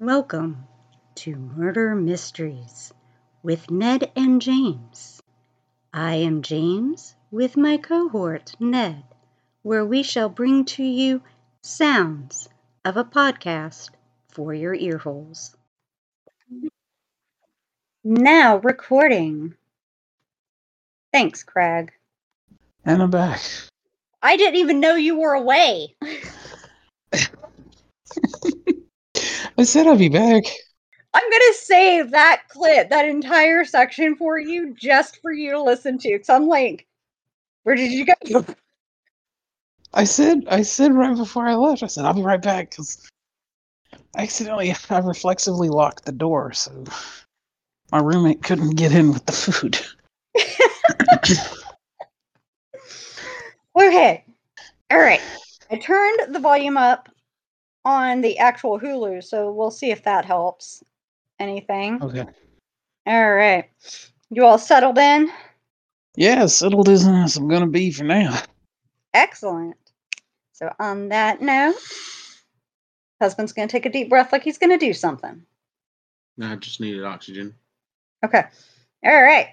Welcome 0.00 0.66
to 1.16 1.36
Murder 1.36 1.94
Mysteries 1.94 2.90
with 3.42 3.70
Ned 3.70 4.10
and 4.16 4.40
James. 4.40 5.20
I 5.92 6.14
am 6.14 6.40
James 6.40 7.14
with 7.30 7.58
my 7.58 7.76
cohort 7.76 8.54
Ned, 8.58 9.04
where 9.60 9.84
we 9.84 10.02
shall 10.02 10.30
bring 10.30 10.64
to 10.64 10.82
you 10.82 11.20
sounds 11.60 12.48
of 12.82 12.96
a 12.96 13.04
podcast 13.04 13.90
for 14.30 14.54
your 14.54 14.74
earholes. 14.74 15.54
Now 18.02 18.56
recording. 18.56 19.54
Thanks, 21.12 21.42
Craig. 21.42 21.92
And 22.86 23.02
I'm 23.02 23.10
back. 23.10 23.42
I 24.22 24.38
didn't 24.38 24.60
even 24.60 24.80
know 24.80 24.94
you 24.94 25.20
were 25.20 25.34
away. 25.34 25.94
I 29.60 29.64
said 29.64 29.86
I'd 29.86 29.98
be 29.98 30.08
back. 30.08 30.44
I'm 31.12 31.30
gonna 31.30 31.52
save 31.52 32.12
that 32.12 32.44
clip, 32.48 32.88
that 32.88 33.06
entire 33.06 33.66
section 33.66 34.16
for 34.16 34.38
you, 34.38 34.74
just 34.74 35.20
for 35.20 35.32
you 35.32 35.50
to 35.50 35.62
listen 35.62 35.98
to. 35.98 36.18
Cause 36.18 36.30
I'm 36.30 36.48
like, 36.48 36.86
where 37.64 37.76
did 37.76 37.92
you 37.92 38.06
go? 38.06 38.42
I 39.92 40.04
said 40.04 40.44
I 40.50 40.62
said 40.62 40.94
right 40.94 41.14
before 41.14 41.46
I 41.46 41.56
left. 41.56 41.82
I 41.82 41.88
said 41.88 42.06
I'll 42.06 42.14
be 42.14 42.22
right 42.22 42.40
back 42.40 42.70
because 42.70 43.06
I 44.16 44.22
accidentally 44.22 44.74
I 44.90 44.98
reflexively 45.00 45.68
locked 45.68 46.06
the 46.06 46.12
door, 46.12 46.54
so 46.54 46.84
my 47.92 47.98
roommate 47.98 48.42
couldn't 48.42 48.76
get 48.76 48.92
in 48.92 49.12
with 49.12 49.26
the 49.26 49.32
food. 49.32 49.78
Okay. 53.76 54.24
All 54.90 54.98
right. 54.98 55.20
I 55.70 55.76
turned 55.76 56.34
the 56.34 56.40
volume 56.40 56.76
up 56.76 57.08
on 57.84 58.20
the 58.20 58.38
actual 58.38 58.78
Hulu, 58.78 59.22
so 59.24 59.52
we'll 59.52 59.70
see 59.70 59.90
if 59.90 60.04
that 60.04 60.24
helps. 60.24 60.82
Anything? 61.38 62.02
Okay. 62.02 62.26
All 63.06 63.34
right. 63.34 63.64
You 64.30 64.44
all 64.44 64.58
settled 64.58 64.98
in? 64.98 65.30
Yeah, 66.16 66.46
settled 66.46 66.88
as 66.88 67.06
as 67.06 67.36
I'm 67.36 67.48
gonna 67.48 67.66
be 67.66 67.90
for 67.90 68.04
now. 68.04 68.38
Excellent. 69.14 69.76
So, 70.52 70.70
on 70.78 71.08
that 71.08 71.40
note, 71.40 71.74
husband's 73.20 73.54
going 73.54 73.66
to 73.66 73.72
take 73.72 73.86
a 73.86 73.90
deep 73.90 74.10
breath 74.10 74.30
like 74.30 74.42
he's 74.42 74.58
going 74.58 74.78
to 74.78 74.86
do 74.86 74.92
something. 74.92 75.42
I 76.40 76.56
just 76.56 76.80
needed 76.80 77.04
oxygen. 77.04 77.54
Okay. 78.24 78.44
All 79.04 79.22
right. 79.22 79.48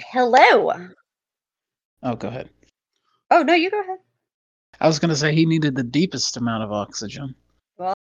Hello. 0.00 0.72
Oh, 2.02 2.14
go 2.14 2.28
ahead. 2.28 2.50
Oh, 3.30 3.42
no, 3.42 3.54
you 3.54 3.70
go 3.70 3.80
ahead. 3.80 3.98
I 4.80 4.86
was 4.86 4.98
gonna 4.98 5.16
say 5.16 5.34
he 5.34 5.46
needed 5.46 5.74
the 5.74 5.82
deepest 5.82 6.36
amount 6.36 6.64
of 6.64 6.72
oxygen. 6.72 7.34
Well, 7.78 7.94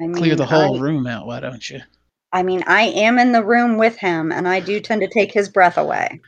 I 0.00 0.04
mean, 0.04 0.14
Clear 0.14 0.36
the 0.36 0.46
whole 0.46 0.78
I, 0.78 0.80
room 0.80 1.06
out, 1.06 1.26
why 1.26 1.40
don't 1.40 1.68
you? 1.68 1.80
I 2.32 2.42
mean, 2.42 2.62
I 2.66 2.82
am 2.82 3.18
in 3.18 3.32
the 3.32 3.44
room 3.44 3.78
with 3.78 3.96
him, 3.96 4.32
and 4.32 4.46
I 4.46 4.60
do 4.60 4.80
tend 4.80 5.00
to 5.00 5.08
take 5.08 5.32
his 5.32 5.48
breath 5.48 5.78
away. 5.78 6.20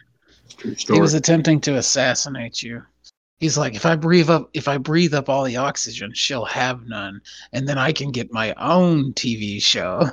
True 0.59 0.75
He 0.95 1.01
was 1.01 1.15
attempting 1.15 1.61
to 1.63 1.77
assassinate 1.77 2.63
you. 2.63 2.83
He's 3.39 3.57
like, 3.57 3.75
if 3.75 3.87
I 3.87 3.97
breathe 3.97 4.29
up, 4.29 4.51
if 4.53 4.69
I 4.69 4.79
breathe 4.79 5.15
up 5.15 5.29
all 5.29 5.45
the 5.45 5.57
oxygen, 5.57 6.13
she'll 6.15 6.45
have 6.45 6.87
none, 6.87 7.21
and 7.53 7.69
then 7.69 7.79
I 7.79 7.93
can 7.93 8.11
get 8.11 8.33
my 8.33 8.55
own 8.55 9.13
TV 9.15 9.63
show. 9.63 10.09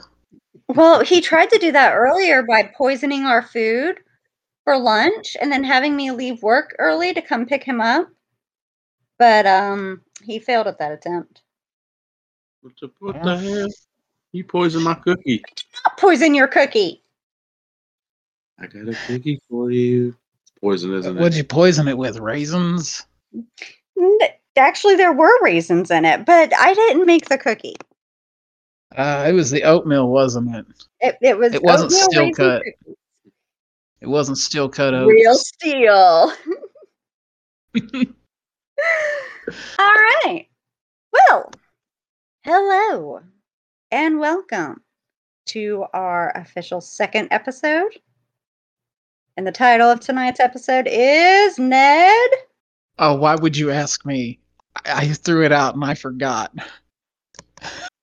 Well, 0.69 1.03
he 1.03 1.21
tried 1.21 1.49
to 1.51 1.59
do 1.59 1.71
that 1.71 1.93
earlier 1.93 2.43
by 2.43 2.71
poisoning 2.77 3.25
our 3.25 3.41
food 3.41 3.99
for 4.65 4.77
lunch 4.77 5.37
and 5.39 5.49
then 5.49 5.63
having 5.63 5.95
me 5.95 6.11
leave 6.11 6.43
work 6.43 6.75
early 6.77 7.13
to 7.13 7.21
come 7.21 7.45
pick 7.45 7.63
him 7.63 7.79
up. 7.79 8.09
But 9.19 9.45
um 9.45 10.01
he 10.23 10.39
failed 10.39 10.67
at 10.67 10.79
that 10.79 10.91
attempt. 10.91 11.41
what 12.61 12.73
the, 12.81 12.91
what 12.99 13.23
the 13.23 13.37
hell? 13.37 13.67
You 14.33 14.43
poisoned 14.43 14.83
my 14.83 14.93
cookie. 14.95 15.43
Not 15.85 15.97
poison 15.97 16.35
your 16.35 16.47
cookie. 16.47 17.01
I 18.59 18.67
got 18.67 18.87
a 18.89 18.95
cookie 19.07 19.39
for 19.49 19.71
you. 19.71 20.15
It's 20.41 20.51
poison, 20.59 20.93
isn't 20.93 21.15
What'd 21.15 21.33
it? 21.33 21.37
you 21.37 21.43
poison 21.43 21.87
it 21.87 21.97
with? 21.97 22.17
Raisins? 22.19 23.05
Actually, 24.57 24.95
there 24.95 25.13
were 25.13 25.31
raisins 25.43 25.91
in 25.91 26.03
it, 26.05 26.25
but 26.25 26.51
I 26.57 26.73
didn't 26.73 27.05
make 27.05 27.29
the 27.29 27.37
cookie. 27.37 27.75
Uh, 28.95 29.25
it 29.29 29.33
was 29.33 29.51
the 29.51 29.63
oatmeal, 29.63 30.09
wasn't 30.09 30.55
it? 30.55 30.65
It, 30.99 31.17
it 31.21 31.37
was 31.37 31.53
It 31.53 31.61
wasn't 31.61 31.91
oatmeal 31.93 32.09
steel 32.09 32.33
cut. 32.33 32.63
cookie. 32.63 32.97
It 34.01 34.07
wasn't 34.07 34.37
steel 34.39 34.69
cut 34.69 34.93
oats. 34.93 35.09
Real 35.11 35.35
steel. 35.35 36.33
All 39.79 39.93
right. 40.25 40.47
Well, 41.11 41.51
hello 42.43 43.21
and 43.91 44.19
welcome 44.19 44.81
to 45.47 45.85
our 45.93 46.31
official 46.35 46.81
second 46.81 47.29
episode. 47.31 47.97
And 49.35 49.47
the 49.47 49.51
title 49.51 49.89
of 49.89 49.99
tonight's 49.99 50.39
episode 50.39 50.87
is 50.89 51.57
Ned. 51.57 52.29
Oh, 52.99 53.15
why 53.15 53.35
would 53.35 53.57
you 53.57 53.71
ask 53.71 54.05
me? 54.05 54.39
I, 54.85 55.01
I 55.01 55.13
threw 55.13 55.43
it 55.45 55.51
out 55.51 55.75
and 55.75 55.83
I 55.83 55.95
forgot. 55.95 56.53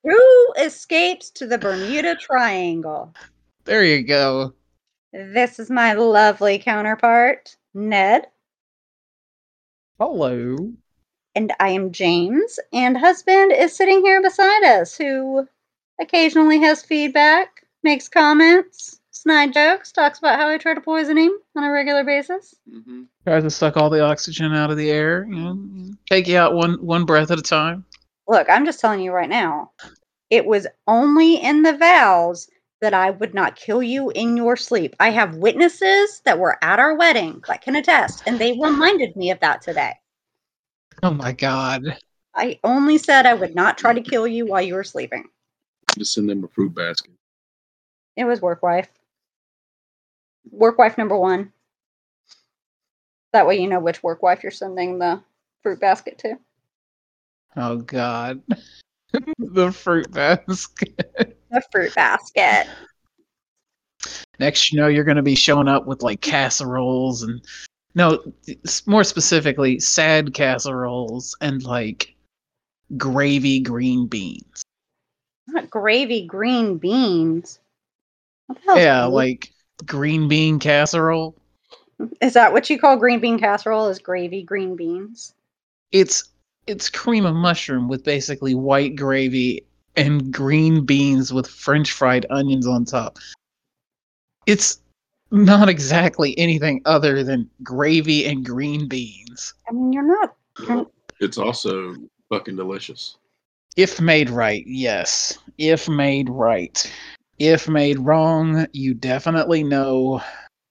Who 0.03 0.53
escapes 0.59 1.31
to 1.31 1.47
the 1.47 1.59
Bermuda 1.59 2.17
Triangle? 2.17 3.15
There 3.65 3.85
you 3.85 4.03
go. 4.03 4.55
This 5.13 5.59
is 5.59 5.71
my 5.71 5.93
lovely 5.93 6.59
counterpart, 6.59 7.57
Ned. 7.75 8.27
Hello. 10.01 10.57
And 11.37 11.53
I 11.61 11.69
am 11.71 11.93
James, 11.93 12.59
and 12.73 12.97
husband 12.97 13.53
is 13.53 13.77
sitting 13.77 14.01
here 14.03 14.21
beside 14.21 14.65
us, 14.65 14.97
who 14.97 15.49
occasionally 16.01 16.59
has 16.61 16.83
feedback, 16.83 17.65
makes 17.85 18.09
comments, 18.09 19.01
snide 19.11 19.53
jokes, 19.53 19.93
talks 19.93 20.19
about 20.19 20.39
how 20.39 20.49
I 20.49 20.59
try 20.59 20.75
to 20.75 20.81
poison 20.81 21.17
him 21.17 21.33
on 21.57 21.65
a 21.65 21.71
regular 21.71 22.03
basis. 22.03 22.57
hmm 22.69 23.05
Tries 23.25 23.45
to 23.45 23.51
suck 23.51 23.77
all 23.77 23.89
the 23.89 24.03
oxygen 24.03 24.53
out 24.53 24.71
of 24.71 24.77
the 24.77 24.91
air. 24.91 25.27
You 25.31 25.37
know, 25.37 25.59
take 26.11 26.27
you 26.27 26.39
out 26.39 26.55
one 26.55 26.75
one 26.85 27.05
breath 27.05 27.31
at 27.31 27.39
a 27.39 27.43
time. 27.43 27.85
Look, 28.27 28.49
I'm 28.51 28.67
just 28.67 28.81
telling 28.81 29.01
you 29.01 29.13
right 29.13 29.29
now, 29.29 29.71
it 30.29 30.45
was 30.45 30.67
only 30.89 31.37
in 31.37 31.63
the 31.63 31.77
vows 31.77 32.49
that 32.81 32.95
I 32.95 33.11
would 33.11 33.35
not 33.35 33.57
kill 33.57 33.83
you 33.83 34.11
in 34.11 34.37
your 34.37 34.57
sleep. 34.57 34.95
I 35.01 35.11
have 35.11 35.37
witnesses 35.37 36.21
that 36.25 36.39
were 36.39 36.59
at 36.63 36.79
our 36.79 36.95
wedding 36.95 37.43
that 37.49 37.63
can 37.63 37.77
attest, 37.77 38.23
and 38.27 38.39
they 38.39 38.53
reminded 38.53 39.17
me 39.17 39.31
of 39.31 39.41
that 39.41 39.63
today. 39.63 39.95
Oh 41.03 41.13
my 41.13 41.33
god. 41.33 41.99
I 42.35 42.59
only 42.65 42.99
said 42.99 43.27
I 43.27 43.35
would 43.35 43.55
not 43.55 43.79
try 43.79 43.93
to 43.93 44.01
kill 44.01 44.27
you 44.27 44.47
while 44.47 44.63
you 44.63 44.75
were 44.75 44.85
sleeping. 44.85 45.29
Just 45.97 46.15
send 46.15 46.29
them 46.29 46.45
a 46.45 46.49
fruit 46.49 46.75
basket. 46.75 47.13
It 48.17 48.25
was 48.25 48.41
work 48.41 48.63
wife. 48.63 48.89
Work 50.51 50.79
wife 50.79 50.99
number 50.99 51.17
one. 51.17 51.53
That 53.33 53.47
way 53.47 53.61
you 53.61 53.69
know 53.69 53.81
which 53.81 54.03
work 54.03 54.23
wife 54.23 54.43
you're 54.43 54.53
sending 54.53 54.99
the 54.99 55.23
fruit 55.63 55.81
basket 55.81 56.19
to. 56.19 56.39
Oh 57.57 57.77
god. 57.77 58.43
the 59.39 59.73
fruit 59.73 60.11
basket. 60.13 61.39
The 61.55 61.63
fruit 61.71 61.95
basket. 61.95 62.67
Next, 64.41 64.73
you 64.73 64.81
know, 64.81 64.89
you're 64.89 65.05
going 65.05 65.17
to 65.17 65.23
be 65.23 65.37
showing 65.37 65.69
up 65.69 65.87
with 65.87 66.03
like 66.03 66.21
casseroles 66.21 67.23
and 67.23 67.41
no, 67.95 68.21
more 68.87 69.05
specifically, 69.05 69.79
sad 69.79 70.35
casseroles 70.35 71.37
and 71.41 71.63
like 71.63 72.13
gravy 72.97 73.61
green 73.61 74.09
beans. 74.09 74.65
Not 75.47 75.71
gravy 75.71 76.27
green 76.27 76.79
beans. 76.79 77.61
What 78.49 78.59
the 78.59 78.65
hell's 78.65 78.81
Yeah, 78.81 79.05
like 79.05 79.53
green 79.87 80.27
bean 80.27 80.59
casserole. 80.59 81.37
Is 82.21 82.33
that 82.33 82.53
what 82.53 82.69
you 82.69 82.81
call 82.81 82.97
green 82.97 83.21
bean 83.21 83.39
casserole? 83.39 83.87
Is 83.89 84.01
gravy 84.01 84.43
green 84.43 84.75
beans? 84.75 85.35
It's 85.93 86.31
it's 86.67 86.91
cream 86.91 87.27
of 87.27 87.37
mushroom 87.37 87.89
with 87.89 88.03
basically 88.03 88.57
white 88.57 88.97
gravy 88.97 89.65
and 89.97 90.33
green 90.33 90.85
beans 90.85 91.33
with 91.33 91.47
french 91.47 91.93
fried 91.93 92.27
onions 92.31 92.67
on 92.67 92.85
top. 92.85 93.19
It's 94.47 94.81
not 95.31 95.69
exactly 95.69 96.37
anything 96.39 96.83
other 96.85 97.25
than 97.25 97.51
gravy 97.63 98.27
and 98.27 98.45
green 98.45 98.89
beans. 98.89 99.55
I 99.69 99.73
mean, 99.73 99.93
you're 99.93 100.03
not. 100.03 100.37
You're, 100.67 100.87
It's 101.21 101.39
also 101.39 101.95
fucking 102.29 102.57
delicious. 102.57 103.17
If 103.77 104.01
made 104.01 104.31
right, 104.31 104.65
yes. 104.67 105.39
If 105.59 105.89
made 105.89 106.29
right. 106.29 106.93
If 107.39 107.69
made 107.69 107.99
wrong, 107.99 108.67
you 108.73 108.95
definitely 108.95 109.65
know 109.65 110.23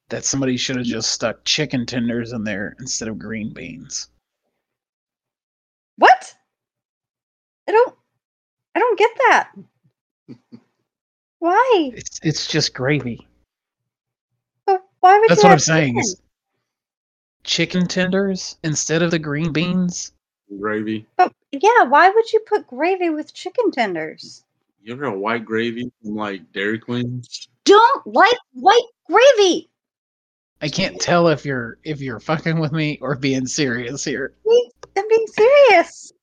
that 0.09 0.23
somebody 0.23 0.55
should 0.55 0.77
have 0.77 0.85
just 0.85 1.11
stuck 1.11 1.43
chicken 1.43 1.85
tenders 1.85 2.31
in 2.31 2.43
there 2.43 2.75
instead 2.79 3.07
of 3.07 3.19
green 3.19 3.53
beans. 3.53 4.09
what? 5.97 6.33
I 7.67 7.71
don't. 7.71 7.95
I 8.75 8.79
don't 8.79 8.97
get 8.99 9.11
that. 9.29 9.51
Why? 11.39 11.91
It's 11.93 12.19
it's 12.23 12.47
just 12.47 12.73
gravy. 12.73 13.27
But 14.65 14.83
Why 15.01 15.19
would 15.19 15.29
That's 15.29 15.43
you 15.43 15.49
what 15.49 15.53
I'm 15.53 15.59
saying. 15.59 15.93
chicken? 15.95 15.99
is 15.99 16.21
Chicken 17.43 17.87
tenders 17.87 18.57
instead 18.63 19.01
of 19.01 19.11
the 19.11 19.19
green 19.19 19.51
beans. 19.51 20.13
Gravy. 20.59 21.05
But 21.17 21.33
yeah, 21.51 21.83
why 21.83 22.09
would 22.09 22.31
you 22.31 22.39
put 22.47 22.67
gravy 22.67 23.09
with 23.09 23.33
chicken 23.33 23.71
tenders? 23.71 24.45
You 24.81 24.93
ever 24.93 25.09
had 25.09 25.17
white 25.17 25.43
gravy 25.45 25.91
from 26.01 26.15
like 26.15 26.51
Dairy 26.53 26.79
Queen? 26.79 27.23
Don't 27.65 28.07
like 28.07 28.37
white 28.53 28.81
gravy. 29.07 29.69
I 30.61 30.69
can't 30.69 30.99
tell 31.01 31.27
if 31.27 31.45
you're 31.45 31.77
if 31.83 31.99
you're 31.99 32.21
fucking 32.21 32.59
with 32.59 32.71
me 32.71 32.97
or 33.01 33.15
being 33.15 33.45
serious 33.45 34.05
here. 34.05 34.33
I'm 34.95 35.07
being 35.09 35.27
serious. 35.27 36.13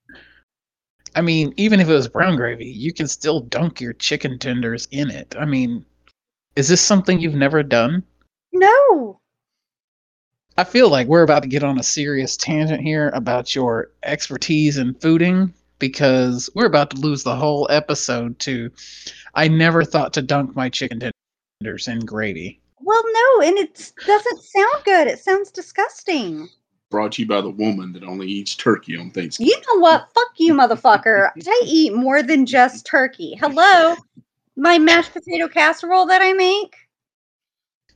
I 1.15 1.21
mean, 1.21 1.53
even 1.57 1.81
if 1.81 1.89
it 1.89 1.93
was 1.93 2.09
brown 2.09 2.37
gravy, 2.37 2.67
you 2.67 2.93
can 2.93 3.09
still 3.09 3.41
dunk 3.41 3.81
your 3.81 3.93
chicken 3.95 4.39
tenders 4.39 4.87
in 4.91 5.11
it. 5.11 5.35
I 5.39 5.45
mean, 5.45 5.85
is 6.57 6.69
this 6.69 6.81
something 6.81 7.21
you've 7.21 7.35
never 7.35 7.63
done? 7.63 8.05
No. 8.53 9.21
I 10.57 10.65
feel 10.65 10.89
like 10.89 11.07
we're 11.07 11.23
about 11.23 11.43
to 11.43 11.49
get 11.49 11.63
on 11.65 11.79
a 11.79 11.83
serious 11.83 12.37
tangent 12.37 12.83
here 12.83 13.09
about 13.11 13.55
your 13.55 13.91
expertise 14.03 14.77
in 14.77 14.95
fooding 14.95 15.53
because 15.79 16.51
we're 16.55 16.67
about 16.67 16.91
to 16.91 17.01
lose 17.01 17.23
the 17.23 17.37
whole 17.37 17.67
episode 17.71 18.39
to 18.41 18.71
I 19.35 19.49
never 19.49 19.85
thought 19.85 20.13
to 20.15 20.23
dunk 20.23 20.55
my 20.55 20.69
chicken 20.69 21.01
tenders 21.61 21.89
in 21.89 22.01
gravy. 22.01 22.61
Well, 22.81 23.03
no, 23.05 23.47
and 23.47 23.59
it 23.59 23.93
doesn't 24.07 24.43
sound 24.43 24.85
good. 24.85 25.07
It 25.07 25.19
sounds 25.21 25.51
disgusting. 25.51 26.49
Brought 26.91 27.13
to 27.13 27.23
you 27.23 27.29
by 27.29 27.41
the 27.41 27.51
woman 27.51 27.93
that 27.93 28.03
only 28.03 28.27
eats 28.27 28.57
turkey 28.57 28.97
on 28.97 29.11
Thanksgiving. 29.13 29.53
You 29.53 29.57
know 29.61 29.81
what? 29.81 30.09
Fuck 30.13 30.33
you, 30.39 30.55
motherfucker. 30.55 31.31
I 31.47 31.63
eat 31.65 31.95
more 31.95 32.23
than 32.23 32.47
just 32.47 32.85
turkey. 32.85 33.37
Hello? 33.41 33.97
My 34.57 34.79
mashed 34.79 35.13
potato 35.13 35.47
casserole 35.47 36.07
that 36.07 36.21
I 36.21 36.33
make? 36.33 36.75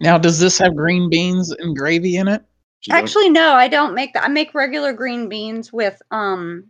Now, 0.00 0.16
does 0.16 0.38
this 0.38 0.58
have 0.58 0.76
green 0.76 1.10
beans 1.10 1.50
and 1.50 1.76
gravy 1.76 2.16
in 2.16 2.28
it? 2.28 2.44
Actually, 2.90 3.30
no, 3.30 3.54
I 3.54 3.68
don't 3.68 3.94
make 3.94 4.12
that. 4.12 4.24
I 4.24 4.28
make 4.28 4.54
regular 4.54 4.92
green 4.92 5.28
beans 5.28 5.72
with 5.72 6.00
um 6.10 6.64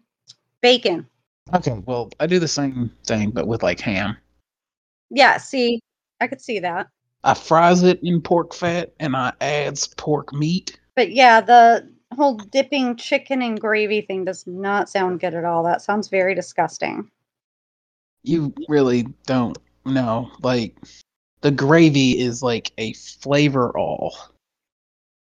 bacon. 0.61 1.07
Okay, 1.53 1.83
well, 1.87 2.11
I 2.21 2.27
do 2.27 2.39
the 2.39 2.49
same 2.49 2.91
thing 3.07 3.31
but 3.31 3.47
with 3.47 3.63
like 3.63 3.81
ham. 3.81 4.17
Yeah, 5.11 5.37
see, 5.37 5.81
I 6.21 6.27
could 6.27 6.41
see 6.41 6.59
that. 6.61 6.89
I 7.25 7.35
fries 7.35 7.83
it 7.83 8.01
in 8.03 8.21
pork 8.21 8.55
fat 8.55 8.93
and 9.01 9.17
I 9.17 9.33
adds 9.41 9.89
pork 9.89 10.33
meat. 10.33 10.79
But 10.95 11.13
yeah, 11.13 11.41
the 11.41 11.91
whole 12.15 12.37
dipping 12.37 12.97
chicken 12.97 13.43
and 13.43 13.61
gravy 13.61 14.01
thing 14.01 14.25
does 14.25 14.47
not 14.47 14.89
sound 14.89 15.21
good 15.21 15.35
at 15.35 15.45
all. 15.45 15.65
That 15.65 15.83
sounds 15.83 16.09
very 16.09 16.35
disgusting. 16.35 17.11
You 18.23 18.55
really 18.69 19.03
don't 19.27 19.59
know. 19.85 20.31
Like 20.41 20.77
the 21.43 21.51
gravy 21.51 22.19
is 22.19 22.43
like 22.43 22.73
a 22.79 22.95
flavor 22.95 23.77
all. 23.77 24.17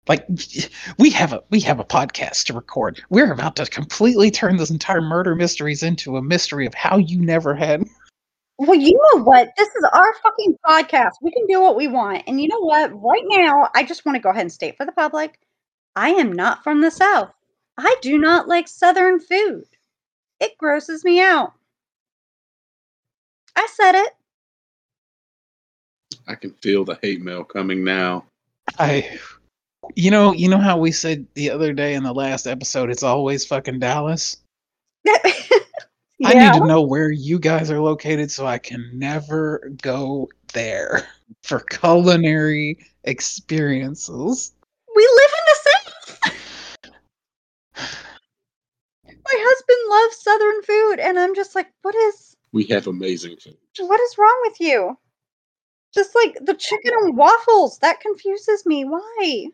Like 0.09 0.27
we 0.99 1.11
have 1.11 1.33
a 1.33 1.43
we 1.51 1.61
have 1.61 1.81
a 1.81 1.85
podcast 1.85 2.45
to 2.47 2.55
record. 2.55 3.03
We're 3.11 3.33
about 3.33 3.57
to 3.57 3.67
completely 3.67 4.31
turn 4.31 4.57
this 4.57 4.71
entire 4.71 5.03
murder 5.03 5.35
mysteries 5.35 5.83
into 5.83 6.17
a 6.17 6.23
mystery 6.23 6.67
of 6.67 6.75
how 6.75 6.97
you 6.97 7.21
never 7.21 7.55
had 7.55 7.85
Well, 8.59 8.75
you 8.75 8.99
know 9.13 9.23
what? 9.23 9.51
This 9.59 9.69
is 9.69 9.85
our 9.93 10.15
fucking 10.23 10.57
podcast. 10.65 11.13
We 11.21 11.33
can 11.33 11.47
do 11.47 11.61
what 11.61 11.77
we 11.77 11.89
want. 11.89 12.25
And 12.27 12.41
you 12.41 12.49
know 12.49 12.61
what? 12.61 12.91
Right 13.03 13.25
now, 13.27 13.69
I 13.75 13.85
just 13.85 14.07
want 14.07 14.17
to 14.17 14.23
go 14.23 14.31
ahead 14.31 14.43
and 14.43 14.53
state 14.53 14.77
for 14.79 14.87
the 14.87 14.93
public 14.93 15.39
I 15.97 16.11
am 16.11 16.33
not 16.33 16.63
from 16.63 16.81
the 16.81 16.91
South. 16.91 17.33
I 17.79 17.97
do 18.03 18.19
not 18.19 18.47
like 18.47 18.69
Southern 18.69 19.19
food. 19.19 19.65
It 20.39 20.57
grosses 20.59 21.03
me 21.05 21.21
out. 21.21 21.55
I 23.57 23.67
said 23.73 23.95
it. 23.95 24.13
I 26.29 26.35
can 26.35 26.53
feel 26.63 26.85
the 26.85 26.99
hate 27.03 27.23
mail 27.23 27.43
coming 27.43 27.83
now. 27.83 28.25
I 28.79 29.19
you 29.95 30.11
know, 30.11 30.33
you 30.33 30.49
know 30.49 30.59
how 30.59 30.77
we 30.79 30.91
said 30.93 31.27
the 31.35 31.51
other 31.51 31.73
day 31.73 31.95
in 31.95 32.03
the 32.03 32.13
last 32.13 32.47
episode 32.47 32.91
it's 32.91 33.03
always 33.03 33.47
fucking 33.47 33.79
Dallas? 33.79 34.39
I 36.25 36.35
need 36.35 36.53
to 36.55 36.67
know 36.67 36.83
where 36.83 37.11
you 37.11 37.39
guys 37.39 37.71
are 37.71 37.81
located 37.81 38.31
so 38.31 38.47
I 38.47 38.59
can 38.59 38.91
never 38.93 39.71
go 39.83 40.29
there 40.53 41.07
for 41.43 41.61
culinary 41.61 42.79
experiences. 43.05 44.53
We 44.95 45.03
live 45.03 45.31
in 45.39 45.45
the 45.47 45.57
South. 45.71 45.77
My 49.07 49.26
husband 49.39 49.79
loves 49.91 50.23
Southern 50.23 50.63
food, 50.63 51.01
and 51.01 51.19
I'm 51.19 51.35
just 51.35 51.55
like, 51.55 51.69
what 51.83 51.95
is 51.95 52.37
We 52.53 52.65
have 52.67 52.87
amazing 52.87 53.37
food. 53.37 53.57
what 53.79 54.01
is 54.01 54.19
wrong 54.19 54.39
with 54.47 54.61
you? 54.61 54.99
Just 55.95 56.15
like 56.15 56.37
the 56.45 56.55
chicken 56.55 56.93
and 57.01 57.17
waffles, 57.17 57.79
that 57.79 58.01
confuses 58.01 58.67
me. 58.67 58.85
Why? 58.85 59.47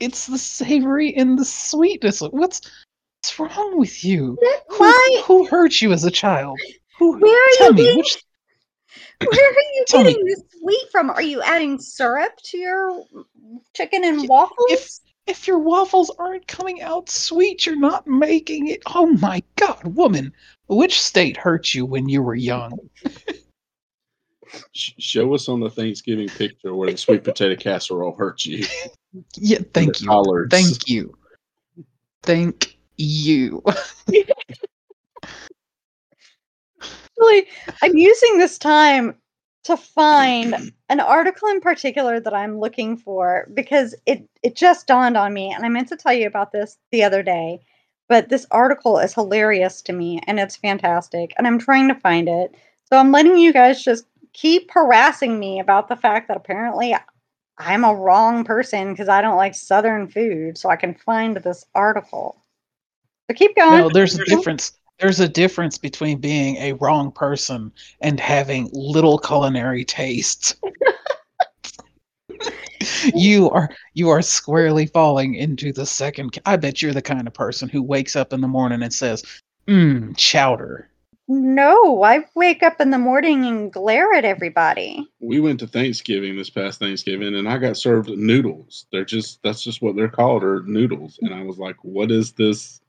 It's 0.00 0.26
the 0.26 0.38
savory 0.38 1.14
and 1.14 1.38
the 1.38 1.44
sweetness. 1.44 2.20
What's 2.22 2.60
what's 3.22 3.38
wrong 3.38 3.78
with 3.78 4.02
you? 4.04 4.36
Who, 4.68 4.76
Why? 4.78 5.22
who 5.26 5.46
hurt 5.46 5.80
you 5.80 5.92
as 5.92 6.04
a 6.04 6.10
child? 6.10 6.58
Who, 6.98 7.18
Where 7.18 7.32
are 7.34 7.50
tell 7.58 7.68
you 7.68 7.74
me 7.74 7.82
getting- 7.84 7.98
which 7.98 8.24
Where 9.20 9.48
are 9.50 9.74
you 9.74 9.84
Tell 9.86 10.02
me. 10.02 10.10
getting 10.12 10.24
this 10.26 10.42
sweet 10.58 10.90
from? 10.90 11.10
Are 11.10 11.22
you 11.22 11.42
adding 11.42 11.78
syrup 11.78 12.32
to 12.44 12.58
your 12.58 13.04
chicken 13.76 14.02
and 14.04 14.26
waffles? 14.28 14.56
if 14.70 14.88
if 15.30 15.46
your 15.46 15.58
waffles 15.58 16.10
aren't 16.18 16.46
coming 16.48 16.82
out 16.82 17.08
sweet, 17.08 17.64
you're 17.64 17.76
not 17.76 18.06
making 18.06 18.66
it. 18.66 18.82
Oh 18.94 19.06
my 19.06 19.42
god, 19.56 19.96
woman. 19.96 20.32
Which 20.66 21.00
state 21.00 21.36
hurt 21.36 21.72
you 21.72 21.86
when 21.86 22.08
you 22.08 22.20
were 22.20 22.34
young? 22.34 22.78
Show 24.72 25.32
us 25.32 25.48
on 25.48 25.60
the 25.60 25.70
Thanksgiving 25.70 26.28
picture 26.28 26.74
where 26.74 26.90
the 26.90 26.96
sweet 26.96 27.22
potato 27.22 27.54
casserole 27.54 28.16
hurt 28.16 28.44
you. 28.44 28.66
Yeah, 29.36 29.60
thank 29.72 30.00
you. 30.00 30.08
collards. 30.08 30.50
Thank 30.50 30.88
you. 30.88 31.16
Thank 32.22 32.76
you. 32.96 33.62
Actually, 36.82 37.48
I'm 37.82 37.96
using 37.96 38.38
this 38.38 38.58
time 38.58 39.14
to 39.64 39.76
find 39.76 40.72
an 40.88 41.00
article 41.00 41.48
in 41.48 41.60
particular 41.60 42.18
that 42.20 42.34
I'm 42.34 42.58
looking 42.58 42.96
for 42.96 43.48
because 43.52 43.94
it 44.06 44.28
it 44.42 44.56
just 44.56 44.86
dawned 44.86 45.16
on 45.16 45.34
me 45.34 45.52
and 45.52 45.64
I 45.64 45.68
meant 45.68 45.88
to 45.88 45.96
tell 45.96 46.14
you 46.14 46.26
about 46.26 46.52
this 46.52 46.78
the 46.90 47.04
other 47.04 47.22
day 47.22 47.60
but 48.10 48.28
this 48.28 48.44
article 48.50 48.98
is 48.98 49.14
hilarious 49.14 49.80
to 49.82 49.92
me 49.92 50.20
and 50.26 50.40
it's 50.40 50.56
fantastic 50.56 51.32
and 51.38 51.46
I'm 51.46 51.60
trying 51.60 51.86
to 51.88 51.94
find 51.94 52.28
it. 52.28 52.56
So 52.86 52.98
I'm 52.98 53.12
letting 53.12 53.38
you 53.38 53.52
guys 53.52 53.84
just 53.84 54.04
keep 54.32 54.68
harassing 54.72 55.38
me 55.38 55.60
about 55.60 55.86
the 55.86 55.94
fact 55.94 56.26
that 56.26 56.36
apparently 56.36 56.92
I'm 57.56 57.84
a 57.84 57.94
wrong 57.94 58.42
person 58.42 58.92
because 58.92 59.08
I 59.08 59.22
don't 59.22 59.36
like 59.36 59.54
southern 59.54 60.08
food 60.08 60.58
so 60.58 60.68
I 60.68 60.74
can 60.74 60.92
find 60.92 61.36
this 61.36 61.64
article. 61.72 62.42
So 63.30 63.36
keep 63.36 63.54
going. 63.54 63.78
No, 63.78 63.88
there's 63.88 64.18
a 64.18 64.24
difference. 64.24 64.72
There's 65.00 65.20
a 65.20 65.28
difference 65.28 65.78
between 65.78 66.18
being 66.18 66.56
a 66.56 66.74
wrong 66.74 67.10
person 67.10 67.72
and 68.02 68.20
having 68.20 68.68
little 68.72 69.18
culinary 69.18 69.84
tastes. 69.84 70.54
you 73.14 73.48
are 73.50 73.70
you 73.94 74.10
are 74.10 74.20
squarely 74.20 74.86
falling 74.86 75.34
into 75.34 75.72
the 75.72 75.86
second. 75.86 76.38
I 76.44 76.56
bet 76.56 76.82
you're 76.82 76.92
the 76.92 77.00
kind 77.00 77.26
of 77.26 77.32
person 77.32 77.68
who 77.68 77.82
wakes 77.82 78.14
up 78.14 78.32
in 78.32 78.42
the 78.42 78.48
morning 78.48 78.82
and 78.82 78.92
says, 78.92 79.24
"Mmm, 79.66 80.16
chowder." 80.16 80.86
no 81.32 82.02
I 82.02 82.24
wake 82.34 82.64
up 82.64 82.80
in 82.80 82.90
the 82.90 82.98
morning 82.98 83.46
and 83.46 83.72
glare 83.72 84.12
at 84.14 84.24
everybody 84.24 85.08
We 85.20 85.38
went 85.38 85.60
to 85.60 85.68
Thanksgiving 85.68 86.36
this 86.36 86.50
past 86.50 86.80
Thanksgiving 86.80 87.36
and 87.36 87.48
I 87.48 87.56
got 87.56 87.76
served 87.76 88.10
noodles. 88.10 88.86
They're 88.90 89.04
just 89.04 89.40
that's 89.44 89.62
just 89.62 89.80
what 89.80 89.94
they're 89.94 90.08
called 90.08 90.42
or 90.42 90.64
noodles. 90.64 91.20
And 91.22 91.32
I 91.32 91.44
was 91.44 91.56
like, 91.56 91.76
what 91.82 92.10
is 92.10 92.32
this 92.32 92.80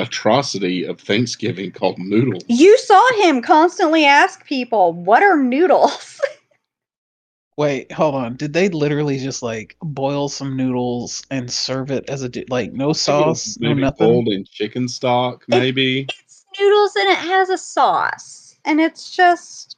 atrocity 0.00 0.84
of 0.84 1.00
Thanksgiving 1.00 1.70
called 1.70 1.98
noodles? 1.98 2.44
You 2.48 2.76
saw 2.78 3.02
him 3.22 3.42
constantly 3.42 4.04
ask 4.04 4.44
people, 4.46 4.92
"What 4.92 5.22
are 5.22 5.36
noodles?" 5.36 6.20
Wait, 7.56 7.92
hold 7.92 8.14
on. 8.14 8.36
Did 8.36 8.54
they 8.54 8.70
literally 8.70 9.18
just 9.18 9.42
like 9.42 9.76
boil 9.82 10.30
some 10.30 10.56
noodles 10.56 11.22
and 11.30 11.50
serve 11.50 11.90
it 11.90 12.08
as 12.08 12.22
a 12.22 12.28
di- 12.28 12.46
like 12.48 12.72
no 12.72 12.94
sauce, 12.94 13.58
no 13.60 13.74
nothing? 13.74 14.06
boiled 14.06 14.28
in 14.28 14.44
chicken 14.44 14.88
stock, 14.88 15.44
maybe. 15.46 16.06
it's 16.08 16.46
noodles 16.58 16.96
and 16.96 17.10
it 17.10 17.18
has 17.18 17.50
a 17.50 17.58
sauce, 17.58 18.56
and 18.64 18.80
it's 18.80 19.14
just 19.14 19.76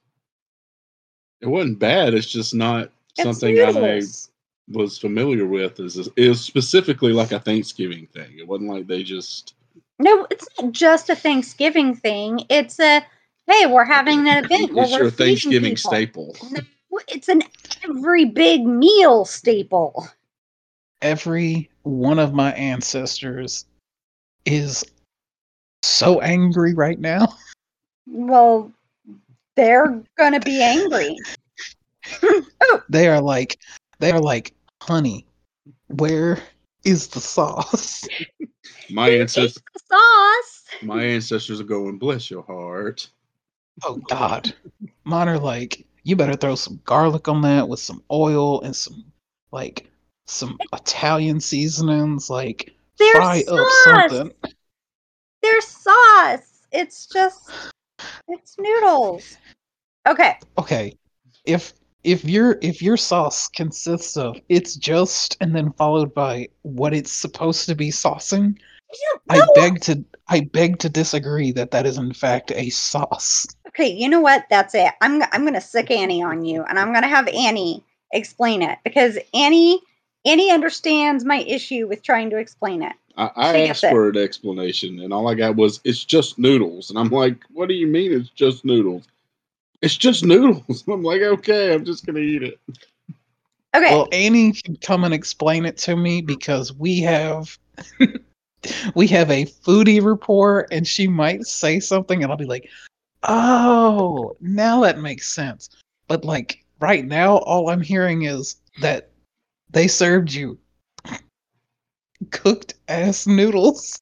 It 1.41 1.49
wasn't 1.49 1.81
bad. 1.81 2.15
It's 2.15 2.31
just 2.31 2.55
not 2.55 2.93
it's 3.19 3.23
something 3.25 3.59
I 3.59 4.03
was 4.69 4.97
familiar 4.97 5.47
with. 5.47 5.81
Is 5.81 6.09
it 6.17 6.35
specifically 6.35 7.13
like 7.13 7.33
a 7.33 7.41
Thanksgiving 7.41 8.07
thing. 8.07 8.39
It 8.39 8.47
wasn't 8.47 8.71
like 8.71 8.87
they 8.87 9.03
just 9.03 9.55
No, 10.03 10.27
it's 10.33 10.49
not 10.61 10.73
just 10.73 11.11
a 11.11 11.15
Thanksgiving 11.15 11.95
thing. 11.95 12.45
It's 12.49 12.81
a 12.81 13.05
hey, 13.47 13.67
we're 13.67 13.85
having 13.85 14.29
an 14.29 14.45
event 14.45 14.75
where 14.75 14.85
it's 14.85 14.93
we're 14.93 14.99
your 15.03 15.11
Thanksgiving 15.11 15.77
people. 15.77 15.91
staple. 15.91 16.37
No, 16.51 16.61
it's 17.07 17.29
an 17.29 17.43
every 17.85 18.25
big 18.25 18.67
meal 18.67 19.25
staple. 19.25 20.09
every 21.03 21.71
one 21.85 22.19
of 22.19 22.35
my 22.35 22.53
ancestors 22.55 23.65
is 24.45 24.85
so 25.83 26.21
angry 26.21 26.75
right 26.75 26.99
now. 26.99 27.29
Well, 28.09 28.73
they're 29.55 30.03
gonna 30.19 30.41
be 30.41 30.61
angry. 30.61 31.17
They 32.89 33.07
are 33.07 33.21
like 33.21 33.57
they 34.01 34.11
are 34.11 34.21
like, 34.21 34.53
honey, 34.83 35.25
where 35.87 36.43
is 36.85 37.09
the 37.09 37.21
sauce? 37.21 38.09
My 38.91 39.09
It's 39.11 39.37
ancestors 39.37 39.63
the 39.75 39.81
sauce. 39.91 40.65
my 40.83 41.03
ancestors 41.05 41.61
are 41.61 41.65
going, 41.65 41.99
bless 41.99 42.31
your 42.31 42.43
heart. 42.43 43.09
Oh 43.85 43.97
God, 43.97 44.55
mine 45.05 45.29
are 45.29 45.39
like 45.39 45.87
you 46.05 46.17
better 46.17 46.37
throw 46.37 46.55
some 46.55 46.81
garlic 46.85 47.29
on 47.29 47.43
that 47.43 47.69
with 47.69 47.81
some 47.81 48.03
oil 48.11 48.61
and 48.63 48.75
some 48.75 49.05
like 49.51 49.91
some 50.27 50.59
Italian 50.73 51.41
seasonings. 51.41 52.29
Like 52.29 52.75
There's 52.99 53.13
fry 53.13 53.39
up 53.49 53.69
sauce. 53.69 54.09
something. 54.09 54.33
There's 55.43 55.67
sauce. 55.67 56.67
It's 56.73 57.07
just 57.07 57.51
it's 58.29 58.57
noodles. 58.59 59.37
Okay. 60.07 60.39
Okay, 60.59 60.97
if 61.45 61.73
if 62.05 62.25
your 62.25 62.59
if 62.63 62.83
your 62.83 62.97
sauce 62.97 63.49
consists 63.49 64.17
of 64.17 64.41
it's 64.49 64.75
just 64.75 65.37
and 65.41 65.55
then 65.55 65.73
followed 65.73 66.13
by 66.13 66.49
what 66.63 66.95
it's 66.95 67.13
supposed 67.13 67.67
to 67.67 67.75
be 67.75 67.91
saucing, 67.91 68.59
I 69.29 69.39
No. 69.39 69.47
beg 69.55 69.81
to 69.83 70.05
I 70.29 70.41
beg 70.53 70.79
to 70.81 70.89
disagree 70.89 71.53
that 71.53 71.71
that 71.71 71.87
is 71.87 71.99
in 71.99 72.13
fact 72.13 72.53
a 72.53 72.71
sauce. 72.71 73.47
Okay, 73.69 73.91
you 73.91 74.09
know 74.09 74.21
what? 74.21 74.47
That's 74.51 74.75
it. 74.75 74.93
I'm 75.01 75.23
I'm 75.33 75.45
gonna 75.45 75.61
sick 75.61 75.91
Annie 75.91 76.23
on 76.23 76.45
you, 76.45 76.63
and 76.65 76.79
I'm 76.79 76.93
gonna 76.93 77.09
have 77.09 77.29
Annie 77.29 77.83
explain 78.13 78.63
it 78.63 78.79
because 78.85 79.19
Annie 79.33 79.81
Annie 80.25 80.51
understands 80.51 81.25
my 81.25 81.39
issue 81.39 81.87
with 81.89 82.03
trying 82.03 82.31
to 82.31 82.37
explain 82.37 82.83
it. 82.83 82.95
I, 83.17 83.31
I 83.37 83.67
asked 83.69 83.85
it. 83.85 83.91
for 83.91 84.09
an 84.09 84.17
explanation, 84.17 85.01
and 85.01 85.13
all 85.13 85.29
I 85.29 85.35
got 85.35 85.57
was 85.57 85.81
it's 85.85 86.05
just 86.05 86.39
noodles, 86.39 86.91
and 86.91 86.99
I'm 86.99 87.11
like, 87.11 87.37
what 87.53 87.69
do 87.69 87.75
you 87.75 87.87
mean 87.87 88.13
it's 88.13 88.31
just 88.31 88.65
noodles? 88.65 89.07
It's 89.83 89.97
just 89.97 90.25
noodles. 90.25 90.85
I'm 90.89 91.03
like, 91.03 91.23
okay, 91.23 91.75
I'm 91.75 91.85
just 91.85 92.07
gonna 92.07 92.21
eat 92.21 92.43
it. 92.43 92.61
Okay, 93.75 93.91
Well, 93.91 94.09
Annie 94.13 94.53
can 94.53 94.77
come 94.77 95.05
and 95.05 95.15
explain 95.15 95.65
it 95.65 95.77
to 95.79 95.97
me 95.97 96.21
because 96.21 96.73
we 96.73 97.01
have 97.01 97.59
we 98.95 99.07
have 99.09 99.31
a 99.31 99.45
foodie 99.45 100.05
report 100.05 100.69
and 100.71 100.87
she 100.87 101.09
might 101.09 101.45
say 101.45 101.81
something 101.81 102.23
and 102.23 102.31
I'll 102.31 102.39
be 102.39 102.45
like, 102.45 102.69
"Oh, 103.25 104.37
now 104.41 104.81
that 104.83 104.99
makes 104.99 105.33
sense." 105.33 105.69
But 106.07 106.25
like 106.25 106.65
right 106.81 107.05
now 107.05 107.39
all 107.39 107.71
I'm 107.71 107.83
hearing 107.83 108.23
is 108.23 108.57
that 108.81 109.11
they 109.71 109.89
served 109.89 110.33
you 110.33 110.59
cooked 112.31 112.75
ass 112.89 113.27
noodles 113.27 113.99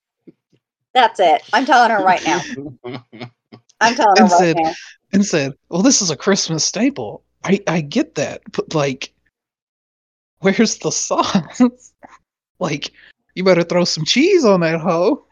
that's 0.93 1.21
it. 1.21 1.43
I'm 1.53 1.65
telling 1.65 1.91
her 1.91 2.03
right 2.03 2.25
now. 2.25 2.43
I'm 3.81 3.95
telling 3.95 4.19
And 4.19 4.31
said- 4.31 4.57
now. 4.57 4.73
and 5.13 5.25
said, 5.27 5.53
"Well, 5.69 5.83
this 5.83 6.03
is 6.03 6.11
a 6.11 6.17
Christmas 6.17 6.65
staple." 6.65 7.23
I 7.45 7.61
I 7.67 7.81
get 7.81 8.15
that, 8.17 8.43
but 8.53 8.75
like 8.75 9.13
where's 10.41 10.79
the 10.79 10.91
sauce? 10.93 11.61
like 12.59 12.93
you 13.35 13.45
better 13.45 13.63
throw 13.63 13.85
some 13.85 14.05
cheese 14.05 14.45
on 14.45 14.61
that 14.61 14.81
hoe. 14.81 15.25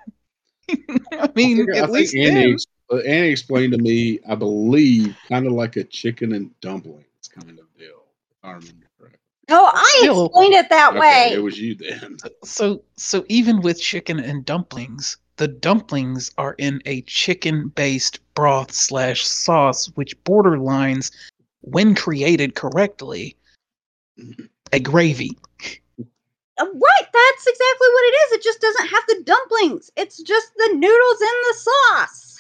I 1.12 1.31
mean, 1.35 1.67
I 1.75 1.78
at 1.78 1.85
think 1.87 1.90
least 1.90 2.14
Annie, 2.17 2.52
then. 2.52 2.57
uh, 2.93 2.97
Annie 3.02 3.28
explained 3.28 3.73
to 3.73 3.78
me, 3.78 4.21
I 4.28 4.35
believe, 4.35 5.17
kind 5.28 5.47
of 5.47 5.52
like 5.52 5.76
a 5.76 5.85
chicken 5.85 6.33
and 6.35 6.50
dumplings 6.61 7.05
kind 7.35 7.50
of 7.59 7.67
deal. 7.78 8.05
If 8.31 8.37
I 8.45 8.49
remember 8.52 8.87
correctly. 8.99 9.19
No, 9.49 9.64
I 9.73 9.95
Still- 9.99 10.26
explained 10.26 10.55
it 10.55 10.69
that 10.71 10.90
Okay, 10.90 10.99
way. 11.00 11.31
it 11.33 11.43
was 11.43 11.59
you 11.59 11.75
then. 11.75 12.17
So 12.45 12.83
so 12.97 13.25
even 13.28 13.61
with 13.62 13.81
chicken 13.81 14.19
and 14.19 14.45
dumplings, 14.45 15.17
the 15.38 15.49
dumplings 15.49 16.30
are 16.37 16.54
in 16.59 16.83
a 16.85 17.00
chicken-based 17.02 18.18
broth 18.35 18.73
slash 18.73 19.25
sauce, 19.25 19.87
which 19.95 20.16
borderlines, 20.25 21.11
when 21.62 21.95
created 21.95 22.54
correctly, 22.54 23.37
a 24.73 24.80
gravy. 24.80 25.30
Uh, 26.00 26.66
Right, 26.66 27.07
that's 27.12 27.47
exactly 27.47 27.88
what 27.92 28.04
it 28.04 28.14
is. 28.26 28.33
It 28.33 28.42
just 28.42 28.61
doesn't 28.61 28.88
have 28.88 29.04
the 29.09 29.23
dumplings. 29.25 29.90
It's 29.97 30.21
just 30.21 30.49
the 30.57 30.71
noodles 30.75 31.21
in 31.21 31.37
the 31.49 31.54
sauce. 31.57 32.38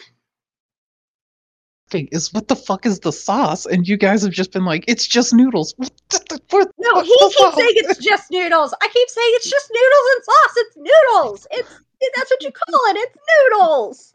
Okay, 1.90 2.08
is 2.12 2.32
what 2.34 2.48
the 2.48 2.56
fuck 2.56 2.84
is 2.84 3.00
the 3.00 3.12
sauce? 3.12 3.64
And 3.64 3.86
you 3.88 3.96
guys 3.96 4.22
have 4.22 4.32
just 4.32 4.52
been 4.52 4.64
like, 4.64 4.84
it's 4.88 5.06
just 5.06 5.32
noodles. 5.32 5.72
What 5.78 5.92
the- 6.10 6.40
what- 6.50 6.70
No, 6.78 6.94
what 6.94 7.06
he 7.06 7.12
the 7.18 7.28
keeps 7.28 7.40
fuck? 7.40 7.54
saying 7.54 7.72
it's 7.76 7.98
just 8.04 8.30
noodles. 8.32 8.74
I 8.82 8.88
keep 8.88 9.08
saying 9.08 9.30
it's 9.34 9.48
just 9.48 9.70
noodles 9.72 10.08
and 10.16 10.24
sauce. 10.24 10.54
It's 10.56 10.76
noodles. 10.76 11.46
It's 11.52 11.80
that's 12.14 12.30
what 12.30 12.42
you 12.42 12.50
call 12.52 12.80
it. 12.90 12.96
It's 12.96 13.16
noodles. 13.50 14.14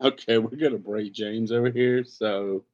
Okay, 0.00 0.38
we're 0.38 0.56
gonna 0.56 0.78
break 0.78 1.12
James 1.12 1.52
over 1.52 1.70
here. 1.70 2.04
So 2.04 2.64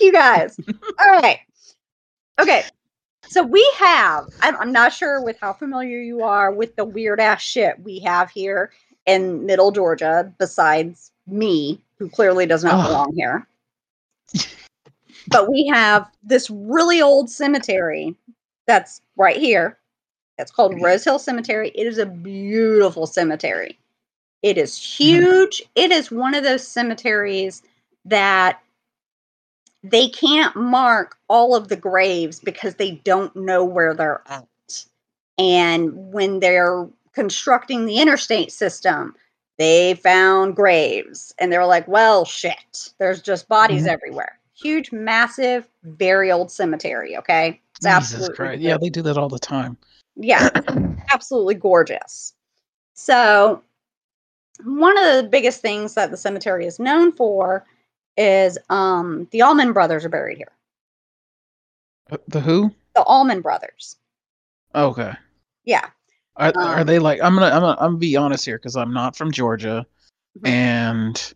You 0.00 0.12
guys. 0.12 0.58
All 1.00 1.10
right. 1.12 1.40
Okay. 2.40 2.64
So 3.26 3.42
we 3.42 3.68
have. 3.76 4.26
I'm, 4.42 4.56
I'm 4.56 4.72
not 4.72 4.92
sure 4.92 5.22
with 5.22 5.38
how 5.40 5.52
familiar 5.52 6.00
you 6.00 6.22
are 6.22 6.52
with 6.52 6.76
the 6.76 6.84
weird 6.84 7.20
ass 7.20 7.42
shit 7.42 7.80
we 7.82 8.00
have 8.00 8.30
here 8.30 8.70
in 9.06 9.46
Middle 9.46 9.70
Georgia. 9.70 10.32
Besides 10.38 11.12
me, 11.26 11.80
who 11.98 12.08
clearly 12.08 12.46
does 12.46 12.64
not 12.64 12.74
Ugh. 12.74 12.86
belong 12.86 13.14
here. 13.16 13.46
but 15.28 15.50
we 15.50 15.70
have 15.72 16.10
this 16.22 16.50
really 16.50 17.00
old 17.00 17.30
cemetery 17.30 18.14
that's 18.66 19.00
right 19.16 19.36
here. 19.36 19.78
It's 20.38 20.50
called 20.50 20.80
Rose 20.80 21.04
Hill 21.04 21.18
Cemetery. 21.18 21.70
It 21.74 21.86
is 21.86 21.98
a 21.98 22.06
beautiful 22.06 23.06
cemetery. 23.06 23.78
It 24.42 24.58
is 24.58 24.76
huge. 24.76 25.62
It 25.74 25.90
is 25.90 26.10
one 26.10 26.34
of 26.34 26.42
those 26.44 26.66
cemeteries 26.66 27.62
that 28.04 28.60
they 29.82 30.08
can't 30.08 30.54
mark 30.56 31.16
all 31.28 31.54
of 31.54 31.68
the 31.68 31.76
graves 31.76 32.40
because 32.40 32.74
they 32.74 32.92
don't 33.04 33.34
know 33.36 33.64
where 33.64 33.94
they're 33.94 34.22
at. 34.26 34.46
And 35.38 36.12
when 36.12 36.40
they're 36.40 36.88
constructing 37.12 37.86
the 37.86 37.98
interstate 37.98 38.50
system, 38.50 39.14
they 39.56 39.94
found 39.94 40.56
graves 40.56 41.34
and 41.38 41.52
they 41.52 41.58
were 41.58 41.66
like, 41.66 41.86
well, 41.86 42.24
shit, 42.24 42.92
there's 42.98 43.22
just 43.22 43.48
bodies 43.48 43.84
Mhm. 43.84 43.88
everywhere. 43.88 44.38
Huge, 44.54 44.90
massive, 44.90 45.68
very 45.84 46.32
old 46.32 46.50
cemetery. 46.50 47.16
Okay. 47.16 47.60
It's 47.76 47.80
Jesus 47.80 47.94
absolutely 47.94 48.36
Christ. 48.36 48.62
Yeah, 48.62 48.78
they 48.78 48.90
do 48.90 49.02
that 49.02 49.16
all 49.18 49.28
the 49.28 49.38
time. 49.38 49.76
Yeah, 50.16 50.48
absolutely 51.12 51.54
gorgeous. 51.54 52.34
So, 52.94 53.62
one 54.64 54.96
of 54.98 55.16
the 55.22 55.28
biggest 55.28 55.60
things 55.60 55.94
that 55.94 56.10
the 56.10 56.16
cemetery 56.16 56.66
is 56.66 56.78
known 56.78 57.12
for 57.12 57.64
is 58.16 58.58
um, 58.70 59.26
the 59.32 59.42
Allman 59.42 59.72
brothers 59.72 60.04
are 60.04 60.08
buried 60.10 60.38
here. 60.38 60.52
Uh, 62.10 62.18
The 62.28 62.40
who? 62.40 62.70
The 62.94 63.02
Allman 63.02 63.40
brothers. 63.40 63.96
Okay. 64.74 65.12
Yeah. 65.64 65.88
Are, 66.36 66.52
are 66.56 66.80
Um, 66.80 66.86
they 66.86 66.98
like 66.98 67.20
I'm 67.22 67.34
gonna 67.34 67.46
I'm 67.46 67.60
gonna 67.60 67.76
I'm 67.80 67.86
gonna 67.90 67.98
be 67.98 68.16
honest 68.16 68.44
here 68.44 68.58
because 68.58 68.76
I'm 68.76 68.92
not 68.92 69.16
from 69.16 69.30
Georgia, 69.30 69.86
Mhm. 70.40 70.48
and 70.48 71.34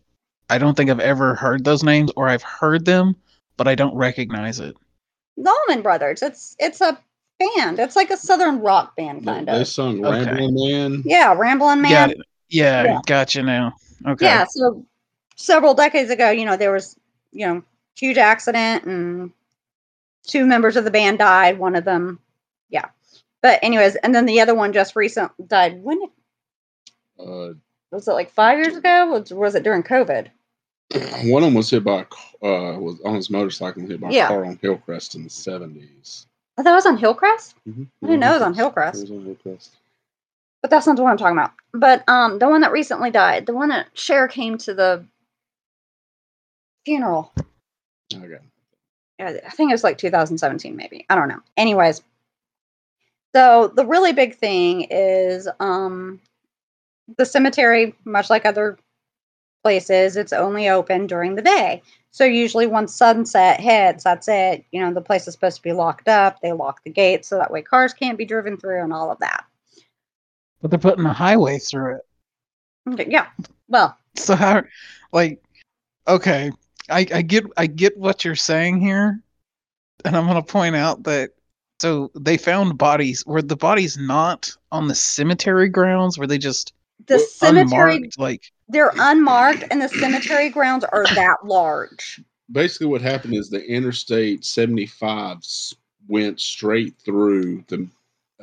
I 0.49 0.57
don't 0.57 0.75
think 0.75 0.89
I've 0.89 0.99
ever 0.99 1.35
heard 1.35 1.63
those 1.63 1.83
names 1.83 2.11
or 2.17 2.27
I've 2.27 2.43
heard 2.43 2.85
them, 2.85 3.15
but 3.55 3.67
I 3.67 3.75
don't 3.75 3.95
recognize 3.95 4.59
it. 4.59 4.75
The 5.37 5.49
Allman 5.49 5.81
brothers. 5.83 6.21
It's 6.21 6.55
it's 6.59 6.81
a 6.81 6.99
band. 7.39 7.79
It's 7.79 7.95
like 7.95 8.09
a 8.11 8.17
southern 8.17 8.59
rock 8.59 8.95
band 8.95 9.25
kind 9.25 9.47
they 9.47 9.61
of. 9.61 9.67
sung 9.67 10.05
Okay. 10.05 10.25
Rambling 10.25 10.55
Man. 10.55 11.01
Yeah, 11.05 11.33
Ramblin' 11.33 11.81
Man. 11.81 12.09
Got. 12.09 12.17
Yeah, 12.49 12.83
Yeah. 12.83 12.99
gotcha 13.05 13.41
now. 13.43 13.73
Okay. 14.07 14.25
Yeah, 14.25 14.45
so 14.49 14.85
several 15.35 15.73
decades 15.73 16.09
ago, 16.09 16.29
you 16.31 16.45
know, 16.45 16.57
there 16.57 16.71
was, 16.71 16.97
you 17.31 17.45
know, 17.47 17.63
huge 17.95 18.17
accident 18.17 18.85
and 18.85 19.31
two 20.25 20.45
members 20.45 20.75
of 20.75 20.83
the 20.83 20.91
band 20.91 21.19
died. 21.19 21.59
One 21.59 21.75
of 21.75 21.85
them, 21.85 22.19
yeah. 22.69 22.85
But 23.41 23.59
anyways, 23.63 23.95
and 23.97 24.13
then 24.13 24.25
the 24.25 24.41
other 24.41 24.55
one 24.55 24.73
just 24.73 24.95
recent 24.95 25.31
died. 25.47 25.81
When 25.83 26.01
Uh, 27.19 27.53
was 27.91 28.07
it? 28.07 28.11
Like 28.13 28.31
five 28.31 28.57
years 28.59 28.75
ago? 28.75 29.07
Was, 29.07 29.31
was 29.33 29.55
it 29.55 29.63
during 29.63 29.83
COVID? 29.83 30.27
one 31.25 31.43
of 31.43 31.47
them 31.47 31.53
was 31.53 31.69
hit 31.69 31.83
by 31.83 32.05
a 32.41 32.45
uh, 32.47 32.79
was 32.79 32.99
on 33.05 33.13
his 33.15 33.29
motorcycle 33.29 33.81
and 33.81 33.91
hit 33.91 34.01
by 34.01 34.09
Yeah. 34.09 34.25
a 34.25 34.27
car 34.29 34.45
on 34.45 34.57
Hillcrest 34.61 35.13
in 35.15 35.23
the 35.23 35.29
seventies. 35.29 36.25
Oh, 36.59 36.63
that 36.63 36.75
was 36.75 36.85
on 36.85 36.97
Hillcrest, 36.97 37.55
Mm-hmm. 37.67 37.83
I 38.03 38.07
didn't 38.07 38.19
know 38.19 38.31
it 38.31 38.33
was 38.33 38.41
on 38.41 38.53
Hillcrest. 38.53 38.97
It 38.99 39.01
was 39.03 39.11
on 39.11 39.25
Hillcrest. 39.25 39.71
but 40.61 40.69
that's 40.69 40.85
not 40.85 40.97
the 40.97 41.03
one 41.03 41.11
I'm 41.13 41.17
talking 41.17 41.37
about. 41.37 41.53
But 41.73 42.03
um, 42.09 42.37
the 42.37 42.49
one 42.49 42.61
that 42.61 42.73
recently 42.73 43.11
died, 43.11 43.45
the 43.45 43.53
one 43.53 43.69
that 43.69 43.87
Cher 43.93 44.27
came 44.27 44.57
to 44.59 44.73
the 44.73 45.05
funeral. 46.85 47.31
Okay. 48.13 48.39
Yeah, 49.19 49.37
I 49.45 49.49
think 49.51 49.71
it 49.71 49.73
was 49.73 49.83
like 49.85 49.97
2017, 49.97 50.75
maybe. 50.75 51.05
I 51.09 51.15
don't 51.15 51.29
know. 51.29 51.39
Anyways, 51.55 52.01
so 53.33 53.71
the 53.73 53.85
really 53.85 54.11
big 54.11 54.35
thing 54.35 54.87
is 54.89 55.47
um, 55.61 56.19
the 57.17 57.25
cemetery, 57.25 57.95
much 58.03 58.29
like 58.29 58.45
other 58.45 58.77
places, 59.63 60.17
it's 60.17 60.33
only 60.33 60.67
open 60.69 61.07
during 61.07 61.35
the 61.35 61.41
day. 61.41 61.83
So 62.11 62.25
usually 62.25 62.67
once 62.67 62.93
sunset 62.93 63.59
hits, 63.59 64.03
that's 64.03 64.27
it. 64.27 64.65
You 64.71 64.81
know, 64.81 64.93
the 64.93 65.01
place 65.01 65.27
is 65.27 65.33
supposed 65.33 65.57
to 65.57 65.63
be 65.63 65.73
locked 65.73 66.07
up. 66.07 66.41
They 66.41 66.51
lock 66.51 66.83
the 66.83 66.89
gates 66.89 67.27
so 67.27 67.37
that 67.37 67.51
way 67.51 67.61
cars 67.61 67.93
can't 67.93 68.17
be 68.17 68.25
driven 68.25 68.57
through 68.57 68.83
and 68.83 68.91
all 68.91 69.11
of 69.11 69.19
that. 69.19 69.45
But 70.61 70.71
they're 70.71 70.79
putting 70.79 71.05
a 71.05 71.13
highway 71.13 71.59
through 71.59 71.97
it. 71.97 72.01
Okay, 72.93 73.07
yeah. 73.09 73.27
Well, 73.67 73.97
So 74.15 74.35
how 74.35 74.63
like 75.11 75.41
okay, 76.07 76.51
I, 76.89 77.05
I 77.13 77.21
get 77.21 77.45
I 77.57 77.67
get 77.67 77.97
what 77.97 78.25
you're 78.25 78.35
saying 78.35 78.81
here. 78.81 79.21
And 80.05 80.15
I'm 80.15 80.25
gonna 80.25 80.41
point 80.41 80.75
out 80.75 81.03
that 81.03 81.31
so 81.79 82.11
they 82.15 82.37
found 82.37 82.77
bodies 82.77 83.25
were 83.25 83.41
the 83.41 83.55
bodies 83.55 83.97
not 83.97 84.55
on 84.71 84.87
the 84.87 84.95
cemetery 84.95 85.69
grounds? 85.69 86.17
Were 86.17 86.27
they 86.27 86.37
just 86.37 86.73
the 87.05 87.19
cemetery? 87.19 88.09
Like 88.17 88.51
they're 88.69 88.91
unmarked 88.97 89.63
and 89.71 89.81
the 89.81 89.89
cemetery 89.89 90.49
grounds 90.49 90.83
are 90.85 91.05
that 91.15 91.37
large. 91.43 92.21
Basically, 92.51 92.87
what 92.87 93.01
happened 93.01 93.33
is 93.35 93.49
the 93.49 93.63
Interstate 93.65 94.45
75 94.45 95.37
went 96.07 96.39
straight 96.39 96.95
through 97.03 97.63
the 97.67 97.87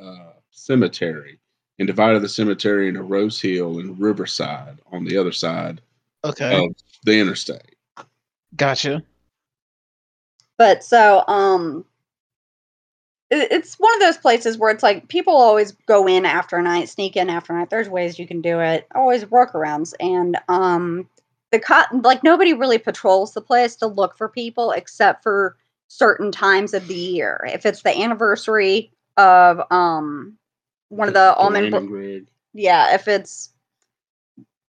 uh, 0.00 0.32
cemetery 0.50 1.38
and 1.78 1.86
divided 1.86 2.22
the 2.22 2.28
cemetery 2.28 2.88
into 2.88 3.02
Rose 3.02 3.40
Hill 3.40 3.78
and 3.80 3.98
Riverside 4.00 4.78
on 4.92 5.04
the 5.04 5.16
other 5.16 5.32
side 5.32 5.80
Okay, 6.24 6.64
of 6.64 6.74
the 7.04 7.18
interstate. 7.18 7.74
gotcha. 8.56 9.02
But 10.58 10.82
so 10.82 11.22
um 11.28 11.78
it- 11.80 11.86
it's 13.30 13.74
one 13.76 13.94
of 13.94 14.00
those 14.00 14.18
places 14.18 14.56
where 14.56 14.70
it's 14.70 14.82
like 14.82 15.08
people 15.08 15.34
always 15.34 15.72
go 15.86 16.06
in 16.06 16.24
after 16.24 16.60
night, 16.62 16.88
sneak 16.88 17.16
in 17.16 17.28
after 17.28 17.52
night. 17.52 17.70
There's 17.70 17.88
ways 17.88 18.18
you 18.18 18.26
can 18.26 18.40
do 18.40 18.60
it, 18.60 18.86
always 18.94 19.24
workarounds. 19.24 19.94
And 19.98 20.38
um 20.48 21.08
the 21.50 21.58
cot 21.58 21.88
like 22.02 22.22
nobody 22.22 22.52
really 22.52 22.78
patrols 22.78 23.34
the 23.34 23.40
place 23.40 23.76
to 23.76 23.86
look 23.86 24.16
for 24.16 24.28
people 24.28 24.70
except 24.72 25.22
for 25.22 25.56
certain 25.88 26.30
times 26.30 26.74
of 26.74 26.86
the 26.86 26.94
year. 26.94 27.44
If 27.52 27.66
it's 27.66 27.82
the 27.82 27.96
anniversary 27.96 28.92
of 29.16 29.60
um 29.72 30.36
one 30.88 31.08
of 31.08 31.14
the 31.14 31.34
Allman 31.34 32.26
yeah, 32.54 32.94
if 32.94 33.08
it's 33.08 33.50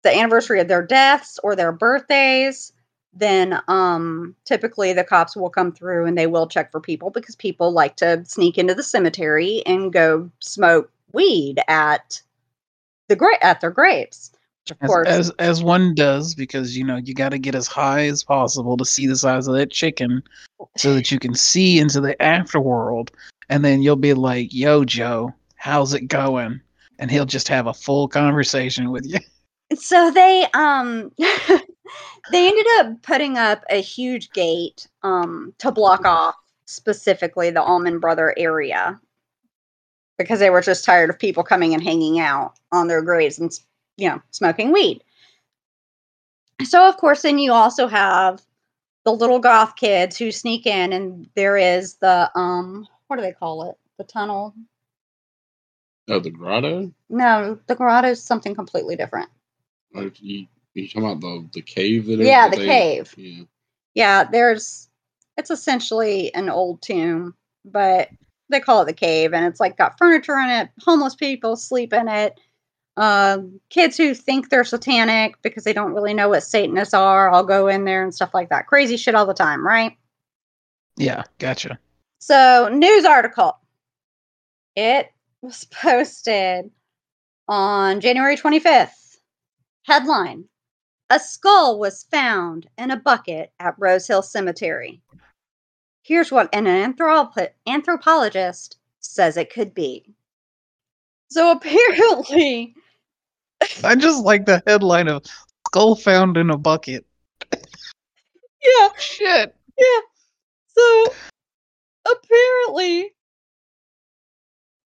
the 0.03 0.15
anniversary 0.15 0.59
of 0.59 0.67
their 0.67 0.85
deaths 0.85 1.39
or 1.43 1.55
their 1.55 1.71
birthdays, 1.71 2.73
then 3.13 3.59
um 3.67 4.35
typically 4.45 4.93
the 4.93 5.03
cops 5.03 5.35
will 5.35 5.49
come 5.49 5.71
through 5.71 6.05
and 6.05 6.17
they 6.17 6.27
will 6.27 6.47
check 6.47 6.71
for 6.71 6.79
people 6.79 7.09
because 7.09 7.35
people 7.35 7.71
like 7.71 7.95
to 7.95 8.23
sneak 8.25 8.57
into 8.57 8.75
the 8.75 8.83
cemetery 8.83 9.63
and 9.65 9.93
go 9.93 10.29
smoke 10.39 10.91
weed 11.13 11.59
at 11.67 12.21
the 13.07 13.15
gra- 13.15 13.43
at 13.43 13.61
their 13.61 13.71
graves. 13.71 14.31
Of 14.69 14.77
As, 14.81 14.87
course 14.89 15.07
as 15.07 15.29
as 15.39 15.63
one 15.63 15.95
does, 15.95 16.35
because 16.35 16.77
you 16.77 16.83
know 16.83 16.97
you 16.97 17.13
got 17.13 17.29
to 17.29 17.39
get 17.39 17.55
as 17.55 17.67
high 17.67 18.07
as 18.07 18.23
possible 18.23 18.75
to 18.75 18.83
see 18.83 19.07
the 19.07 19.15
size 19.15 19.47
of 19.47 19.55
that 19.55 19.71
chicken, 19.71 20.21
so 20.75 20.93
that 20.93 21.09
you 21.09 21.19
can 21.19 21.33
see 21.35 21.79
into 21.79 22.01
the 22.01 22.15
afterworld, 22.19 23.09
and 23.47 23.63
then 23.63 23.81
you'll 23.81 23.95
be 23.95 24.13
like, 24.13 24.53
"Yo, 24.53 24.83
Joe, 24.83 25.33
how's 25.55 25.93
it 25.93 26.07
going?" 26.07 26.59
And 26.99 27.09
he'll 27.09 27.25
just 27.25 27.47
have 27.47 27.67
a 27.67 27.73
full 27.73 28.09
conversation 28.09 28.91
with 28.91 29.05
you. 29.05 29.19
so 29.75 30.11
they 30.11 30.45
um 30.53 31.11
they 32.32 32.48
ended 32.48 32.65
up 32.77 33.01
putting 33.03 33.38
up 33.38 33.63
a 33.70 33.82
huge 33.82 34.32
gate 34.32 34.88
um 35.03 35.53
to 35.60 35.72
block 35.72 36.06
off 36.06 36.36
specifically 36.65 37.50
the 37.50 37.62
Allman 37.62 38.00
brother 38.00 38.34
area. 38.38 39.00
Because 40.17 40.39
they 40.39 40.50
were 40.50 40.62
just 40.62 40.84
tired 40.84 41.10
of 41.10 41.20
people 41.20 41.44
coming 41.44 41.74
and 41.74 41.84
hanging 41.84 42.20
out 42.20 42.53
on 42.72 42.88
their 42.88 43.01
graves 43.01 43.39
and 43.39 43.51
you 43.98 44.10
know 44.10 44.22
smoking 44.32 44.72
weed. 44.72 45.03
So 46.63 46.88
of 46.88 46.98
course 46.98 47.22
then 47.22 47.39
you 47.39 47.51
also 47.51 47.88
have 47.88 48.41
the 49.06 49.13
little 49.13 49.39
goth 49.39 49.75
kids 49.75 50.17
who 50.17 50.32
sneak 50.32 50.65
in 50.65 50.91
and 50.91 51.29
there 51.36 51.58
is 51.58 51.96
the 51.96 52.29
um 52.38 52.88
what 53.08 53.17
do 53.17 53.22
they 53.22 53.32
call 53.32 53.70
it? 53.70 53.77
The 53.98 54.03
tunnel? 54.03 54.53
Oh, 56.10 56.20
the 56.20 56.29
grotto? 56.29 56.91
no 57.10 57.60
the 57.67 57.75
grotto 57.75 58.10
is 58.10 58.24
something 58.24 58.56
completely 58.56 58.96
different. 58.96 59.29
You, 59.94 60.48
you 60.81 60.88
talking 60.88 61.12
about 61.12 61.22
the, 61.22 61.50
the 61.53 61.62
cave 61.62 62.05
that 62.07 62.19
Yeah, 62.19 62.50
that 62.50 62.57
the 62.57 62.65
cave. 62.65 63.13
Yeah. 63.17 63.43
Yeah, 63.93 64.24
there's 64.25 64.89
it's 65.38 65.51
essentially 65.51 66.34
an 66.34 66.50
old 66.50 66.81
tomb, 66.81 67.36
but 67.65 68.10
they 68.50 68.60
call 68.60 68.81
it 68.81 68.86
the 68.86 68.93
cave 68.93 69.34
and 69.34 69.46
it's 69.46 69.60
like 69.60 69.77
got 69.77 69.98
furniture 69.98 70.38
in 70.38 70.50
it, 70.50 70.69
homeless 70.81 71.15
people 71.15 71.55
sleep 71.55 71.93
in 71.93 72.07
it. 72.07 72.39
Um, 72.96 73.60
kids 73.69 73.96
who 73.96 74.15
think 74.15 74.50
they're 74.50 74.63
satanic 74.63 75.39
because 75.43 75.63
they 75.63 75.74
don't 75.74 75.93
really 75.93 76.15
know 76.15 76.29
what 76.29 76.41
Satanists 76.43 76.96
are, 76.96 77.31
I'll 77.31 77.43
go 77.43 77.67
in 77.67 77.86
there 77.86 78.03
and 78.03 78.13
stuff 78.13 78.34
like 78.34 78.50
that. 78.50 78.65
Crazy 78.65 78.98
shit 78.98 79.13
all 79.13 79.27
the 79.27 79.36
time, 79.36 79.65
right? 79.65 79.96
Yeah, 80.96 81.24
gotcha. 81.38 81.77
So, 82.17 82.69
news 82.74 83.05
article. 83.05 83.55
It 84.75 85.12
was 85.41 85.63
posted 85.71 86.71
on 87.47 88.01
January 88.01 88.36
25th. 88.36 89.17
Headline 89.84 90.45
A 91.10 91.20
skull 91.20 91.80
was 91.80 92.04
found 92.12 92.67
in 92.78 92.91
a 92.91 92.98
bucket 92.98 93.54
at 93.60 93.76
Rose 93.78 94.08
Hill 94.08 94.22
Cemetery. 94.22 95.02
Here's 96.04 96.32
what 96.32 96.50
an 96.54 96.65
anthropo- 96.65 97.50
anthropologist 97.65 98.78
says 99.00 99.38
it 99.38 99.52
could 99.52 99.74
be. 99.74 100.13
So, 101.30 101.52
apparently, 101.56 102.76
I 103.84 103.96
just 103.96 104.24
like 104.24 104.46
the 104.46 104.62
headline 104.67 105.08
of 105.08 105.26
"Skull 105.67 105.96
Found 105.96 106.36
in 106.38 106.50
a 106.50 106.58
Bucket." 106.58 107.06
yeah, 107.54 108.89
Shit. 108.98 109.56
Yeah. 109.78 110.00
So 110.67 111.13
apparently, 112.06 113.13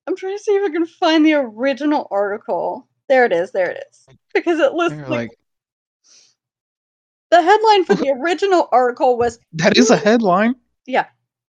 I'm 0.08 0.16
trying 0.16 0.38
to 0.38 0.44
see 0.44 0.52
if 0.52 0.70
I 0.70 0.72
can 0.72 0.86
find 0.86 1.26
the 1.26 1.34
original 1.34 2.08
article. 2.12 2.88
There 3.10 3.26
it 3.26 3.34
is. 3.34 3.52
There 3.52 3.72
it 3.72 3.84
is. 3.90 4.08
Because 4.34 4.60
it 4.60 4.74
lists 4.74 5.00
like, 5.02 5.10
like, 5.10 5.32
the 7.32 7.42
headline 7.42 7.86
for 7.86 7.96
the 8.02 8.10
original 8.22 8.70
article 8.72 9.18
was 9.18 9.40
that 9.54 9.78
is 9.78 9.90
a 9.90 9.98
headline. 9.98 10.56
yeah. 10.86 11.06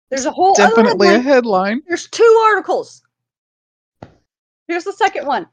There's 0.09 0.25
a 0.25 0.31
whole 0.31 0.51
other 0.61 0.75
Definitely 0.75 1.07
a 1.07 1.11
headline. 1.19 1.23
headline. 1.23 1.81
There's 1.87 2.09
two 2.09 2.41
articles. 2.49 3.01
Here's 4.67 4.83
the 4.83 4.91
second 4.91 5.25
one. 5.25 5.47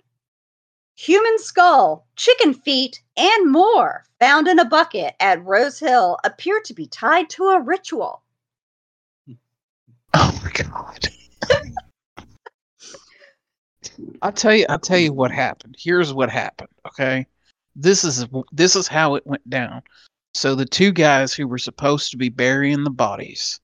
Human 0.97 1.39
skull, 1.39 2.09
chicken 2.17 2.53
feet, 2.55 3.01
and 3.17 3.53
more 3.53 4.03
found 4.19 4.49
in 4.49 4.59
a 4.59 4.65
bucket 4.65 5.15
at 5.21 5.45
Rose 5.45 5.79
Hill 5.79 6.19
appear 6.25 6.61
to 6.65 6.75
be 6.75 6.89
tied 6.89 7.31
to 7.31 7.45
a 7.51 7.61
ritual. 7.61 8.25
Oh 10.15 10.41
my 10.43 10.51
god. 10.51 11.09
I'll 14.23 14.33
tell 14.33 14.55
you 14.55 14.67
I'll 14.69 14.79
tell 14.81 14.99
you 14.99 15.13
what 15.13 15.31
happened. 15.31 15.77
Here's 15.79 16.13
what 16.13 16.31
happened, 16.31 16.69
okay? 16.87 17.27
This 17.77 18.03
is 18.03 18.27
this 18.51 18.75
is 18.75 18.89
how 18.89 19.15
it 19.15 19.25
went 19.25 19.49
down. 19.49 19.83
So 20.39 20.55
the 20.55 20.67
two 20.67 20.93
guys 20.93 21.35
who 21.35 21.49
were 21.49 21.59
supposed 21.59 22.13
to 22.13 22.17
be 22.17 22.29
burying 22.29 22.85
the 22.85 22.91
bodies, 22.91 23.59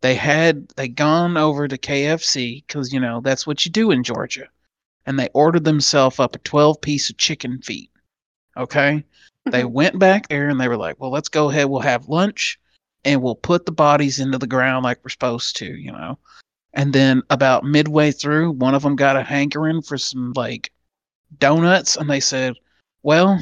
they 0.00 0.14
had 0.14 0.68
they 0.76 0.86
gone 0.86 1.36
over 1.36 1.66
to 1.66 1.76
KFC 1.76 2.64
cuz 2.68 2.92
you 2.92 3.00
know, 3.00 3.20
that's 3.20 3.48
what 3.48 3.64
you 3.64 3.72
do 3.72 3.90
in 3.90 4.04
Georgia. 4.04 4.46
And 5.06 5.18
they 5.18 5.28
ordered 5.34 5.64
themselves 5.64 6.20
up 6.20 6.36
a 6.36 6.38
12 6.38 6.80
piece 6.82 7.10
of 7.10 7.16
chicken 7.16 7.60
feet. 7.62 7.90
Okay? 8.56 9.04
They 9.46 9.62
mm-hmm. 9.62 9.72
went 9.72 9.98
back 9.98 10.28
there 10.28 10.48
and 10.48 10.60
they 10.60 10.68
were 10.68 10.76
like, 10.76 11.00
"Well, 11.00 11.10
let's 11.10 11.28
go 11.28 11.50
ahead. 11.50 11.68
We'll 11.68 11.80
have 11.80 12.08
lunch 12.08 12.60
and 13.04 13.20
we'll 13.20 13.34
put 13.34 13.66
the 13.66 13.72
bodies 13.72 14.20
into 14.20 14.38
the 14.38 14.46
ground 14.46 14.84
like 14.84 15.00
we're 15.02 15.08
supposed 15.08 15.56
to, 15.56 15.66
you 15.66 15.90
know." 15.90 16.16
And 16.74 16.92
then 16.92 17.24
about 17.28 17.64
midway 17.64 18.12
through, 18.12 18.52
one 18.52 18.76
of 18.76 18.82
them 18.82 18.94
got 18.94 19.16
a 19.16 19.24
hankering 19.24 19.82
for 19.82 19.98
some 19.98 20.32
like 20.36 20.70
donuts, 21.40 21.96
and 21.96 22.08
they 22.08 22.20
said, 22.20 22.54
"Well, 23.02 23.40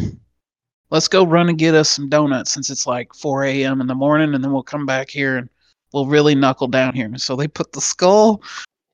let's 0.96 1.08
go 1.08 1.26
run 1.26 1.50
and 1.50 1.58
get 1.58 1.74
us 1.74 1.90
some 1.90 2.08
donuts 2.08 2.50
since 2.50 2.70
it's 2.70 2.86
like 2.86 3.12
4 3.12 3.44
a.m. 3.44 3.82
in 3.82 3.86
the 3.86 3.94
morning, 3.94 4.34
and 4.34 4.42
then 4.42 4.50
we'll 4.50 4.62
come 4.62 4.86
back 4.86 5.10
here 5.10 5.36
and 5.36 5.50
we'll 5.92 6.06
really 6.06 6.34
knuckle 6.34 6.68
down 6.68 6.94
here." 6.94 7.04
And 7.04 7.20
so 7.20 7.36
they 7.36 7.46
put 7.46 7.72
the 7.72 7.82
skull 7.82 8.42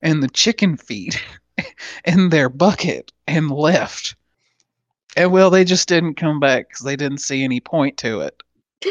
and 0.03 0.21
the 0.21 0.29
chicken 0.29 0.77
feet 0.77 1.23
in 2.05 2.31
their 2.31 2.49
bucket 2.49 3.13
and 3.29 3.53
left. 3.53 4.17
And 5.17 5.31
well, 5.31 5.49
they 5.49 5.65
just 5.65 5.87
didn't 5.89 6.15
come 6.17 6.41
back 6.41 6.69
because 6.69 6.85
they 6.85 6.97
didn't 6.97 7.19
see 7.19 7.45
any 7.45 7.61
point 7.61 7.97
to 7.99 8.21
it. 8.23 8.43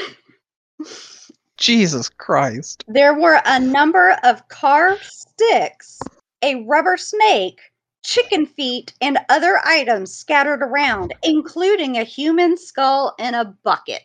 Jesus 1.57 2.07
Christ. 2.07 2.85
There 2.87 3.13
were 3.13 3.41
a 3.45 3.59
number 3.59 4.17
of 4.23 4.47
carved 4.47 5.03
sticks, 5.03 5.99
a 6.41 6.63
rubber 6.63 6.95
snake, 6.95 7.59
chicken 8.03 8.45
feet, 8.45 8.93
and 9.01 9.17
other 9.29 9.59
items 9.65 10.13
scattered 10.13 10.61
around, 10.61 11.13
including 11.23 11.97
a 11.97 12.03
human 12.03 12.57
skull 12.57 13.15
in 13.19 13.33
a 13.33 13.45
bucket. 13.63 14.03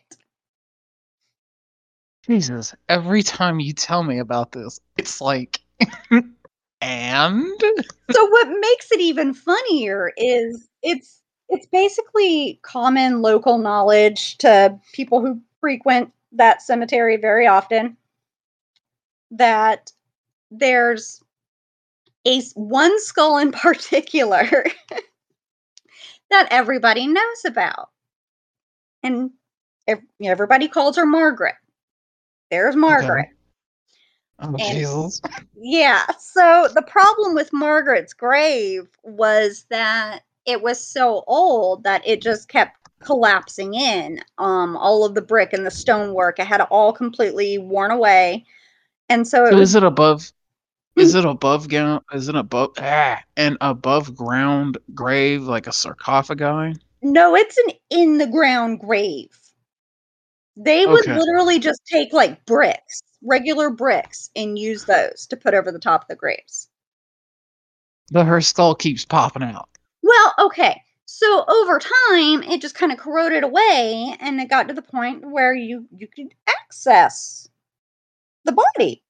Jesus, 2.25 2.75
every 2.89 3.23
time 3.23 3.59
you 3.59 3.73
tell 3.73 4.03
me 4.03 4.19
about 4.19 4.51
this, 4.51 4.79
it's 4.97 5.21
like, 5.21 5.59
and 6.81 7.63
So 8.11 8.25
what 8.25 8.47
makes 8.47 8.91
it 8.91 8.99
even 8.99 9.33
funnier 9.33 10.11
is 10.17 10.67
it's 10.83 11.21
it's 11.49 11.67
basically 11.67 12.59
common 12.61 13.21
local 13.21 13.57
knowledge 13.57 14.37
to 14.39 14.77
people 14.93 15.21
who 15.21 15.41
frequent 15.61 16.11
that 16.33 16.61
cemetery 16.61 17.17
very 17.17 17.47
often 17.47 17.95
that 19.31 19.91
there's 20.51 21.23
a 22.27 22.41
one 22.55 22.99
skull 23.01 23.37
in 23.37 23.51
particular 23.53 24.65
that 26.29 26.47
everybody 26.51 27.07
knows 27.07 27.45
about. 27.45 27.89
And 29.03 29.31
everybody 30.21 30.67
calls 30.67 30.97
her 30.97 31.05
Margaret. 31.05 31.55
There's 32.51 32.75
Margaret. 32.75 33.29
oh 34.39 34.55
And- 34.59 34.77
Jesus, 34.77 35.21
Yeah. 35.55 36.05
So 36.19 36.67
the 36.73 36.81
problem 36.81 37.33
with 37.33 37.53
Margaret's 37.53 38.13
grave 38.13 38.87
was 39.03 39.65
that 39.69 40.21
it 40.45 40.61
was 40.61 40.79
so 40.81 41.23
old 41.27 41.83
that 41.83 42.05
it 42.05 42.21
just 42.21 42.49
kept 42.49 42.77
collapsing 42.99 43.73
in. 43.75 44.19
Um, 44.37 44.75
all 44.77 45.05
of 45.05 45.13
the 45.13 45.21
brick 45.21 45.53
and 45.53 45.65
the 45.65 45.71
stonework, 45.71 46.39
it 46.39 46.47
had 46.47 46.61
all 46.61 46.91
completely 46.91 47.57
worn 47.57 47.91
away, 47.91 48.45
and 49.09 49.27
so 49.27 49.45
it 49.45 49.51
So 49.51 49.57
was 49.57 49.69
is 49.69 49.75
it 49.75 49.83
above? 49.83 50.31
Is 50.97 51.15
it 51.15 51.25
above 51.25 51.69
ground? 51.69 52.03
Is 52.13 52.27
it 52.27 52.35
above 52.35 52.71
ah, 52.79 53.21
an 53.37 53.57
above 53.61 54.15
ground 54.15 54.77
grave 54.93 55.43
like 55.43 55.67
a 55.67 55.71
sarcophagi? 55.73 56.79
no, 57.01 57.35
it's 57.35 57.57
an 57.57 57.73
in 57.89 58.17
the 58.17 58.27
ground 58.27 58.79
grave. 58.79 59.29
They 60.57 60.85
would 60.85 61.07
Okay. 61.07 61.13
literally 61.13 61.59
just 61.59 61.81
take 61.85 62.11
like 62.13 62.45
bricks, 62.45 63.01
regular 63.23 63.69
bricks, 63.69 64.29
and 64.35 64.57
use 64.59 64.85
those 64.85 65.27
to 65.27 65.37
put 65.37 65.53
over 65.53 65.71
the 65.71 65.79
top 65.79 66.01
of 66.03 66.07
the 66.09 66.15
graves. 66.15 66.69
But 68.11 68.25
her 68.25 68.41
skull 68.41 68.75
keeps 68.75 69.05
popping 69.05 69.43
out. 69.43 69.69
Well, 70.03 70.33
okay. 70.39 70.81
So 71.05 71.45
over 71.47 71.79
time, 71.79 72.43
it 72.43 72.61
just 72.61 72.75
kind 72.75 72.91
of 72.91 72.97
corroded 72.97 73.43
away, 73.43 74.15
and 74.19 74.39
it 74.41 74.49
got 74.49 74.67
to 74.67 74.73
the 74.73 74.81
point 74.81 75.23
where 75.29 75.53
you 75.53 75.87
you 75.95 76.07
could 76.07 76.33
access 76.47 77.47
the 78.45 78.51
body. 78.51 79.03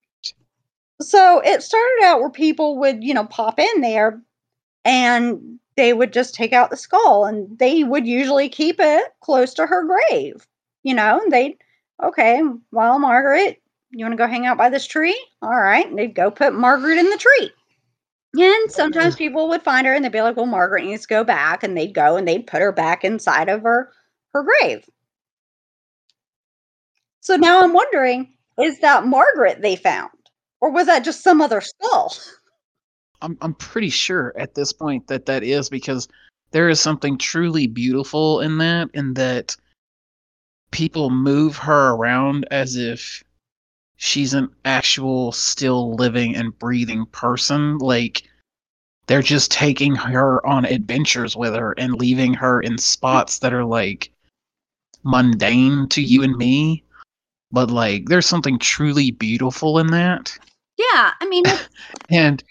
So 1.02 1.42
it 1.46 1.62
started 1.62 2.04
out 2.04 2.20
where 2.20 2.30
people 2.30 2.78
would, 2.80 3.04
you 3.04 3.14
know, 3.14 3.26
pop 3.26 3.60
in 3.60 3.82
there, 3.82 4.22
and 4.86 5.60
they 5.76 5.94
would 5.94 6.14
just 6.14 6.34
take 6.34 6.54
out 6.54 6.70
the 6.70 6.78
skull, 6.78 7.26
and 7.26 7.58
they 7.60 7.84
would 7.84 8.08
usually 8.08 8.50
keep 8.50 8.78
it 8.80 9.06
close 9.22 9.54
to 9.56 9.68
her 9.68 9.86
grave. 9.86 10.48
You 10.84 10.94
know, 10.94 11.20
and 11.22 11.32
they'd 11.32 11.58
okay. 12.04 12.42
Well, 12.72 13.00
Margaret, 13.00 13.62
you 13.92 14.06
want 14.06 14.14
to 14.14 14.18
go 14.18 14.28
hang 14.28 14.46
out 14.46 14.58
by 14.58 14.70
this 14.70 14.88
tree? 14.88 15.20
All 15.42 15.60
right, 15.60 15.88
and 15.88 15.98
they'd 15.98 16.16
go 16.16 16.32
put 16.32 16.54
Margaret 16.54 16.98
in 16.98 17.10
the 17.10 17.18
tree. 17.18 17.52
And 18.36 18.72
sometimes 18.72 19.16
mm. 19.16 19.20
people 19.20 19.48
would 19.50 19.64
find 19.64 19.88
her 19.88 19.94
and 19.94 20.04
they'd 20.04 20.12
be 20.12 20.22
like, 20.22 20.36
well, 20.38 20.46
Margaret 20.46 20.84
needs 20.84 21.04
to 21.04 21.08
go 21.08 21.24
back. 21.24 21.64
And 21.64 21.76
they'd 21.76 21.94
go 21.94 22.18
and 22.18 22.28
they'd 22.28 22.46
put 22.46 22.62
her 22.62 22.72
back 22.72 23.04
inside 23.04 23.50
of 23.50 23.64
her, 23.64 23.92
her 24.34 24.44
grave. 24.44 24.88
So 27.22 27.36
now 27.36 27.62
I'm 27.62 27.74
wondering 27.74 28.34
is 28.60 28.80
that 28.80 29.06
Margaret 29.06 29.62
they 29.62 29.76
found? 29.76 30.10
Or 30.62 30.72
was 30.72 30.88
that 30.88 31.04
just 31.04 31.24
some 31.24 31.42
other 31.42 31.62
skull? 31.62 32.16
I'm 33.22 33.38
I'm 33.42 33.54
pretty 33.56 33.90
sure 33.90 34.34
at 34.38 34.56
this 34.56 34.74
point 34.74 35.08
that 35.08 35.26
that 35.26 35.44
is 35.44 35.70
because 35.70 36.08
there 36.52 36.70
is 36.70 36.80
something 36.80 37.18
truly 37.18 37.68
beautiful 37.68 38.40
in 38.42 38.58
that, 38.60 38.90
in 38.94 39.14
that 39.16 39.56
people 40.72 41.10
move 41.10 41.58
her 41.58 41.90
around 41.92 42.48
as 42.52 42.76
if 42.76 43.24
she's 43.98 44.34
an 44.34 44.50
actual 44.66 45.32
still 45.32 45.96
living 45.96 46.36
and 46.36 46.58
breathing 46.58 47.06
person. 47.08 47.78
Like 47.80 48.24
they're 49.08 49.22
just 49.22 49.52
taking 49.52 49.96
her 49.96 50.46
on 50.46 50.66
adventures 50.66 51.36
with 51.36 51.54
her 51.56 51.74
and 51.74 51.96
leaving 51.96 52.34
her 52.36 52.62
in 52.62 52.78
spots 52.78 53.40
that 53.40 53.54
are 53.54 53.66
like 53.66 54.12
mundane 55.04 55.88
to 55.90 56.02
you 56.02 56.24
and 56.24 56.36
me. 56.36 56.84
But 57.52 57.72
like 57.72 58.06
there's 58.10 58.26
something 58.26 58.60
truly 58.60 59.12
beautiful 59.12 59.80
in 59.80 59.88
that 59.88 60.38
Yeah, 60.78 61.12
I 61.20 61.28
mean, 61.30 61.44
and 62.10 62.44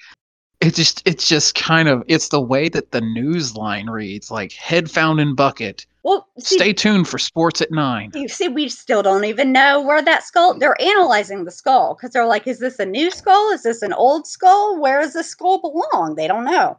it 0.60 0.74
just 0.74 1.06
it's 1.06 1.28
just 1.28 1.54
kind 1.54 1.88
of 1.88 2.02
it's 2.06 2.28
the 2.28 2.40
way 2.40 2.68
that 2.70 2.92
the 2.92 3.00
news 3.00 3.56
line 3.56 3.90
reads 3.90 4.30
like 4.30 4.52
head 4.52 4.90
found 4.90 5.20
in 5.20 5.34
bucket 5.34 5.86
well, 6.02 6.28
see, 6.38 6.56
stay 6.56 6.72
tuned 6.72 7.08
for 7.08 7.18
sports 7.18 7.60
at 7.60 7.70
nine 7.70 8.10
you 8.14 8.28
see, 8.28 8.48
we 8.48 8.68
still 8.68 9.02
don't 9.02 9.24
even 9.24 9.52
know 9.52 9.80
where 9.80 10.02
that 10.02 10.22
skull. 10.22 10.58
They're 10.58 10.80
analyzing 10.80 11.44
the 11.44 11.50
skull 11.50 11.94
because 11.94 12.12
they're 12.12 12.26
like, 12.26 12.46
is 12.46 12.60
this 12.60 12.78
a 12.78 12.86
new 12.86 13.10
skull? 13.10 13.52
Is 13.52 13.64
this 13.64 13.82
an 13.82 13.92
old 13.92 14.26
skull? 14.26 14.80
Where 14.80 15.00
does 15.00 15.12
this 15.12 15.28
skull 15.28 15.58
belong? 15.58 16.14
They 16.14 16.28
don't 16.28 16.44
know. 16.44 16.78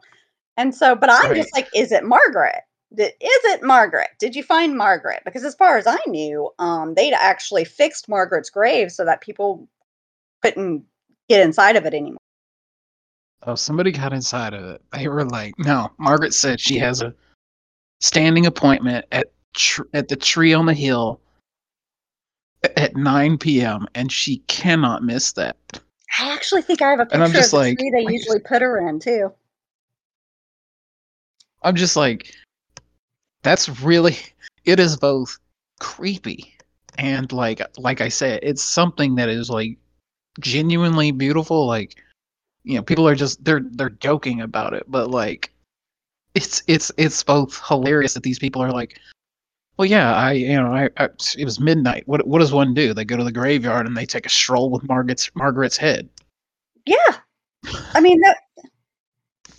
And 0.56 0.74
so, 0.74 0.96
but 0.96 1.08
I'm 1.10 1.34
just 1.34 1.54
like, 1.54 1.68
is 1.74 1.92
it 1.92 2.04
Margaret? 2.04 2.62
Th- 2.96 3.12
Is 3.20 3.44
it 3.44 3.62
Margaret? 3.62 4.08
Did 4.18 4.34
you 4.34 4.42
find 4.42 4.76
Margaret? 4.76 5.22
Because 5.24 5.44
as 5.44 5.54
far 5.54 5.76
as 5.76 5.86
I 5.86 5.98
knew, 6.06 6.50
um, 6.58 6.94
they'd 6.94 7.12
actually 7.14 7.64
fixed 7.64 8.08
Margaret's 8.08 8.50
grave 8.50 8.90
so 8.90 9.04
that 9.04 9.20
people 9.20 9.68
couldn't 10.42 10.84
get 11.28 11.40
inside 11.44 11.76
of 11.76 11.84
it 11.84 11.92
anymore. 11.94 12.18
oh 13.42 13.54
somebody 13.54 13.92
got 13.92 14.12
inside 14.12 14.54
of 14.54 14.64
it 14.64 14.80
they 14.92 15.06
were 15.08 15.24
like 15.24 15.52
no 15.58 15.90
margaret 15.98 16.32
said 16.32 16.58
she 16.58 16.78
has 16.78 17.02
a 17.02 17.12
standing 18.00 18.46
appointment 18.46 19.04
at 19.12 19.30
tr- 19.54 19.82
at 19.92 20.08
the 20.08 20.16
tree 20.16 20.54
on 20.54 20.64
the 20.66 20.72
hill 20.74 21.20
at 22.76 22.96
9 22.96 23.36
p.m 23.38 23.86
and 23.94 24.10
she 24.10 24.38
cannot 24.48 25.02
miss 25.02 25.32
that 25.32 25.56
I 26.18 26.32
actually 26.32 26.62
think 26.62 26.80
I 26.82 26.90
have 26.90 27.00
a 27.00 27.06
And 27.12 27.22
I'm 27.22 27.28
picture 27.30 27.38
of 27.38 27.42
just 27.42 27.50
the 27.50 27.56
like- 27.58 27.78
tree 27.78 27.90
they 27.90 28.10
usually 28.12 28.40
put 28.40 28.62
her 28.62 28.88
in 28.88 28.98
too. 28.98 29.30
i'm 31.62 31.76
just 31.76 31.94
like 31.96 32.32
that's 33.42 33.68
really 33.82 34.16
it 34.64 34.80
is 34.80 34.96
both 34.96 35.38
creepy 35.80 36.54
and 36.98 37.32
like 37.32 37.60
like 37.78 38.00
i 38.00 38.08
said 38.08 38.40
it's 38.42 38.62
something 38.62 39.14
that 39.14 39.28
is 39.28 39.48
like 39.48 39.78
genuinely 40.40 41.10
beautiful 41.10 41.66
like 41.66 42.02
you 42.64 42.74
know 42.74 42.82
people 42.82 43.06
are 43.08 43.14
just 43.14 43.42
they're 43.44 43.62
they're 43.72 43.90
joking 43.90 44.40
about 44.40 44.74
it 44.74 44.84
but 44.88 45.10
like 45.10 45.52
it's 46.34 46.62
it's 46.66 46.92
it's 46.96 47.22
both 47.22 47.60
hilarious 47.66 48.14
that 48.14 48.22
these 48.22 48.38
people 48.38 48.62
are 48.62 48.70
like 48.70 49.00
well 49.76 49.86
yeah 49.86 50.14
i 50.14 50.32
you 50.32 50.56
know 50.60 50.72
I, 50.72 50.90
I 50.96 51.08
it 51.36 51.44
was 51.44 51.60
midnight 51.60 52.02
what 52.06 52.26
what 52.26 52.40
does 52.40 52.52
one 52.52 52.74
do 52.74 52.92
they 52.92 53.04
go 53.04 53.16
to 53.16 53.24
the 53.24 53.32
graveyard 53.32 53.86
and 53.86 53.96
they 53.96 54.06
take 54.06 54.26
a 54.26 54.30
stroll 54.30 54.70
with 54.70 54.86
margaret's 54.88 55.30
margaret's 55.34 55.76
head 55.76 56.08
Yeah. 56.86 56.96
I 57.94 58.00
mean 58.00 58.20
that 58.20 58.38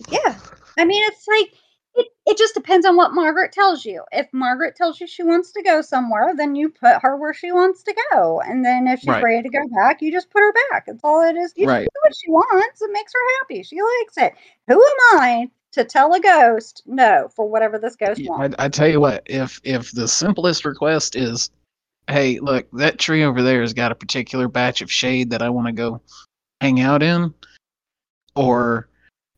Yeah. 0.09 0.37
I 0.77 0.85
mean 0.85 1.03
it's 1.07 1.27
like 1.27 1.53
it, 1.99 2.07
it 2.25 2.37
just 2.37 2.53
depends 2.53 2.85
on 2.85 2.95
what 2.95 3.13
Margaret 3.13 3.51
tells 3.51 3.85
you. 3.85 4.03
If 4.11 4.27
Margaret 4.33 4.75
tells 4.75 4.99
you 4.99 5.07
she 5.07 5.23
wants 5.23 5.51
to 5.51 5.61
go 5.61 5.81
somewhere, 5.81 6.33
then 6.35 6.55
you 6.55 6.69
put 6.69 7.01
her 7.01 7.17
where 7.17 7.33
she 7.33 7.51
wants 7.51 7.83
to 7.83 7.95
go. 8.11 8.41
And 8.41 8.63
then 8.63 8.87
if 8.87 8.99
she's 8.99 9.07
Right. 9.07 9.23
ready 9.23 9.43
to 9.43 9.49
go 9.49 9.67
back, 9.75 10.01
you 10.01 10.11
just 10.11 10.29
put 10.29 10.41
her 10.41 10.53
back. 10.71 10.85
That's 10.85 11.03
all 11.03 11.27
it 11.27 11.35
is. 11.35 11.53
You 11.55 11.67
Right. 11.67 11.83
do 11.83 11.99
what 12.03 12.13
she 12.15 12.31
wants. 12.31 12.81
It 12.81 12.91
makes 12.91 13.13
her 13.13 13.19
happy. 13.39 13.63
She 13.63 13.81
likes 13.81 14.17
it. 14.17 14.33
Who 14.67 14.75
am 14.75 15.19
I 15.19 15.49
to 15.73 15.83
tell 15.83 16.13
a 16.13 16.19
ghost 16.19 16.83
no 16.85 17.29
for 17.35 17.47
whatever 17.47 17.77
this 17.77 17.95
ghost 17.95 18.21
wants? 18.25 18.55
I, 18.59 18.65
I 18.65 18.69
tell 18.69 18.87
you 18.87 18.99
what, 18.99 19.23
if 19.25 19.59
if 19.63 19.91
the 19.91 20.07
simplest 20.07 20.65
request 20.65 21.15
is, 21.15 21.51
hey, 22.09 22.39
look, 22.39 22.67
that 22.73 22.97
tree 22.97 23.23
over 23.23 23.41
there 23.43 23.61
has 23.61 23.73
got 23.73 23.91
a 23.91 23.95
particular 23.95 24.47
batch 24.47 24.81
of 24.81 24.91
shade 24.91 25.29
that 25.29 25.41
I 25.41 25.49
want 25.49 25.67
to 25.67 25.73
go 25.73 26.01
hang 26.61 26.79
out 26.81 27.03
in, 27.03 27.33
or, 28.35 28.88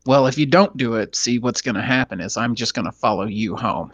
well, 0.06 0.26
if 0.26 0.36
you 0.36 0.46
don't 0.46 0.76
do 0.76 0.94
it, 0.94 1.14
see 1.14 1.38
what's 1.38 1.62
going 1.62 1.74
to 1.74 1.82
happen 1.82 2.20
is 2.20 2.36
I'm 2.36 2.54
just 2.54 2.74
going 2.74 2.86
to 2.86 2.92
follow 2.92 3.24
you 3.24 3.56
home. 3.56 3.92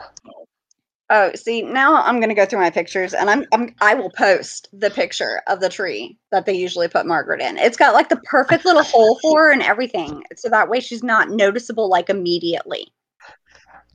Oh, 1.11 1.33
see, 1.35 1.63
now 1.63 2.03
I'm 2.03 2.21
gonna 2.21 2.35
go 2.35 2.45
through 2.45 2.59
my 2.59 2.69
pictures, 2.69 3.15
and 3.15 3.31
I'm, 3.31 3.47
I'm 3.53 3.75
I 3.81 3.95
will 3.95 4.11
post 4.11 4.69
the 4.75 4.91
picture 4.91 5.41
of 5.47 5.61
the 5.61 5.71
tree 5.71 6.19
that 6.33 6.45
they 6.45 6.53
usually 6.53 6.87
put 6.87 7.07
Margaret 7.07 7.41
in. 7.41 7.57
It's 7.57 7.79
got 7.79 7.95
like 7.95 8.11
the 8.11 8.21
perfect 8.25 8.67
little 8.67 8.83
hole 8.83 9.19
for 9.23 9.45
her 9.45 9.53
and 9.53 9.63
everything, 9.63 10.23
so 10.37 10.51
that 10.51 10.69
way 10.69 10.81
she's 10.81 11.03
not 11.03 11.31
noticeable 11.31 11.89
like 11.89 12.11
immediately. 12.11 12.93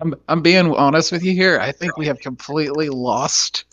I'm 0.02 0.16
I'm 0.28 0.42
being 0.42 0.74
honest 0.74 1.12
with 1.12 1.24
you 1.24 1.34
here. 1.34 1.60
I 1.60 1.72
think 1.72 1.98
we 1.98 2.08
have 2.08 2.20
completely 2.20 2.90
lost 2.90 3.66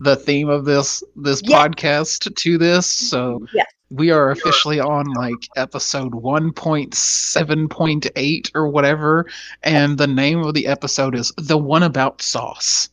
the 0.00 0.16
theme 0.16 0.48
of 0.48 0.64
this 0.64 1.02
this 1.16 1.42
podcast 1.42 2.34
to 2.34 2.58
this. 2.58 2.86
So 2.86 3.46
Yes. 3.52 3.66
we 3.90 4.10
are 4.10 4.30
officially 4.30 4.80
on 4.80 5.12
like 5.14 5.48
episode 5.56 6.12
1.7.8 6.14 8.50
or 8.54 8.68
whatever 8.68 9.26
and 9.62 9.98
the 9.98 10.06
name 10.06 10.40
of 10.40 10.54
the 10.54 10.66
episode 10.66 11.14
is 11.14 11.32
the 11.36 11.58
one 11.58 11.82
about 11.82 12.22
sauce 12.22 12.88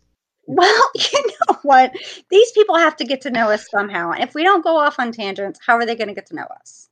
Well, 0.46 0.90
you 0.96 1.24
know 1.28 1.58
what? 1.64 1.94
These 2.30 2.52
people 2.52 2.76
have 2.78 2.96
to 2.98 3.06
get 3.06 3.22
to 3.22 3.32
know 3.32 3.50
us 3.50 3.68
somehow, 3.70 4.12
and 4.12 4.24
if 4.24 4.36
we 4.36 4.44
don't 4.44 4.64
go 4.64 4.78
off 4.78 5.00
on 5.00 5.12
tangents, 5.12 5.60
how 5.66 5.76
are 5.76 5.86
they 5.86 5.96
going 5.96 6.08
to 6.10 6.14
get 6.14 6.26
to 6.28 6.36
know 6.36 6.48
us? 6.60 6.90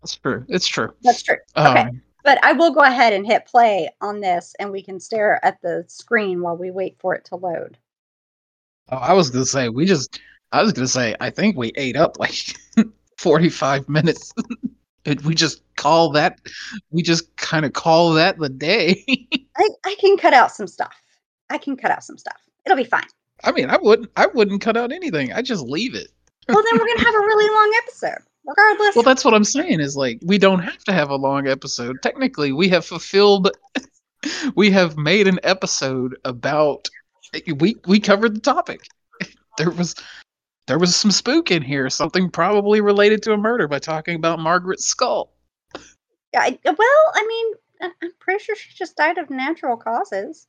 that's 0.00 0.16
true 0.16 0.44
it's 0.48 0.66
true 0.66 0.92
That's 1.02 1.22
true. 1.22 1.36
Okay. 1.56 1.82
um, 1.82 2.02
But 2.24 2.42
I 2.44 2.52
will 2.52 2.72
go 2.72 2.80
ahead 2.80 3.12
and 3.12 3.26
hit 3.26 3.46
play 3.46 3.88
on 4.00 4.20
this, 4.20 4.54
and 4.58 4.70
we 4.72 4.82
can 4.82 4.98
stare 5.00 5.44
at 5.44 5.60
the 5.62 5.84
screen 5.88 6.40
while 6.42 6.56
we 6.56 6.70
wait 6.70 6.96
for 6.98 7.14
it 7.14 7.24
to 7.26 7.36
load. 7.36 7.78
Oh, 8.90 8.96
i 8.96 9.12
was 9.12 9.30
gonna 9.30 9.44
say 9.46 9.68
we 9.68 9.84
just 9.84 10.20
i 10.52 10.62
was 10.62 10.72
gonna 10.72 10.86
say 10.88 11.14
i 11.20 11.30
think 11.30 11.56
we 11.56 11.72
ate 11.76 11.96
up 11.96 12.18
like 12.18 12.34
45 13.18 13.88
minutes 13.88 14.32
we 15.24 15.34
just 15.34 15.62
call 15.76 16.10
that 16.12 16.40
we 16.90 17.02
just 17.02 17.34
kind 17.36 17.64
of 17.64 17.72
call 17.72 18.12
that 18.14 18.38
the 18.38 18.48
day 18.48 19.04
I, 19.56 19.68
I 19.84 19.96
can 20.00 20.16
cut 20.18 20.34
out 20.34 20.50
some 20.52 20.66
stuff. 20.66 20.94
I 21.48 21.56
can 21.58 21.76
cut 21.76 21.90
out 21.90 22.04
some 22.04 22.18
stuff. 22.18 22.36
It'll 22.66 22.76
be 22.76 22.84
fine. 22.84 23.06
i 23.44 23.52
mean 23.52 23.70
i 23.70 23.76
wouldn't 23.80 24.10
i 24.16 24.26
wouldn't 24.26 24.60
cut 24.60 24.76
out 24.76 24.92
anything 24.92 25.32
i 25.32 25.40
just 25.42 25.62
leave 25.64 25.94
it 25.94 26.08
Well, 26.48 26.62
then 26.62 26.78
we're 26.78 26.86
gonna 26.86 27.04
have 27.06 27.14
a 27.14 27.26
really 27.26 27.48
long 27.54 27.72
episode, 27.84 28.22
regardless. 28.46 28.94
Well, 28.96 29.02
that's 29.02 29.24
what 29.24 29.34
I'm 29.34 29.44
saying 29.44 29.80
is 29.80 29.96
like 29.96 30.18
we 30.22 30.38
don't 30.38 30.60
have 30.60 30.84
to 30.84 30.92
have 30.92 31.10
a 31.10 31.16
long 31.16 31.48
episode. 31.48 31.96
Technically, 32.02 32.52
we 32.52 32.68
have 32.68 32.84
fulfilled 32.84 33.50
we 34.54 34.70
have 34.70 34.96
made 34.96 35.26
an 35.28 35.38
episode 35.42 36.16
about 36.24 36.88
we 37.58 37.76
we 37.86 38.00
covered 38.00 38.34
the 38.34 38.40
topic. 38.40 38.80
There 39.58 39.70
was 39.70 39.94
there 40.66 40.78
was 40.78 40.94
some 40.94 41.10
spook 41.10 41.50
in 41.50 41.62
here, 41.62 41.88
something 41.88 42.28
probably 42.28 42.82
related 42.82 43.22
to 43.22 43.32
a 43.32 43.38
murder 43.38 43.66
by 43.68 43.78
talking 43.78 44.16
about 44.16 44.38
Margaret's 44.38 44.84
skull. 44.84 45.32
Yeah, 46.34 46.40
I, 46.40 46.58
uh, 46.66 46.74
well, 46.76 47.12
I 47.14 47.26
mean, 47.26 47.92
I'm 48.02 48.10
pretty 48.18 48.44
sure 48.44 48.56
she 48.56 48.74
just 48.74 48.96
died 48.96 49.16
of 49.16 49.30
natural 49.30 49.76
causes. 49.76 50.46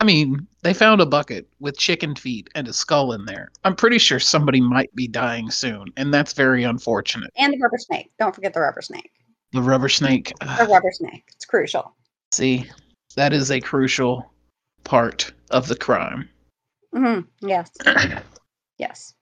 I 0.00 0.04
mean, 0.04 0.46
they 0.62 0.74
found 0.74 1.00
a 1.00 1.06
bucket 1.06 1.48
with 1.58 1.76
chicken 1.76 2.14
feet 2.14 2.48
and 2.54 2.68
a 2.68 2.72
skull 2.72 3.12
in 3.12 3.24
there. 3.24 3.50
I'm 3.64 3.74
pretty 3.74 3.98
sure 3.98 4.20
somebody 4.20 4.60
might 4.60 4.94
be 4.94 5.08
dying 5.08 5.50
soon, 5.50 5.86
and 5.96 6.14
that's 6.14 6.32
very 6.32 6.62
unfortunate. 6.62 7.32
And 7.36 7.52
the 7.52 7.58
rubber 7.58 7.78
snake. 7.78 8.12
Don't 8.18 8.34
forget 8.34 8.54
the 8.54 8.60
rubber 8.60 8.82
snake. 8.82 9.10
The 9.52 9.62
rubber 9.62 9.88
snake. 9.88 10.32
The 10.40 10.68
rubber 10.70 10.92
snake. 10.92 11.24
It's 11.34 11.44
crucial. 11.44 11.96
see, 12.32 12.70
that 13.16 13.32
is 13.32 13.50
a 13.50 13.60
crucial 13.60 14.30
part 14.88 15.30
of 15.50 15.68
the 15.68 15.76
crime. 15.76 16.28
hmm 16.94 17.20
Yes. 17.40 17.70
Yes. 18.78 19.14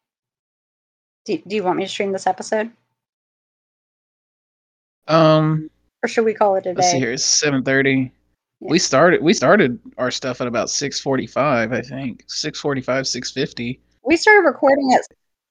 Do, 1.24 1.38
do 1.46 1.56
you 1.56 1.64
want 1.64 1.78
me 1.78 1.84
to 1.84 1.88
stream 1.88 2.12
this 2.12 2.26
episode? 2.26 2.70
um, 5.08 5.70
Or 6.02 6.08
should 6.08 6.24
we 6.26 6.34
call 6.34 6.56
it 6.56 6.66
a 6.66 6.72
let's 6.72 6.88
see 6.88 6.92
day? 6.94 6.98
here. 7.00 7.12
It's 7.12 7.24
seven 7.24 7.62
thirty. 7.64 8.12
Yeah. 8.60 8.70
We 8.70 8.78
started. 8.78 9.22
We 9.22 9.32
started 9.32 9.78
our 9.96 10.10
stuff 10.10 10.40
at 10.42 10.46
about 10.46 10.68
six 10.70 11.00
forty-five. 11.00 11.72
I 11.72 11.80
think 11.80 12.24
six 12.28 12.60
forty-five, 12.60 13.06
six 13.06 13.30
fifty. 13.32 13.80
We 14.04 14.16
started 14.16 14.46
recording 14.46 14.92
it 14.92 15.00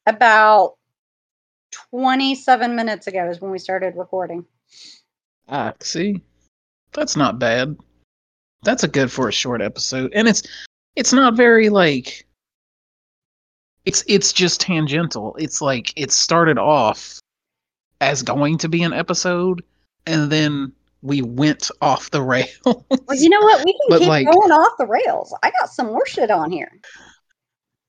about 0.05 0.75
27 1.91 2.75
minutes 2.75 3.07
ago 3.07 3.27
is 3.29 3.41
when 3.41 3.51
we 3.51 3.57
started 3.59 3.95
recording. 3.97 4.45
Ah, 5.49 5.73
see, 5.81 6.21
that's 6.93 7.15
not 7.17 7.39
bad. 7.39 7.75
That's 8.65 8.83
a 8.83 8.87
good 8.87 9.11
for 9.11 9.29
a 9.29 9.31
short 9.31 9.61
episode, 9.61 10.11
and 10.13 10.27
it's 10.27 10.43
it's 10.95 11.13
not 11.13 11.35
very 11.35 11.69
like 11.69 12.25
it's 13.85 14.03
it's 14.07 14.33
just 14.33 14.59
tangential. 14.59 15.35
It's 15.39 15.61
like 15.61 15.93
it 15.95 16.11
started 16.11 16.57
off 16.57 17.19
as 18.01 18.23
going 18.23 18.57
to 18.59 18.67
be 18.69 18.83
an 18.83 18.93
episode, 18.93 19.63
and 20.05 20.31
then 20.31 20.71
we 21.01 21.21
went 21.21 21.69
off 21.81 22.09
the 22.11 22.21
rails. 22.33 22.49
Well, 22.65 22.83
you 23.17 23.29
know 23.29 23.41
what? 23.41 23.63
We 23.65 23.73
can 23.73 23.87
But, 23.89 23.99
keep 23.99 24.07
like- 24.09 24.25
going 24.31 24.51
off 24.51 24.77
the 24.79 24.87
rails. 24.87 25.33
I 25.43 25.51
got 25.61 25.69
some 25.69 25.87
more 25.87 26.05
shit 26.07 26.31
on 26.31 26.51
here. 26.51 26.71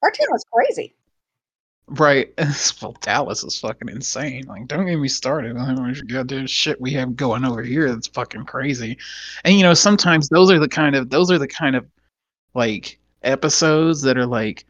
Our 0.03 0.11
town 0.11 0.29
is 0.35 0.45
crazy. 0.53 0.95
Right? 1.89 2.33
Well, 2.83 2.97
Dallas 3.01 3.43
is 3.45 3.59
fucking 3.59 3.89
insane. 3.89 4.47
Like, 4.47 4.67
don't 4.69 4.87
get 4.87 4.97
me 4.97 5.09
started 5.09 5.57
on 5.57 5.77
how 5.77 5.83
much 5.83 6.07
goddamn 6.07 6.47
shit 6.47 6.81
we 6.81 6.93
have 6.93 7.17
going 7.17 7.45
over 7.45 7.63
here. 7.63 7.91
That's 7.93 8.09
fucking 8.09 8.45
crazy. 8.45 8.99
And 9.45 9.57
you 9.57 9.63
know, 9.63 9.75
sometimes 9.75 10.29
those 10.29 10.51
are 10.51 10.59
the 10.59 10.69
kind 10.69 10.95
of 10.97 11.11
those 11.11 11.31
are 11.31 11.39
the 11.39 11.49
kind 11.49 11.77
of 11.77 11.87
like 12.55 12.99
episodes 13.23 14.03
that 14.03 14.17
are 14.17 14.27
like 14.27 14.65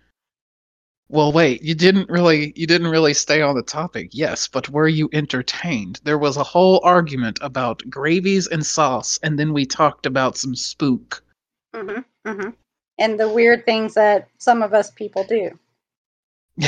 well 1.09 1.31
wait 1.31 1.63
you 1.63 1.75
didn't 1.75 2.09
really 2.09 2.53
you 2.57 2.67
didn't 2.67 2.89
really 2.89 3.15
stay 3.15 3.41
on 3.41 3.55
the 3.55 3.63
topic 3.63 4.09
yes 4.13 4.49
but 4.49 4.69
were 4.71 4.89
you 4.89 5.09
entertained 5.13 6.01
there 6.03 6.19
was 6.19 6.37
a 6.37 6.43
whole 6.43 6.81
argument 6.83 7.39
about 7.43 7.83
gravies 7.89 8.49
and 8.49 8.65
sauce 8.65 9.19
and 9.23 9.39
then 9.39 9.53
we 9.53 9.65
talked 9.65 10.07
about 10.07 10.37
some 10.37 10.57
spook 10.57 11.23
hmm 11.75 11.99
hmm 12.27 12.51
And 12.99 13.21
the 13.21 13.29
weird 13.29 13.67
things 13.67 13.95
that 13.95 14.29
some 14.39 14.63
of 14.63 14.73
us 14.73 14.91
people 14.91 15.25
do. 15.25 15.51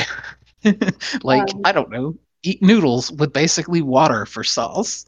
like 1.23 1.49
Um, 1.53 1.61
i 1.65 1.71
don't 1.71 1.89
know 1.89 2.15
eat 2.43 2.61
noodles 2.61 3.11
with 3.11 3.33
basically 3.33 3.81
water 3.81 4.25
for 4.25 4.43
sauce 4.43 5.05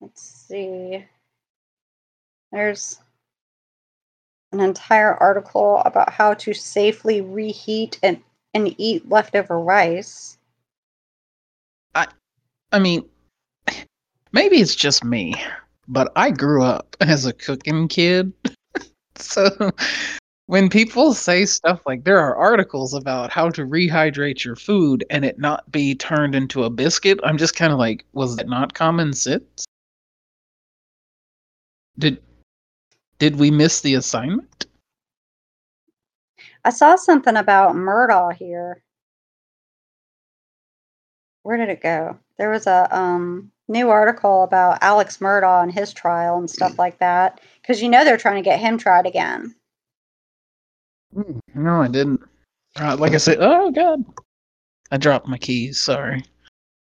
Let's 0.00 0.22
see. 0.22 1.04
There's 2.52 2.98
an 4.52 4.60
entire 4.60 5.14
article 5.14 5.82
about 5.84 6.10
how 6.10 6.34
to 6.34 6.54
safely 6.54 7.20
reheat 7.20 7.98
and, 8.02 8.22
and 8.54 8.74
eat 8.78 9.08
leftover 9.08 9.60
rice. 9.60 10.38
I 11.94 12.06
I 12.72 12.78
mean, 12.78 13.08
maybe 14.32 14.56
it's 14.56 14.74
just 14.74 15.04
me, 15.04 15.34
but 15.86 16.10
I 16.16 16.30
grew 16.30 16.62
up 16.64 16.96
as 17.00 17.26
a 17.26 17.34
cooking 17.34 17.86
kid. 17.88 18.32
so 19.16 19.70
when 20.50 20.68
people 20.68 21.14
say 21.14 21.44
stuff 21.46 21.80
like 21.86 22.02
there 22.02 22.18
are 22.18 22.34
articles 22.34 22.92
about 22.92 23.30
how 23.30 23.48
to 23.48 23.64
rehydrate 23.64 24.42
your 24.42 24.56
food 24.56 25.04
and 25.08 25.24
it 25.24 25.38
not 25.38 25.70
be 25.70 25.94
turned 25.94 26.34
into 26.34 26.64
a 26.64 26.70
biscuit, 26.70 27.20
I'm 27.22 27.38
just 27.38 27.54
kind 27.54 27.72
of 27.72 27.78
like, 27.78 28.04
was 28.14 28.34
that 28.34 28.48
not 28.48 28.74
common 28.74 29.12
sense? 29.12 29.64
Did 32.00 32.20
did 33.20 33.36
we 33.36 33.52
miss 33.52 33.80
the 33.80 33.94
assignment? 33.94 34.66
I 36.64 36.70
saw 36.70 36.96
something 36.96 37.36
about 37.36 37.76
Murdaugh 37.76 38.34
here. 38.34 38.82
Where 41.44 41.58
did 41.58 41.68
it 41.68 41.80
go? 41.80 42.18
There 42.38 42.50
was 42.50 42.66
a 42.66 42.88
um, 42.90 43.52
new 43.68 43.88
article 43.88 44.42
about 44.42 44.82
Alex 44.82 45.18
Murdaugh 45.18 45.62
and 45.62 45.70
his 45.70 45.92
trial 45.92 46.38
and 46.38 46.50
stuff 46.50 46.76
like 46.76 46.98
that. 46.98 47.40
Because 47.62 47.80
you 47.80 47.88
know 47.88 48.04
they're 48.04 48.16
trying 48.16 48.42
to 48.42 48.50
get 48.50 48.58
him 48.58 48.78
tried 48.78 49.06
again. 49.06 49.54
No, 51.12 51.82
I 51.82 51.88
didn't. 51.88 52.20
Uh, 52.78 52.96
like 52.96 53.12
I 53.12 53.18
said, 53.18 53.38
oh 53.40 53.70
god, 53.70 54.04
I 54.90 54.96
dropped 54.96 55.26
my 55.26 55.38
keys. 55.38 55.80
Sorry. 55.80 56.24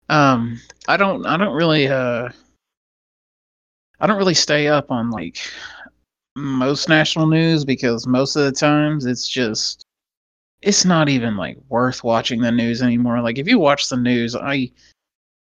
Um, 0.09 0.61
I 0.88 0.96
don't. 0.96 1.25
I 1.27 1.37
don't 1.37 1.55
really. 1.55 1.88
Uh, 1.88 2.29
I 4.01 4.07
don't 4.07 4.18
really 4.18 4.35
stay 4.35 4.68
up 4.68 4.90
on 4.90 5.11
like 5.11 5.38
most 6.37 6.88
national 6.88 7.27
news 7.27 7.64
because 7.64 8.07
most 8.07 8.37
of 8.37 8.44
the 8.44 8.53
times 8.53 9.07
it's 9.07 9.29
just 9.29 9.85
it's 10.61 10.85
not 10.85 11.09
even 11.09 11.37
like 11.37 11.57
worth 11.68 12.05
watching 12.05 12.40
the 12.40 12.53
news 12.53 12.83
anymore. 12.83 13.20
Like 13.20 13.38
if 13.38 13.48
you 13.48 13.59
watch 13.59 13.88
the 13.88 13.96
news, 13.96 14.37
I 14.37 14.70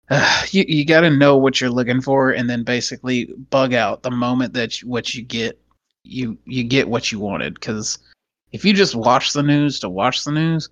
uh, 0.09 0.43
you 0.51 0.65
you 0.67 0.85
got 0.85 1.01
to 1.01 1.09
know 1.09 1.37
what 1.37 1.59
you're 1.59 1.69
looking 1.69 2.01
for 2.01 2.31
and 2.31 2.49
then 2.49 2.63
basically 2.63 3.25
bug 3.49 3.73
out 3.73 4.03
the 4.03 4.11
moment 4.11 4.53
that 4.53 4.81
you, 4.81 4.87
what 4.87 5.13
you 5.13 5.23
get 5.23 5.59
you 6.03 6.37
you 6.45 6.63
get 6.63 6.87
what 6.87 7.11
you 7.11 7.19
wanted 7.19 7.59
cuz 7.61 7.97
if 8.53 8.63
you 8.63 8.73
just 8.73 8.95
watch 8.95 9.33
the 9.33 9.43
news 9.43 9.79
to 9.81 9.89
watch 9.89 10.23
the 10.23 10.31
news, 10.31 10.69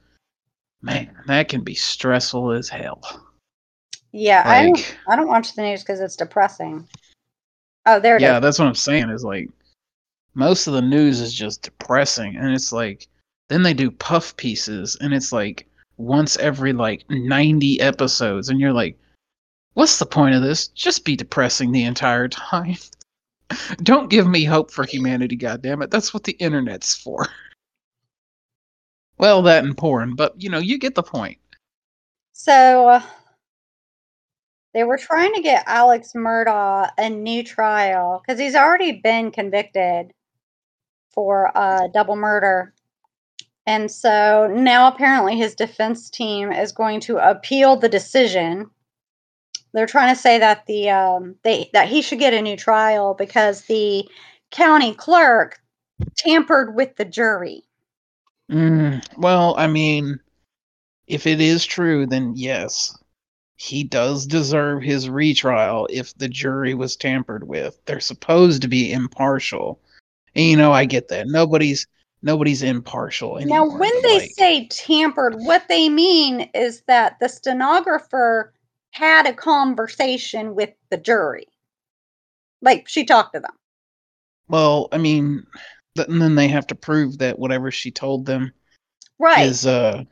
man, 0.82 1.10
that 1.28 1.50
can 1.50 1.62
be 1.62 1.74
stressful 1.74 2.52
as 2.52 2.70
hell. 2.70 3.02
Yeah, 4.13 4.44
I 4.46 4.63
don't, 4.63 4.98
I 5.08 5.15
don't 5.15 5.28
watch 5.28 5.56
the 5.56 5.63
news 5.63 5.82
because 5.82 6.00
it's 6.00 6.15
depressing. 6.15 6.88
Oh, 7.86 8.00
there 8.00 8.15
it 8.15 8.22
is. 8.22 8.24
yeah, 8.24 8.39
that's 8.39 8.60
what 8.60 8.67
I'm 8.67 8.76
saying 8.76 9.10
is 9.10 9.24
like 9.24 9.50
most 10.36 10.67
of 10.67 10.74
the 10.74 10.82
news 10.82 11.20
is 11.20 11.34
just 11.34 11.63
depressing 11.63 12.38
and 12.38 12.54
it's 12.54 12.72
like 12.72 13.08
then 13.50 13.63
they 13.63 13.74
do 13.74 13.89
puff 13.89 14.38
pieces 14.38 14.96
and 15.02 15.13
it's 15.13 15.32
like 15.32 15.67
once 15.98 16.38
every 16.38 16.74
like 16.74 17.04
90 17.10 17.82
episodes 17.82 18.50
and 18.50 18.60
you're 18.60 18.72
like 18.72 18.98
what's 19.74 20.00
the 20.00 20.06
point 20.06 20.36
of 20.36 20.41
this? 20.41 20.67
Just 20.67 21.06
be 21.06 21.15
depressing 21.15 21.72
the 21.72 21.84
entire 21.84 22.28
time. 22.28 22.76
Don't 23.78 24.10
give 24.10 24.28
me 24.28 24.44
hope 24.44 24.72
for 24.72 24.84
humanity, 24.86 25.38
goddammit. 25.38 25.89
That's 25.89 26.13
what 26.13 26.24
the 26.24 26.34
internet's 26.34 26.96
for. 26.96 27.28
Well, 29.21 29.43
that 29.43 29.63
and 29.63 29.77
porn, 29.77 30.15
but 30.15 30.34
you 30.41 30.49
know, 30.49 30.57
you 30.57 30.79
get 30.79 30.95
the 30.95 31.03
point. 31.03 31.38
So 32.34 32.88
uh, 32.88 33.01
they 34.73 34.84
were 34.84 34.97
trying 34.97 35.31
to 35.36 35.43
get 35.43 35.63
Alex 35.67 36.13
Murdaugh 36.15 36.89
a 36.97 37.07
new 37.07 37.43
trial 37.43 38.23
because 38.25 38.39
he's 38.39 38.55
already 38.55 38.93
been 38.93 39.29
convicted 39.29 40.12
for 41.13 41.55
uh, 41.55 41.88
double 41.93 42.15
murder. 42.15 42.73
And 43.67 43.91
so 43.91 44.51
now 44.51 44.88
apparently 44.88 45.38
his 45.38 45.53
defense 45.53 46.10
team 46.10 46.51
is 46.51 46.71
going 46.71 46.99
to 47.01 47.17
appeal 47.17 47.75
the 47.75 47.89
decision. 47.89 48.71
They're 49.71 49.86
trying 49.86 50.15
to 50.15 50.19
say 50.19 50.39
that 50.39 50.65
the 50.65 50.89
um, 50.89 51.36
they 51.43 51.69
that 51.73 51.88
he 51.88 52.01
should 52.01 52.17
get 52.17 52.34
a 52.34 52.41
new 52.41 52.57
trial 52.57 53.13
because 53.13 53.62
the 53.65 54.03
county 54.49 54.95
clerk 54.95 55.60
tampered 56.17 56.73
with 56.73 56.95
the 56.95 57.05
jury. 57.05 57.65
Mm, 58.51 59.01
well, 59.17 59.55
I 59.57 59.67
mean, 59.67 60.19
if 61.07 61.25
it 61.25 61.39
is 61.39 61.65
true, 61.65 62.05
then 62.05 62.33
yes, 62.35 62.97
he 63.55 63.83
does 63.83 64.25
deserve 64.25 64.81
his 64.81 65.09
retrial 65.09 65.87
if 65.89 66.15
the 66.17 66.27
jury 66.27 66.73
was 66.73 66.95
tampered 66.95 67.47
with. 67.47 67.79
They're 67.85 67.99
supposed 67.99 68.61
to 68.63 68.67
be 68.67 68.91
impartial. 68.91 69.79
And 70.35 70.45
you 70.45 70.57
know, 70.57 70.71
I 70.73 70.85
get 70.85 71.07
that. 71.09 71.27
Nobody's 71.27 71.87
nobody's 72.21 72.61
impartial 72.61 73.37
anymore. 73.37 73.67
Now, 73.67 73.77
when 73.77 73.91
they 74.03 74.19
like- 74.19 74.31
say 74.31 74.67
tampered, 74.67 75.35
what 75.35 75.67
they 75.69 75.89
mean 75.89 76.49
is 76.53 76.81
that 76.87 77.19
the 77.19 77.29
stenographer 77.29 78.53
had 78.91 79.25
a 79.27 79.33
conversation 79.33 80.55
with 80.55 80.71
the 80.89 80.97
jury. 80.97 81.47
Like 82.61 82.87
she 82.87 83.05
talked 83.05 83.33
to 83.33 83.39
them. 83.39 83.53
well, 84.49 84.89
I 84.91 84.97
mean, 84.97 85.45
and 85.97 86.21
then 86.21 86.36
they 86.36 86.47
have 86.47 86.67
to 86.67 86.75
prove 86.75 87.17
that 87.19 87.39
whatever 87.39 87.71
she 87.71 87.91
told 87.91 88.25
them 88.25 88.54
Right. 89.19 89.45
is 89.45 89.65
uh 89.65 90.04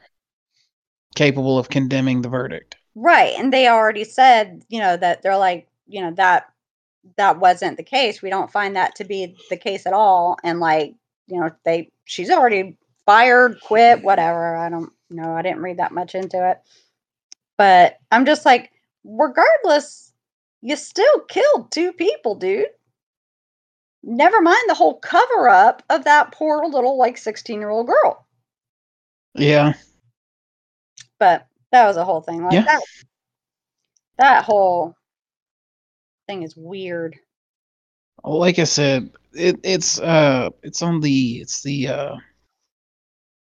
capable 1.16 1.58
of 1.58 1.70
condemning 1.70 2.22
the 2.22 2.30
verdict. 2.30 2.78
Right. 2.96 3.34
And 3.38 3.52
they 3.52 3.68
already 3.68 4.04
said, 4.04 4.64
you 4.70 4.80
know, 4.80 4.98
that 4.98 5.22
they're 5.22 5.38
like, 5.38 5.68
you 5.88 6.02
know, 6.02 6.12
that 6.12 6.52
that 7.18 7.40
wasn't 7.40 7.78
the 7.78 7.84
case. 7.84 8.22
We 8.22 8.30
don't 8.30 8.52
find 8.52 8.76
that 8.76 8.96
to 8.96 9.04
be 9.06 9.36
the 9.50 9.58
case 9.58 9.86
at 9.86 9.94
all. 9.94 10.38
And 10.44 10.60
like, 10.60 10.96
you 11.28 11.40
know, 11.40 11.52
they 11.66 11.90
she's 12.06 12.30
already 12.30 12.78
fired, 13.06 13.60
quit, 13.62 14.04
whatever. 14.04 14.56
I 14.56 14.70
don't 14.70 14.92
know. 15.10 15.34
I 15.34 15.42
didn't 15.42 15.62
read 15.62 15.78
that 15.78 15.92
much 15.92 16.14
into 16.16 16.50
it. 16.50 16.60
But 17.58 17.98
I'm 18.12 18.26
just 18.26 18.46
like, 18.46 18.72
regardless, 19.04 20.14
you 20.62 20.76
still 20.76 21.20
killed 21.28 21.72
two 21.72 21.94
people, 21.94 22.36
dude. 22.36 22.68
Never 24.04 24.42
mind 24.42 24.64
the 24.68 24.76
whole 24.76 25.00
cover 25.00 25.50
up 25.50 25.84
of 25.90 26.06
that 26.06 26.32
poor 26.32 26.66
little 26.66 26.98
like 26.98 27.18
16 27.18 27.60
year 27.60 27.70
old 27.70 27.88
girl. 27.88 28.26
Yeah. 29.36 29.74
But 31.20 31.48
that 31.72 31.86
was 31.86 31.98
a 31.98 32.06
whole 32.06 32.22
thing. 32.22 32.44
Like 32.44 32.54
Yeah. 32.54 32.64
that 32.66 32.82
that 34.18 34.44
whole 34.46 34.96
thing 36.28 36.44
is 36.44 36.56
weird. 36.56 37.18
Like 38.24 38.60
I 38.60 38.66
said, 38.66 39.12
it, 39.34 39.60
it's 39.64 40.00
uh 40.00 40.50
it's 40.64 40.82
on 40.82 41.02
the 41.02 41.40
it's 41.40 41.62
the 41.62 41.88
uh 41.88 42.16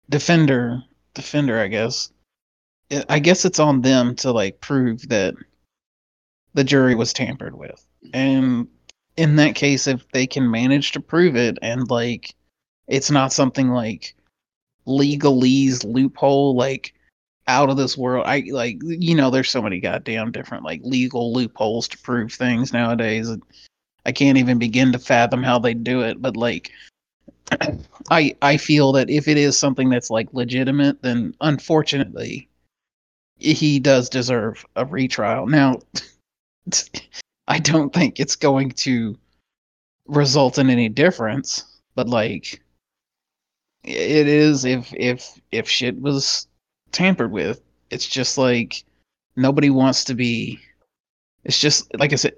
defender 0.08 0.82
defender 1.14 1.60
I 1.60 1.68
guess. 1.68 2.10
It, 2.90 3.06
I 3.08 3.18
guess 3.20 3.44
it's 3.44 3.58
on 3.58 3.80
them 3.80 4.14
to 4.16 4.32
like 4.32 4.60
prove 4.60 5.08
that 5.08 5.34
the 6.54 6.64
jury 6.64 6.94
was 6.94 7.12
tampered 7.12 7.56
with. 7.56 7.84
And 8.12 8.68
in 9.16 9.36
that 9.36 9.54
case 9.54 9.86
if 9.86 10.08
they 10.12 10.26
can 10.26 10.50
manage 10.50 10.92
to 10.92 11.00
prove 11.00 11.36
it 11.36 11.58
and 11.62 11.90
like 11.90 12.34
it's 12.88 13.10
not 13.10 13.32
something 13.32 13.70
like 13.70 14.14
legalese 14.86 15.84
loophole 15.84 16.56
like 16.56 16.94
out 17.48 17.70
of 17.70 17.76
this 17.76 17.96
world. 17.96 18.24
I 18.26 18.44
like 18.50 18.78
you 18.82 19.14
know 19.14 19.30
there's 19.30 19.50
so 19.50 19.62
many 19.62 19.80
goddamn 19.80 20.32
different 20.32 20.64
like 20.64 20.80
legal 20.84 21.32
loopholes 21.32 21.88
to 21.88 21.98
prove 21.98 22.32
things 22.32 22.72
nowadays. 22.72 23.30
I 24.04 24.12
can't 24.12 24.38
even 24.38 24.58
begin 24.58 24.92
to 24.92 24.98
fathom 24.98 25.42
how 25.42 25.58
they 25.58 25.74
do 25.74 26.02
it, 26.02 26.20
but 26.20 26.36
like 26.36 26.70
I 28.10 28.36
I 28.42 28.56
feel 28.56 28.92
that 28.92 29.10
if 29.10 29.28
it 29.28 29.36
is 29.36 29.58
something 29.58 29.90
that's 29.90 30.10
like 30.10 30.32
legitimate, 30.32 31.02
then 31.02 31.34
unfortunately 31.40 32.48
he 33.38 33.80
does 33.80 34.08
deserve 34.08 34.64
a 34.76 34.84
retrial. 34.84 35.46
Now 35.46 35.80
I 37.52 37.58
don't 37.58 37.92
think 37.92 38.18
it's 38.18 38.34
going 38.34 38.70
to 38.70 39.14
result 40.06 40.56
in 40.56 40.70
any 40.70 40.88
difference, 40.88 41.64
but 41.94 42.08
like 42.08 42.62
it 43.84 44.26
is 44.26 44.64
if 44.64 44.90
if 44.94 45.38
if 45.50 45.68
shit 45.68 46.00
was 46.00 46.46
tampered 46.92 47.30
with, 47.30 47.60
it's 47.90 48.06
just 48.06 48.38
like 48.38 48.84
nobody 49.36 49.68
wants 49.68 50.02
to 50.04 50.14
be 50.14 50.60
it's 51.44 51.60
just 51.60 51.94
like 51.98 52.14
I 52.14 52.16
said 52.16 52.36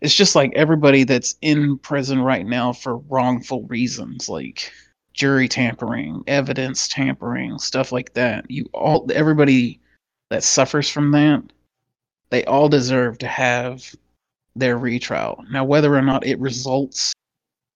it's 0.00 0.14
just 0.14 0.34
like 0.34 0.50
everybody 0.56 1.04
that's 1.04 1.36
in 1.42 1.76
prison 1.76 2.22
right 2.22 2.46
now 2.46 2.72
for 2.72 2.96
wrongful 2.96 3.64
reasons 3.64 4.30
like 4.30 4.72
jury 5.12 5.46
tampering 5.46 6.24
evidence 6.26 6.88
tampering 6.88 7.58
stuff 7.58 7.92
like 7.92 8.14
that. 8.14 8.50
You 8.50 8.64
all 8.72 9.06
everybody 9.12 9.78
that 10.30 10.42
suffers 10.42 10.88
from 10.88 11.10
that 11.10 11.42
they 12.30 12.46
all 12.46 12.70
deserve 12.70 13.18
to 13.18 13.28
have 13.28 13.94
their 14.58 14.78
retrial. 14.78 15.44
Now 15.50 15.64
whether 15.64 15.94
or 15.94 16.02
not 16.02 16.26
it 16.26 16.38
results 16.38 17.12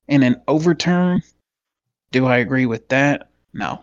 in 0.09 0.23
an 0.23 0.41
overturn 0.49 1.23
do 2.13 2.27
i 2.27 2.37
agree 2.37 2.67
with 2.67 2.89
that? 2.89 3.31
No. 3.55 3.83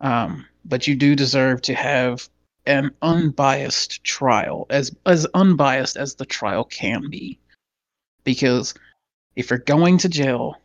Um, 0.00 0.46
but 0.64 0.86
you 0.86 0.94
do 0.94 1.14
deserve 1.14 1.60
to 1.62 1.74
have 1.74 2.28
an 2.66 2.92
unbiased 3.02 4.04
trial 4.04 4.66
as 4.70 4.94
as 5.04 5.26
unbiased 5.34 5.96
as 5.96 6.14
the 6.14 6.24
trial 6.24 6.64
can 6.64 7.10
be. 7.10 7.38
Because 8.24 8.74
if 9.34 9.50
you're 9.50 9.58
going 9.58 9.98
to 9.98 10.08
jail, 10.08 10.56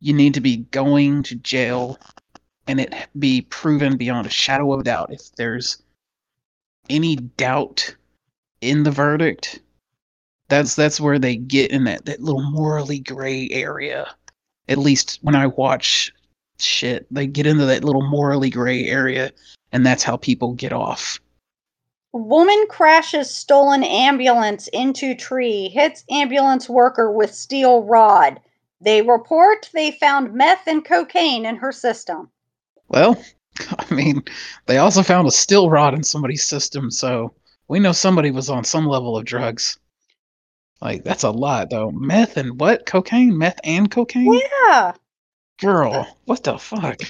you 0.00 0.14
need 0.14 0.34
to 0.34 0.40
be 0.40 0.58
going 0.70 1.22
to 1.24 1.34
jail 1.34 1.98
and 2.66 2.80
it 2.80 2.94
be 3.18 3.42
proven 3.42 3.96
beyond 3.96 4.26
a 4.26 4.30
shadow 4.30 4.72
of 4.72 4.84
doubt. 4.84 5.12
If 5.12 5.32
there's 5.36 5.82
any 6.88 7.16
doubt 7.16 7.94
in 8.60 8.82
the 8.82 8.90
verdict, 8.90 9.60
that's 10.48 10.74
that's 10.74 11.00
where 11.00 11.18
they 11.18 11.36
get 11.36 11.70
in 11.70 11.84
that, 11.84 12.04
that 12.06 12.20
little 12.20 12.42
morally 12.50 12.98
gray 12.98 13.48
area. 13.50 14.12
At 14.68 14.78
least 14.78 15.18
when 15.22 15.34
I 15.34 15.46
watch 15.46 16.12
shit, 16.58 17.06
they 17.10 17.26
get 17.26 17.46
into 17.46 17.66
that 17.66 17.84
little 17.84 18.06
morally 18.06 18.50
gray 18.50 18.86
area, 18.86 19.32
and 19.72 19.84
that's 19.84 20.02
how 20.02 20.16
people 20.16 20.54
get 20.54 20.72
off. 20.72 21.20
Woman 22.12 22.64
crashes 22.70 23.32
stolen 23.32 23.84
ambulance 23.84 24.68
into 24.68 25.14
tree, 25.14 25.68
hits 25.68 26.04
ambulance 26.10 26.68
worker 26.68 27.12
with 27.12 27.34
steel 27.34 27.82
rod. 27.84 28.40
They 28.80 29.02
report 29.02 29.68
they 29.74 29.90
found 29.92 30.34
meth 30.34 30.66
and 30.66 30.84
cocaine 30.84 31.44
in 31.44 31.56
her 31.56 31.72
system. 31.72 32.30
Well, 32.88 33.22
I 33.78 33.94
mean, 33.94 34.22
they 34.66 34.78
also 34.78 35.02
found 35.02 35.28
a 35.28 35.32
steel 35.32 35.68
rod 35.68 35.94
in 35.94 36.02
somebody's 36.02 36.44
system, 36.44 36.90
so 36.90 37.34
we 37.68 37.78
know 37.78 37.92
somebody 37.92 38.30
was 38.30 38.48
on 38.48 38.64
some 38.64 38.86
level 38.86 39.16
of 39.16 39.26
drugs. 39.26 39.78
Like 40.80 41.04
that's 41.04 41.24
a 41.24 41.30
lot 41.30 41.70
though. 41.70 41.90
Meth 41.90 42.36
and 42.36 42.60
what? 42.60 42.86
Cocaine? 42.86 43.36
Meth 43.36 43.58
and 43.64 43.90
cocaine? 43.90 44.40
Yeah. 44.68 44.92
Girl, 45.60 46.06
what 46.24 46.44
the 46.44 46.56
fuck? 46.58 47.00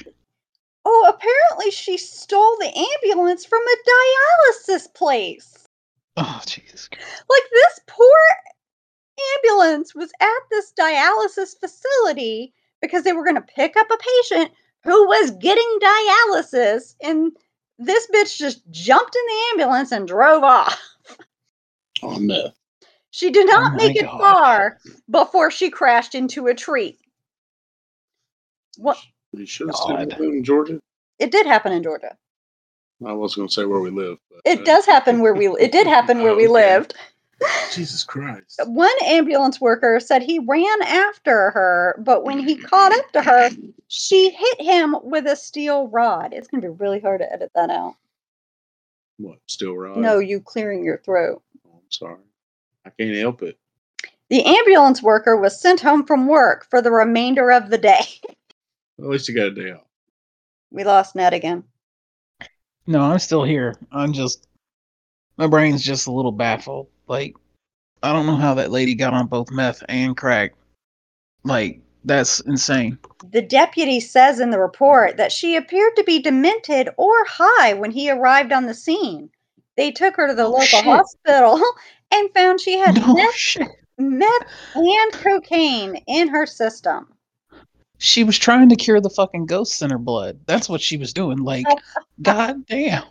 Oh, 0.85 1.15
apparently 1.15 1.71
she 1.71 1.99
stole 1.99 2.57
the 2.59 2.87
ambulance 3.05 3.45
from 3.45 3.61
a 3.61 4.73
dialysis 4.73 4.93
place. 4.95 5.67
Oh 6.17 6.41
Jesus. 6.47 6.89
Like 7.29 7.43
this 7.53 7.81
poor 7.87 8.19
ambulance 9.37 9.95
was 9.95 10.11
at 10.21 10.29
this 10.51 10.73
dialysis 10.79 11.59
facility 11.61 12.55
because 12.81 13.05
they 13.05 13.13
were 13.13 13.25
going 13.25 13.37
to 13.37 13.43
pick 13.43 13.77
up 13.77 13.91
a 13.91 13.99
patient 13.99 14.51
who 14.85 15.07
was 15.07 15.33
getting 15.33 15.79
dialysis 15.83 16.95
and 17.03 17.33
this 17.79 18.09
bitch 18.15 18.39
just 18.39 18.63
jumped 18.71 19.15
in 19.15 19.23
the 19.27 19.43
ambulance 19.53 19.93
and 19.93 20.09
drove 20.09 20.43
off. 20.43 20.81
Oh, 22.03 22.19
meth. 22.19 22.55
She 23.11 23.31
did 23.31 23.47
not 23.47 23.73
Oh 23.73 23.77
my 23.77 23.85
make 23.87 23.97
it 23.97 24.05
God. 24.05 24.18
far 24.18 24.79
before 25.11 25.51
she 25.51 25.71
crashed 25.71 26.14
into 26.14 26.47
a 26.47 26.55
tree. 26.55 26.99
What 28.77 28.99
You 29.33 29.47
should 29.47 29.68
have 29.68 29.77
said 29.77 30.09
God. 30.09 30.18
we 30.18 30.27
live 30.27 30.35
in 30.35 30.44
Georgia. 30.44 30.81
it 31.18 31.31
did 31.31 31.47
happen 31.47 31.73
in 31.73 31.83
Georgia. 31.83 32.16
I 33.05 33.12
was 33.12 33.35
going 33.35 33.49
to 33.49 33.55
say 33.55 33.64
where 33.64 33.81
we 33.81 33.90
live. 33.90 34.18
But, 34.31 34.40
It 34.44 34.61
uh, 34.61 34.64
does 34.64 34.87
happen 34.87 35.21
where 35.21 35.35
we 35.35 35.49
it 35.49 35.73
did 35.73 35.87
happen 35.87 36.23
where 36.23 36.33
Oh, 36.33 36.37
we 36.37 36.44
okay. 36.49 36.53
lived. 36.53 36.94
Jesus 37.73 38.03
Christ. 38.05 38.61
One 38.66 38.90
ambulance 39.05 39.61
worker 39.61 40.01
said 40.01 40.23
he 40.23 40.40
ran 40.40 40.83
after 40.83 41.51
her, 41.51 41.97
but 42.05 42.25
when 42.25 42.38
he 42.40 42.57
caught 42.57 42.92
up 42.92 43.12
to 43.12 43.23
her, 43.23 43.51
she 43.87 44.31
hit 44.31 44.61
him 44.61 44.97
with 45.03 45.27
a 45.27 45.37
steel 45.37 45.87
rod. 45.88 46.33
It's 46.33 46.49
going 46.49 46.61
to 46.62 46.68
be 46.68 46.75
really 46.77 46.99
hard 47.01 47.21
to 47.21 47.33
edit 47.33 47.53
that 47.55 47.71
out. 47.71 47.94
What? 49.18 49.38
Still 49.47 49.77
right? 49.77 49.97
No, 49.97 50.18
you 50.18 50.40
clearing 50.40 50.85
your 50.85 50.99
throat. 50.99 51.42
Oh, 51.66 51.71
I'm 51.75 51.90
sorry. 51.90 52.18
I 52.88 53.03
can't 53.03 53.16
help 53.16 53.42
it. 53.42 53.59
The 54.31 54.44
ambulance 54.44 55.03
worker 55.03 55.37
was 55.37 55.61
sent 55.61 55.81
home 55.81 56.07
from 56.07 56.27
work 56.27 56.66
for 56.68 56.83
the 56.83 56.90
remainder 56.90 57.51
of 57.51 57.70
the 57.70 57.79
day. 57.79 58.01
At 58.98 59.05
least 59.07 59.29
you 59.29 59.35
got 59.35 59.46
a 59.48 59.51
day 59.55 59.70
off. 59.72 59.85
We 60.70 60.85
lost 60.85 61.14
Ned 61.14 61.33
again. 61.33 61.64
No, 62.87 63.01
I'm 63.01 63.18
still 63.18 63.44
here. 63.44 63.74
I'm 63.92 64.12
just 64.12 64.46
my 65.37 65.46
brain's 65.46 65.85
just 65.85 66.07
a 66.07 66.12
little 66.12 66.33
baffled. 66.33 66.88
Like 67.07 67.37
I 68.03 68.12
don't 68.12 68.27
know 68.27 68.37
how 68.37 68.55
that 68.55 68.70
lady 68.70 68.94
got 68.94 69.14
on 69.14 69.27
both 69.27 69.51
meth 69.51 69.83
and 69.88 70.16
crack. 70.16 70.55
Like 71.44 71.81
that's 72.05 72.40
insane. 72.40 72.98
The 73.31 73.42
deputy 73.42 74.01
says 74.01 74.40
in 74.40 74.51
the 74.51 74.59
report 74.59 75.16
that 75.16 75.33
she 75.33 75.57
appeared 75.57 75.96
to 75.96 76.05
be 76.05 76.20
demented 76.20 76.88
or 76.96 77.24
high 77.27 77.74
when 77.74 77.90
he 77.90 78.11
arrived 78.11 78.53
on 78.53 78.66
the 78.66 78.74
scene. 78.74 79.31
They 79.77 79.90
took 79.90 80.16
her 80.16 80.27
to 80.29 80.35
the 80.35 80.44
Oh, 80.44 80.51
local 80.51 80.64
shit. 80.64 80.85
hospital 80.85 81.62
and 82.12 82.31
found 82.35 82.61
she 82.61 82.79
had 82.79 82.97
No 82.97 83.14
meth, 83.14 83.35
shit. 83.35 83.68
meth 83.99 84.47
and 84.75 85.12
cocaine 85.12 85.97
in 86.07 86.29
her 86.29 86.47
system. 86.47 87.09
She 87.99 88.23
was 88.25 88.38
trying 88.38 88.68
to 88.68 88.77
cure 88.77 89.01
the 89.01 89.11
fucking 89.11 89.47
ghosts 89.47 89.83
in 89.83 89.90
her 89.90 89.99
blood. 89.99 90.38
That's 90.47 90.68
what 90.68 90.81
she 90.81 90.97
was 90.97 91.12
doing. 91.12 91.38
Like, 91.38 91.66
god 92.23 92.64
damn. 92.66 93.03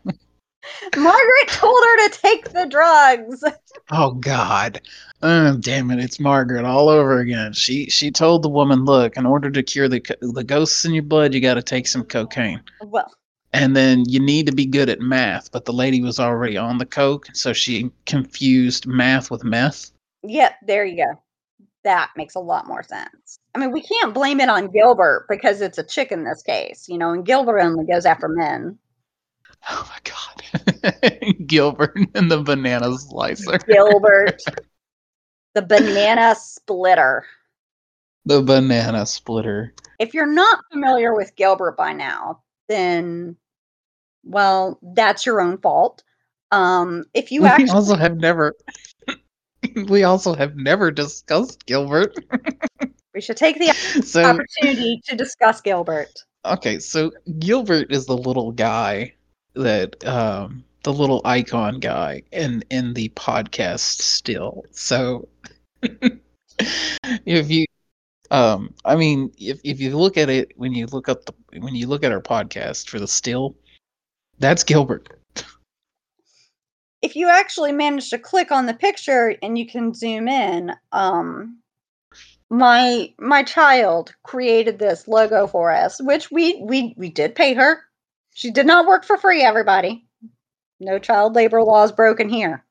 Margaret 0.95 1.47
told 1.47 1.81
her 1.83 2.07
to 2.09 2.19
take 2.19 2.49
the 2.51 2.65
drugs. 2.65 3.43
Oh 3.91 4.11
God. 4.11 4.81
Oh, 5.21 5.55
damn 5.57 5.91
it! 5.91 5.99
It's 5.99 6.19
Margaret 6.19 6.65
all 6.65 6.89
over 6.89 7.19
again. 7.19 7.53
She 7.53 7.89
she 7.89 8.11
told 8.11 8.43
the 8.43 8.49
woman, 8.49 8.83
"Look, 8.85 9.15
in 9.17 9.25
order 9.25 9.49
to 9.49 9.63
cure 9.63 9.87
the 9.87 10.03
the 10.21 10.43
ghosts 10.43 10.83
in 10.85 10.93
your 10.93 11.03
blood, 11.03 11.33
you 11.33 11.39
got 11.39 11.53
to 11.55 11.61
take 11.63 11.87
some 11.87 12.03
cocaine, 12.03 12.61
Well, 12.81 13.09
and 13.57 13.75
then 13.75 14.03
you 14.07 14.19
need 14.19 14.45
to 14.47 14.51
be 14.51 14.65
good 14.65 14.89
at 14.89 14.99
math." 14.99 15.51
But 15.51 15.65
the 15.65 15.73
lady 15.73 16.01
was 16.01 16.19
already 16.19 16.57
on 16.57 16.77
the 16.77 16.85
coke, 16.85 17.27
so 17.33 17.53
she 17.53 17.91
confused 18.05 18.87
math 18.87 19.31
with 19.31 19.43
meth. 19.43 19.91
yep, 20.23 20.55
there 20.65 20.85
you 20.85 20.97
go. 20.97 21.21
That 21.83 22.11
makes 22.17 22.35
a 22.35 22.39
lot 22.39 22.67
more 22.67 22.83
sense. 22.83 23.39
I 23.55 23.59
mean, 23.59 23.71
we 23.71 23.81
can't 23.81 24.13
blame 24.13 24.39
it 24.39 24.49
on 24.49 24.67
Gilbert 24.71 25.25
because 25.29 25.61
it's 25.61 25.77
a 25.77 25.83
chick 25.83 26.11
in 26.11 26.23
this 26.23 26.43
case, 26.43 26.87
you 26.87 26.97
know, 26.97 27.11
and 27.11 27.25
Gilbert 27.25 27.59
only 27.59 27.85
goes 27.85 28.05
after 28.05 28.27
men. 28.27 28.77
Oh 29.69 29.89
my 29.89 29.99
God! 30.03 31.37
Gilbert 31.47 31.97
and 32.13 32.29
the 32.29 32.41
banana 32.41 32.95
slicer. 32.97 33.57
Gilbert, 33.59 34.41
the 35.55 35.61
banana 35.61 36.35
splitter. 36.35 37.25
The 38.25 38.41
banana 38.41 39.05
splitter. 39.05 39.73
If 39.99 40.13
you're 40.13 40.31
not 40.31 40.59
familiar 40.71 41.15
with 41.15 41.35
Gilbert 41.35 41.77
by 41.77 41.93
now, 41.93 42.43
then, 42.67 43.37
well, 44.27 44.79
that's 44.81 45.25
your 45.25 45.41
own 45.41 45.57
fault. 45.57 46.03
Um, 46.51 47.05
if 47.13 47.31
you 47.31 47.45
we 47.45 47.47
actually 47.47 47.73
also 47.73 47.95
have 47.95 48.17
never. 48.17 48.53
we 49.89 50.03
also 50.03 50.33
have 50.35 50.55
never 50.55 50.91
discussed 50.91 51.65
Gilbert. 51.65 52.15
We 53.13 53.21
should 53.21 53.37
take 53.37 53.57
the 53.59 53.71
So 54.03 54.23
opportunity 54.23 55.01
to 55.05 55.15
discuss 55.15 55.61
Gilbert. 55.61 56.25
okay, 56.45 56.79
so 56.79 57.11
Gilbert 57.39 57.91
is 57.91 58.05
the 58.05 58.17
little 58.17 58.51
guy 58.51 59.13
that 59.55 60.05
um 60.05 60.63
the 60.83 60.93
little 60.93 61.21
icon 61.25 61.79
guy 61.79 62.23
in 62.31 62.63
in 62.69 62.93
the 62.93 63.09
podcast 63.09 64.01
still. 64.01 64.65
So 64.71 65.27
if 67.25 67.49
you 67.49 67.65
um 68.31 68.73
I 68.85 68.95
mean 68.95 69.31
if 69.37 69.59
if 69.63 69.79
you 69.79 69.97
look 69.97 70.17
at 70.17 70.29
it 70.29 70.51
when 70.55 70.73
you 70.73 70.87
look 70.87 71.09
up 71.09 71.25
the 71.25 71.33
when 71.59 71.75
you 71.75 71.87
look 71.87 72.03
at 72.03 72.11
our 72.11 72.21
podcast 72.21 72.89
for 72.89 72.99
the 72.99 73.07
still 73.07 73.55
that's 74.39 74.63
Gilbert. 74.63 75.09
If 77.01 77.15
you 77.15 77.29
actually 77.29 77.71
manage 77.71 78.09
to 78.09 78.17
click 78.17 78.51
on 78.51 78.65
the 78.65 78.73
picture 78.73 79.35
and 79.41 79.57
you 79.57 79.67
can 79.67 79.93
zoom 79.93 80.27
in, 80.27 80.73
um, 80.91 81.59
my 82.49 83.13
my 83.19 83.43
child 83.43 84.13
created 84.23 84.79
this 84.79 85.07
logo 85.07 85.47
for 85.47 85.71
us, 85.71 86.01
which 86.01 86.31
we 86.31 86.61
we 86.61 86.93
we 86.97 87.09
did 87.09 87.35
pay 87.35 87.53
her. 87.53 87.81
She 88.33 88.51
did 88.51 88.65
not 88.65 88.87
work 88.87 89.03
for 89.03 89.17
free, 89.17 89.41
everybody. 89.41 90.05
No 90.79 90.99
child 90.99 91.35
labor 91.35 91.63
laws 91.63 91.91
broken 91.91 92.29
here. 92.29 92.63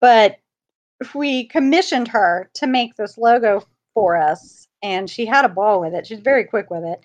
But 0.00 0.38
we 1.14 1.44
commissioned 1.46 2.08
her 2.08 2.50
to 2.54 2.66
make 2.66 2.96
this 2.96 3.18
logo 3.18 3.66
for 3.94 4.16
us, 4.16 4.66
and 4.82 5.10
she 5.10 5.26
had 5.26 5.44
a 5.44 5.48
ball 5.48 5.80
with 5.80 5.94
it. 5.94 6.06
She's 6.06 6.20
very 6.20 6.44
quick 6.44 6.70
with 6.70 6.84
it. 6.84 7.00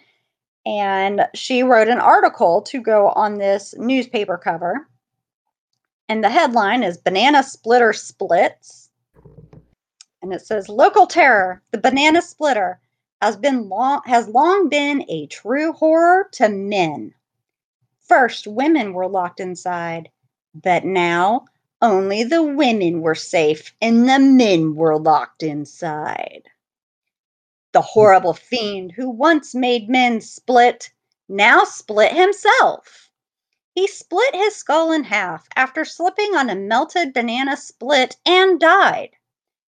And 0.66 1.28
she 1.34 1.64
wrote 1.64 1.90
an 1.90 2.00
article 2.00 2.62
to 2.64 2.82
go 2.82 3.10
on 3.10 3.38
this 3.38 3.76
newspaper 3.78 4.38
cover. 4.38 4.88
And 6.08 6.24
the 6.24 6.30
headline 6.30 6.84
is 6.84 6.98
Banana 6.98 7.44
Splitter 7.44 7.94
Splits. 7.94 8.90
And 10.22 10.34
it 10.34 10.46
says 10.46 10.70
Local 10.70 11.06
Terror, 11.06 11.62
the 11.72 11.78
banana 11.78 12.22
splitter 12.22 12.80
has 13.22 13.36
been 13.36 13.70
long 13.70 14.02
has 14.06 14.28
long 14.28 14.70
been 14.70 15.06
a 15.10 15.28
true 15.28 15.74
horror 15.74 16.30
to 16.34 16.50
men. 16.50 17.14
First, 18.00 18.48
women 18.48 18.94
were 18.94 19.08
locked 19.08 19.40
inside, 19.40 20.10
but 20.54 20.86
now 20.86 21.46
only 21.82 22.24
the 22.24 22.44
women 22.44 23.02
were 23.02 23.16
safe 23.16 23.74
and 23.82 24.08
the 24.08 24.20
men 24.20 24.76
were 24.76 24.98
locked 24.98 25.44
inside. 25.44 26.44
The 27.74 27.82
horrible 27.82 28.34
fiend 28.34 28.94
who 28.94 29.10
once 29.10 29.54
made 29.54 29.90
men 29.90 30.22
split 30.22 30.92
now 31.28 31.64
split 31.64 32.14
himself. 32.14 33.10
He 33.74 33.88
split 33.88 34.36
his 34.36 34.56
skull 34.56 34.92
in 34.92 35.04
half 35.04 35.48
after 35.56 35.84
slipping 35.84 36.36
on 36.36 36.50
a 36.50 36.56
melted 36.56 37.14
banana 37.14 37.58
split 37.58 38.16
and 38.26 38.60
died. 38.60 39.10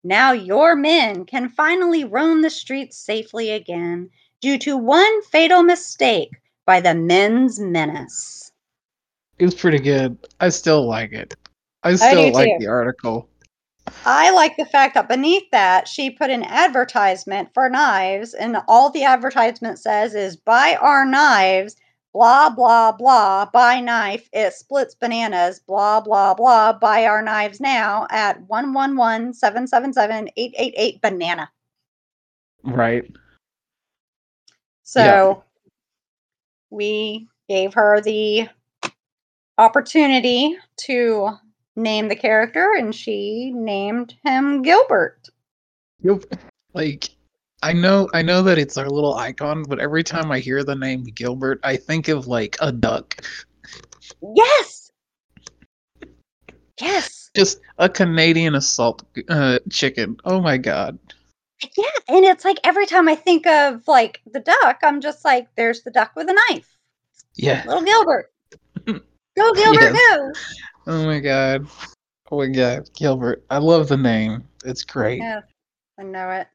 Now 0.03 0.33
your 0.33 0.75
men 0.75 1.25
can 1.25 1.47
finally 1.47 2.03
roam 2.03 2.41
the 2.41 2.49
streets 2.49 2.97
safely 2.97 3.51
again 3.51 4.09
due 4.41 4.57
to 4.59 4.75
one 4.75 5.23
fatal 5.23 5.63
mistake 5.63 6.31
by 6.65 6.81
the 6.81 6.93
men's 6.93 7.59
menace. 7.59 8.51
It's 9.39 9.55
pretty 9.55 9.79
good. 9.79 10.17
I 10.41 10.49
still 10.49 10.85
like 10.85 11.13
it. 11.13 11.35
I 11.83 11.95
still 11.95 12.27
do 12.27 12.31
like 12.33 12.49
too. 12.49 12.57
the 12.59 12.67
article. 12.67 13.29
I 14.05 14.31
like 14.31 14.55
the 14.57 14.65
fact 14.65 14.93
that 14.95 15.07
beneath 15.07 15.49
that 15.51 15.87
she 15.87 16.09
put 16.09 16.29
an 16.29 16.43
advertisement 16.43 17.49
for 17.53 17.69
knives, 17.69 18.33
and 18.33 18.57
all 18.67 18.89
the 18.89 19.03
advertisement 19.03 19.79
says 19.79 20.13
is 20.13 20.35
buy 20.35 20.77
our 20.79 21.05
knives, 21.05 21.75
blah, 22.13 22.49
blah, 22.49 22.91
blah, 22.91 23.45
buy 23.45 23.79
knife. 23.79 24.29
It 24.31 24.53
splits 24.53 24.95
bananas, 24.95 25.59
blah, 25.59 26.01
blah, 26.01 26.33
blah, 26.33 26.73
buy 26.73 27.05
our 27.05 27.21
knives 27.21 27.59
now 27.59 28.07
at 28.09 28.41
111 28.47 29.33
777 29.33 30.29
888 30.35 31.01
banana. 31.01 31.51
Right. 32.63 33.11
So 34.83 35.43
we 36.69 37.27
gave 37.49 37.73
her 37.73 38.01
the 38.01 38.49
opportunity 39.57 40.57
to 40.77 41.37
name 41.75 42.07
the 42.07 42.15
character, 42.15 42.73
and 42.77 42.93
she 42.93 43.51
named 43.55 44.15
him 44.23 44.61
Gilbert. 44.61 45.29
Yep. 46.01 46.23
Like 46.73 47.09
I 47.63 47.73
know 47.73 48.09
I 48.13 48.21
know 48.21 48.41
that 48.43 48.57
it's 48.57 48.77
our 48.77 48.89
little 48.89 49.15
icon, 49.15 49.63
but 49.63 49.79
every 49.79 50.03
time 50.03 50.31
I 50.31 50.39
hear 50.39 50.63
the 50.63 50.75
name 50.75 51.03
Gilbert, 51.03 51.59
I 51.63 51.77
think 51.77 52.07
of 52.07 52.27
like 52.27 52.57
a 52.61 52.71
duck. 52.71 53.25
Yes. 54.35 54.91
Yes. 56.79 57.29
Just 57.35 57.61
a 57.77 57.89
Canadian 57.89 58.55
assault 58.55 59.03
uh, 59.29 59.59
chicken. 59.69 60.17
Oh 60.25 60.41
my 60.41 60.57
god. 60.57 60.99
Yeah. 61.77 61.85
And 62.09 62.25
it's 62.25 62.45
like 62.45 62.59
every 62.63 62.85
time 62.85 63.07
I 63.07 63.15
think 63.15 63.47
of 63.47 63.87
like 63.87 64.21
the 64.31 64.41
duck, 64.41 64.79
I'm 64.83 65.01
just 65.01 65.23
like, 65.25 65.47
there's 65.55 65.83
the 65.83 65.91
duck 65.91 66.11
with 66.15 66.29
a 66.29 66.37
knife. 66.49 66.77
Yeah. 67.35 67.63
Little 67.65 67.83
Gilbert. 67.83 68.31
Go, 68.85 69.53
Gilbert, 69.53 69.93
Yes. 69.93 70.15
go. 70.15 70.31
Oh 70.87 71.05
my 71.05 71.19
god. 71.19 71.67
Oh 72.31 72.37
my 72.37 72.47
god. 72.47 72.89
Gilbert. 72.95 73.43
I 73.49 73.57
love 73.57 73.87
the 73.87 73.97
name. 73.97 74.43
It's 74.63 74.83
great. 74.83 75.19
Yeah, 75.19 75.41
I 75.99 76.03
know 76.03 76.29
it. 76.31 76.47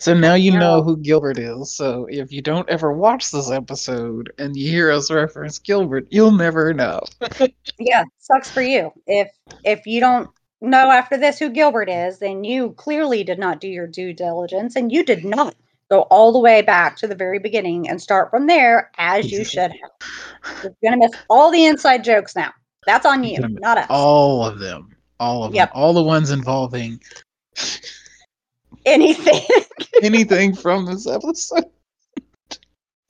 So 0.00 0.14
now 0.14 0.34
you 0.34 0.52
know 0.52 0.76
Yeah. 0.78 0.82
who 0.84 0.96
Gilbert 0.96 1.38
is. 1.38 1.72
So 1.74 2.06
if 2.08 2.30
you 2.30 2.40
don't 2.40 2.68
ever 2.68 2.92
watch 2.92 3.30
this 3.32 3.50
episode 3.50 4.32
and 4.38 4.56
you 4.56 4.70
hear 4.70 4.92
us 4.92 5.10
reference 5.10 5.58
Gilbert, 5.58 6.06
you'll 6.10 6.32
never 6.32 6.72
know. 6.72 7.00
Yeah, 7.80 8.02
sucks 8.18 8.50
for 8.50 8.60
you. 8.60 8.92
If 9.06 9.30
if 9.64 9.86
you 9.86 10.00
don't 10.00 10.28
know 10.60 10.90
after 10.90 11.16
this 11.16 11.38
who 11.38 11.48
Gilbert 11.48 11.88
is, 11.88 12.18
then 12.18 12.42
you 12.42 12.72
clearly 12.72 13.22
did 13.22 13.38
not 13.38 13.60
do 13.60 13.68
your 13.68 13.86
due 13.86 14.12
diligence 14.12 14.74
and 14.74 14.90
you 14.90 15.04
did 15.04 15.24
not 15.24 15.54
go 15.88 16.02
all 16.02 16.32
the 16.32 16.40
way 16.40 16.60
back 16.60 16.96
to 16.96 17.06
the 17.06 17.14
very 17.14 17.38
beginning 17.38 17.88
and 17.88 18.02
start 18.02 18.30
from 18.30 18.48
there 18.48 18.90
as 18.98 19.30
you 19.30 19.44
should 19.52 19.70
have. 19.70 20.62
You're 20.62 20.74
gonna 20.82 20.96
miss 20.96 21.12
all 21.30 21.52
the 21.52 21.64
inside 21.66 22.02
jokes 22.02 22.34
now. 22.34 22.52
That's 22.86 23.04
on 23.06 23.24
you, 23.24 23.38
not 23.48 23.78
us. 23.78 23.86
All 23.90 24.44
of 24.44 24.58
them. 24.58 24.96
All 25.20 25.44
of 25.44 25.54
Yep. 25.54 25.72
them. 25.72 25.80
All 25.82 25.92
the 25.92 26.02
ones 26.02 26.30
involving 26.30 27.00
Anything. 28.86 29.42
anything 30.02 30.54
from 30.54 30.86
this 30.86 31.06
episode. 31.06 31.64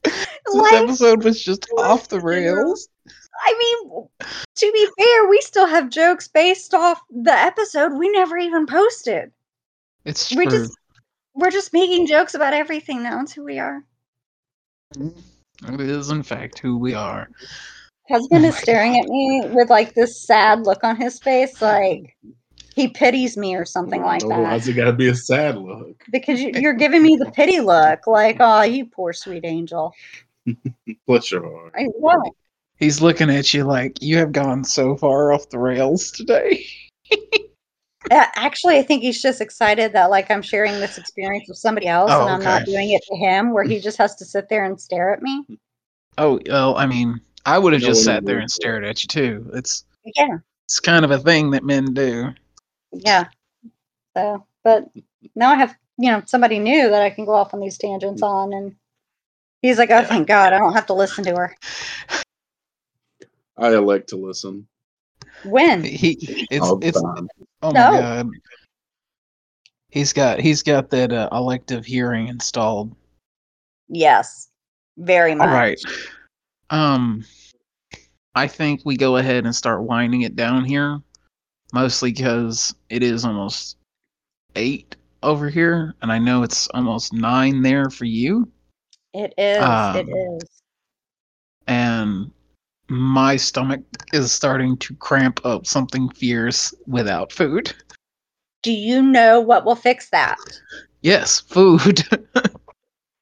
This 0.04 0.54
Life- 0.54 0.72
episode 0.84 1.24
was 1.24 1.42
just 1.44 1.66
off 1.76 2.08
the 2.08 2.20
rails. 2.20 2.88
I 3.44 3.76
mean, 3.84 4.08
to 4.56 4.72
be 4.72 4.88
fair, 4.98 5.28
we 5.28 5.40
still 5.42 5.66
have 5.66 5.90
jokes 5.90 6.26
based 6.26 6.72
off 6.72 7.02
the 7.10 7.32
episode 7.32 7.92
we 7.92 8.08
never 8.08 8.38
even 8.38 8.64
posted. 8.66 9.30
It's 10.06 10.30
true. 10.30 10.46
just 10.46 10.74
we're 11.34 11.50
just 11.50 11.74
making 11.74 12.06
jokes 12.06 12.32
about 12.34 12.54
everything 12.54 13.02
now. 13.02 13.20
It's 13.20 13.32
who 13.32 13.44
we 13.44 13.58
are. 13.58 13.84
It 14.98 15.80
is, 15.80 16.08
in 16.10 16.22
fact, 16.22 16.58
who 16.60 16.78
we 16.78 16.94
are. 16.94 17.28
Husband 18.08 18.44
Oh 18.44 18.48
is 18.48 18.54
my 18.54 18.60
staring 18.60 18.98
at 18.98 19.08
me 19.08 19.42
with 19.50 19.70
like 19.70 19.94
this 19.94 20.22
sad 20.26 20.60
look 20.60 20.82
on 20.82 20.96
his 20.96 21.18
face, 21.18 21.60
like 21.60 22.16
he 22.74 22.88
pities 22.88 23.36
me 23.36 23.54
or 23.54 23.64
something 23.64 24.02
like 24.02 24.22
Oh, 24.24 24.28
that. 24.28 24.40
Why's 24.40 24.68
it 24.68 24.74
got 24.74 24.84
to 24.84 24.92
be 24.92 25.08
a 25.08 25.14
sad 25.14 25.58
look? 25.58 26.04
Because 26.10 26.40
you, 26.40 26.52
you're 26.54 26.74
giving 26.74 27.02
me 27.02 27.16
the 27.16 27.30
pity 27.32 27.60
look, 27.60 28.06
like, 28.06 28.36
oh, 28.40 28.62
you 28.62 28.86
poor 28.86 29.12
sweet 29.12 29.44
angel. 29.44 29.92
Bless 31.06 31.30
your 31.30 31.42
heart. 31.42 31.74
I 31.76 31.88
know. 31.98 32.22
He's 32.76 33.02
looking 33.02 33.28
at 33.28 33.52
you 33.52 33.64
like 33.64 34.00
you 34.00 34.16
have 34.18 34.32
gone 34.32 34.62
so 34.64 34.96
far 34.96 35.32
off 35.32 35.50
the 35.50 35.58
rails 35.58 36.10
today. 36.12 36.64
Actually, 38.10 38.78
I 38.78 38.82
think 38.82 39.02
he's 39.02 39.20
just 39.20 39.40
excited 39.40 39.92
that 39.92 40.10
like 40.10 40.30
I'm 40.30 40.40
sharing 40.42 40.74
this 40.74 40.96
experience 40.96 41.48
with 41.48 41.58
somebody 41.58 41.88
else, 41.88 42.12
Oh, 42.14 42.22
and 42.22 42.30
I'm 42.30 42.42
not 42.42 42.64
doing 42.64 42.92
it 42.92 43.02
to 43.10 43.16
him, 43.16 43.52
where 43.52 43.64
he 43.64 43.80
just 43.80 43.98
has 43.98 44.14
to 44.16 44.24
sit 44.24 44.48
there 44.48 44.64
and 44.64 44.80
stare 44.80 45.12
at 45.12 45.20
me. 45.20 45.44
Oh, 46.16 46.40
well, 46.48 46.76
I 46.76 46.86
mean, 46.86 47.20
I 47.46 47.58
would 47.58 47.72
have 47.72 47.82
No 47.82 47.88
just 47.88 48.04
sat 48.04 48.24
there 48.24 48.38
and 48.38 48.50
stared 48.50 48.84
at 48.84 49.02
you 49.02 49.08
too. 49.08 49.50
It's 49.54 49.84
Yeah, 50.04 50.38
it's 50.66 50.80
kind 50.80 51.04
of 51.04 51.10
a 51.10 51.18
thing 51.18 51.50
that 51.52 51.64
men 51.64 51.94
do. 51.94 52.28
yeah. 52.92 53.28
So, 54.16 54.44
but 54.64 54.88
now 55.34 55.50
I 55.52 55.56
have 55.56 55.76
you 55.98 56.10
know 56.10 56.22
somebody 56.26 56.58
new 56.58 56.90
that 56.90 57.02
I 57.02 57.10
can 57.10 57.24
go 57.24 57.32
off 57.34 57.54
on 57.54 57.60
these 57.60 57.78
tangents 57.78 58.22
on, 58.22 58.52
and 58.52 58.74
he's 59.62 59.78
like, 59.78 59.90
oh, 59.90 60.00
Yeah. 60.00 60.04
thank 60.04 60.28
God, 60.28 60.52
I 60.52 60.58
don't 60.58 60.74
have 60.74 60.86
to 60.86 60.94
listen 60.94 61.24
to 61.24 61.34
her. 61.36 61.56
I 63.56 63.74
elect 63.74 64.10
to 64.10 64.16
listen. 64.16 64.66
When? 65.44 65.82
He 65.84 66.46
it's 66.50 66.66
all 66.66 66.78
it's 66.82 67.00
time. 67.00 67.28
oh 67.62 67.72
No. 67.72 67.90
my 67.90 67.98
god. 68.00 68.30
He's 69.90 70.12
got 70.12 70.38
he's 70.40 70.62
got 70.62 70.90
that 70.90 71.12
uh, 71.12 71.28
elective 71.32 71.84
hearing 71.86 72.28
installed. 72.28 72.94
Yes, 73.88 74.50
very 74.98 75.34
much. 75.34 75.48
All 75.48 75.54
right. 75.54 75.80
Um, 76.70 77.24
I 78.34 78.46
think 78.46 78.82
we 78.84 78.96
go 78.96 79.16
ahead 79.16 79.44
and 79.44 79.54
start 79.54 79.82
winding 79.82 80.22
it 80.22 80.36
down 80.36 80.64
here, 80.64 81.00
mostly 81.72 82.12
because 82.12 82.74
it 82.88 83.02
is 83.02 83.24
almost 83.24 83.76
eight 84.54 84.96
over 85.22 85.48
here, 85.48 85.94
and 86.02 86.12
I 86.12 86.18
know 86.18 86.42
it's 86.42 86.68
almost 86.68 87.12
nine 87.12 87.62
there 87.62 87.90
for 87.90 88.04
you. 88.04 88.50
It 89.14 89.34
is. 89.36 89.56
it 89.58 89.62
Um, 89.62 90.08
is. 90.08 90.48
and 91.66 92.30
my 92.88 93.36
stomach 93.36 93.82
is 94.12 94.30
starting 94.32 94.76
to 94.78 94.94
cramp 94.96 95.44
up 95.44 95.66
something 95.66 96.08
fierce 96.10 96.74
without 96.86 97.32
food. 97.32 97.74
Do 98.62 98.72
you 98.72 99.02
know 99.02 99.40
what 99.40 99.64
will 99.64 99.76
fix 99.76 100.10
that? 100.10 100.38
Yes, 101.02 101.40
food. 101.40 102.02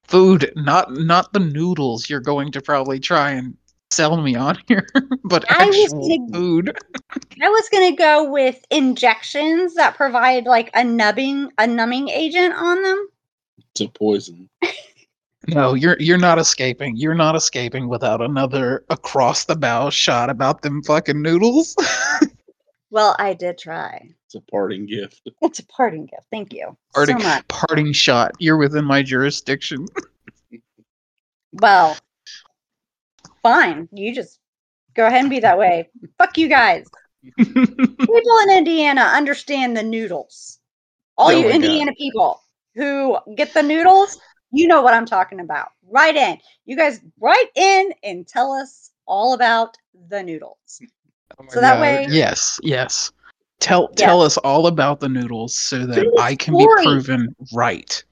food, 0.08 0.52
not 0.56 0.92
not 0.92 1.32
the 1.32 1.40
noodles 1.40 2.08
you're 2.10 2.20
going 2.20 2.52
to 2.52 2.60
probably 2.60 2.98
try 3.00 3.30
and 3.32 3.56
sell 3.90 4.16
me 4.20 4.34
on 4.34 4.58
here, 4.68 4.86
but 5.24 5.44
I 5.50 5.66
was 5.66 5.76
actual 5.84 6.08
gonna- 6.08 6.32
food. 6.32 6.78
I 7.42 7.48
was 7.48 7.68
gonna 7.70 7.96
go 7.96 8.30
with 8.30 8.64
injections 8.70 9.74
that 9.74 9.96
provide 9.96 10.44
like 10.46 10.70
a 10.74 10.82
numbing 10.84 11.50
a 11.58 11.66
numbing 11.66 12.08
agent 12.08 12.54
on 12.54 12.82
them. 12.82 13.08
To 13.74 13.88
poison. 13.88 14.48
No, 15.48 15.74
you're 15.74 15.96
you're 16.00 16.18
not 16.18 16.38
escaping. 16.38 16.96
You're 16.96 17.14
not 17.14 17.36
escaping 17.36 17.88
without 17.88 18.20
another 18.20 18.84
across 18.90 19.44
the 19.44 19.54
bow 19.54 19.90
shot 19.90 20.28
about 20.30 20.62
them 20.62 20.82
fucking 20.82 21.20
noodles. 21.22 21.76
Well, 22.90 23.16
I 23.18 23.34
did 23.34 23.58
try. 23.58 24.10
It's 24.26 24.34
a 24.34 24.40
parting 24.40 24.86
gift. 24.86 25.22
It's 25.42 25.60
a 25.60 25.66
parting 25.66 26.06
gift. 26.06 26.24
Thank 26.30 26.52
you 26.52 26.76
parting, 26.94 27.20
so 27.20 27.28
much. 27.28 27.46
parting 27.48 27.92
shot. 27.92 28.32
You're 28.38 28.56
within 28.56 28.84
my 28.84 29.02
jurisdiction. 29.02 29.86
Well, 31.52 31.96
fine. 33.42 33.88
You 33.92 34.14
just 34.14 34.38
go 34.94 35.06
ahead 35.06 35.20
and 35.20 35.30
be 35.30 35.40
that 35.40 35.56
way. 35.56 35.88
Fuck 36.18 36.36
you 36.36 36.48
guys. 36.48 36.86
People 37.38 38.38
in 38.42 38.50
Indiana 38.50 39.00
understand 39.00 39.74
the 39.74 39.82
noodles. 39.82 40.58
All 41.16 41.28
Oh 41.28 41.30
you 41.30 41.36
my 41.44 41.48
God. 41.48 41.54
Indiana 41.54 41.92
people 41.96 42.42
who 42.74 43.16
get 43.36 43.54
the 43.54 43.62
noodles, 43.62 44.18
you 44.52 44.66
know 44.68 44.82
what 44.82 44.92
I'm 44.92 45.06
talking 45.06 45.40
about. 45.40 45.68
Write 45.88 46.16
in. 46.16 46.38
You 46.66 46.76
guys 46.76 47.00
write 47.20 47.48
in 47.54 47.94
and 48.02 48.28
tell 48.28 48.52
us 48.52 48.90
all 49.06 49.32
about 49.32 49.78
the 50.10 50.22
noodles. 50.22 50.82
Oh 51.38 51.44
my 51.44 51.48
So 51.54 51.60
that 51.62 51.80
way- 51.80 52.06
yes, 52.10 52.60
yes. 52.62 53.12
Tell 53.60 53.88
Yeah. 53.96 54.06
tell 54.06 54.22
us 54.22 54.36
all 54.38 54.66
about 54.66 55.00
the 55.00 55.08
noodles 55.08 55.54
so 55.54 55.86
that 55.86 56.06
I 56.18 56.34
can 56.36 56.54
stories. 56.54 56.76
be 56.76 56.82
proven 56.84 57.36
right. 57.52 58.04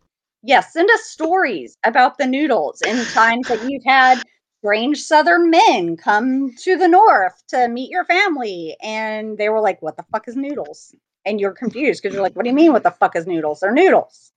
Yes, 0.42 0.72
send 0.72 0.90
us 0.90 1.04
stories 1.04 1.76
about 1.84 2.18
the 2.18 2.26
noodles 2.26 2.82
and 2.82 3.08
times 3.14 3.46
that 3.48 3.60
you've 3.62 3.84
had 3.84 4.18
strange 4.58 5.02
southern 5.02 5.50
men 5.50 5.96
come 5.96 6.54
to 6.56 6.76
the 6.76 6.88
north 6.88 7.42
to 7.48 7.68
meet 7.68 7.90
your 7.90 8.04
family 8.04 8.76
and 8.82 9.36
they 9.38 9.48
were 9.48 9.60
like, 9.60 9.80
What 9.82 9.96
the 9.96 10.04
fuck 10.12 10.28
is 10.28 10.36
noodles? 10.36 10.94
And 11.26 11.40
you're 11.40 11.52
confused 11.52 12.02
because 12.02 12.14
you're 12.14 12.22
like, 12.22 12.34
What 12.36 12.44
do 12.44 12.50
you 12.50 12.54
mean 12.54 12.72
what 12.72 12.82
the 12.82 12.90
fuck 12.90 13.16
is 13.16 13.26
noodles? 13.26 13.60
They're 13.60 13.72
noodles. 13.72 14.32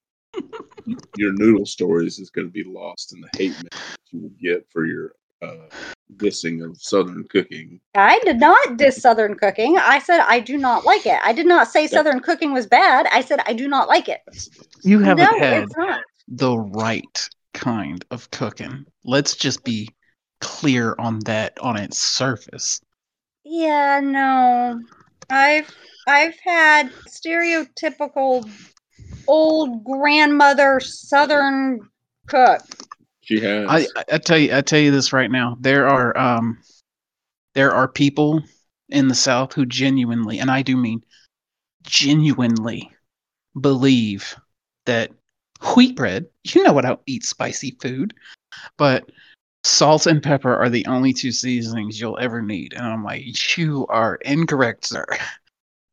Your 1.15 1.33
noodle 1.33 1.65
stories 1.65 2.19
is 2.19 2.29
going 2.29 2.47
to 2.47 2.51
be 2.53 2.63
lost 2.63 3.13
in 3.13 3.19
the 3.21 3.29
hate 3.33 3.57
mail 3.59 3.69
that 3.71 4.11
you 4.11 4.21
will 4.21 4.31
get 4.41 4.65
for 4.71 4.85
your 4.85 5.13
uh, 5.41 5.67
dissing 6.15 6.63
of 6.63 6.77
Southern 6.81 7.25
cooking. 7.25 7.79
I 7.95 8.19
did 8.23 8.39
not 8.39 8.77
diss 8.77 9.01
Southern 9.01 9.35
cooking. 9.35 9.77
I 9.77 9.99
said 9.99 10.21
I 10.21 10.39
do 10.39 10.57
not 10.57 10.85
like 10.85 11.05
it. 11.05 11.19
I 11.23 11.33
did 11.33 11.45
not 11.45 11.67
say 11.67 11.87
Southern 11.87 12.19
cooking 12.21 12.53
was 12.53 12.65
bad. 12.65 13.07
I 13.11 13.21
said 13.21 13.39
I 13.45 13.53
do 13.53 13.67
not 13.67 13.87
like 13.87 14.07
it. 14.09 14.21
Yes, 14.31 14.47
it 14.47 14.57
is. 14.57 14.85
You 14.85 14.99
haven't 14.99 15.31
no, 15.31 15.39
had 15.39 15.67
the 16.27 16.57
right 16.57 17.29
kind 17.53 18.03
of 18.11 18.29
cooking. 18.31 18.85
Let's 19.03 19.35
just 19.35 19.63
be 19.63 19.89
clear 20.39 20.95
on 20.99 21.19
that 21.25 21.57
on 21.59 21.77
its 21.77 21.97
surface. 21.97 22.79
Yeah, 23.43 23.99
no. 24.01 24.79
I've 25.29 25.69
I've 26.07 26.37
had 26.43 26.91
stereotypical 27.07 28.49
old 29.27 29.83
grandmother 29.83 30.79
Southern 30.79 31.79
cook. 32.27 32.61
She 33.27 33.41
has. 33.41 33.67
I, 33.69 33.99
I 33.99 34.03
I 34.13 34.17
tell 34.19 34.37
you 34.37 34.55
I 34.55 34.61
tell 34.61 34.79
you 34.79 34.91
this 34.91 35.11
right 35.11 35.29
now. 35.29 35.57
There 35.59 35.87
are 35.87 36.17
um 36.17 36.59
there 37.55 37.73
are 37.73 37.87
people 37.87 38.41
in 38.87 39.09
the 39.09 39.15
South 39.15 39.51
who 39.51 39.65
genuinely, 39.65 40.39
and 40.39 40.49
I 40.49 40.61
do 40.61 40.77
mean 40.77 41.03
genuinely, 41.83 42.89
believe 43.59 44.33
that 44.85 45.11
wheat 45.75 45.97
bread, 45.97 46.27
you 46.45 46.63
know 46.63 46.71
what? 46.71 46.85
I 46.85 46.89
don't 46.89 47.01
eat 47.05 47.25
spicy 47.25 47.77
food, 47.81 48.13
but 48.77 49.09
salt 49.65 50.05
and 50.05 50.23
pepper 50.23 50.55
are 50.55 50.69
the 50.69 50.85
only 50.85 51.11
two 51.11 51.33
seasonings 51.33 51.99
you'll 51.99 52.19
ever 52.19 52.41
need. 52.41 52.73
And 52.73 52.85
I'm 52.85 53.03
like, 53.03 53.57
you 53.57 53.85
are 53.89 54.15
incorrect, 54.23 54.85
sir. 54.85 55.05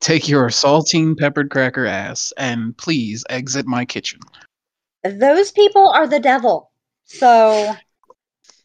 Take 0.01 0.29
your 0.29 0.51
saltine 0.51 1.17
peppered 1.19 1.51
cracker 1.51 1.87
ass 1.87 2.33
and 2.37 2.77
please 2.77 3.25
exit 3.29 3.67
my 3.67 3.85
kitchen. 3.85 4.21
Those 5.03 5.51
people 5.51 5.89
are 5.89 6.07
the 6.07 6.21
devil. 6.21 6.71
So 7.05 7.75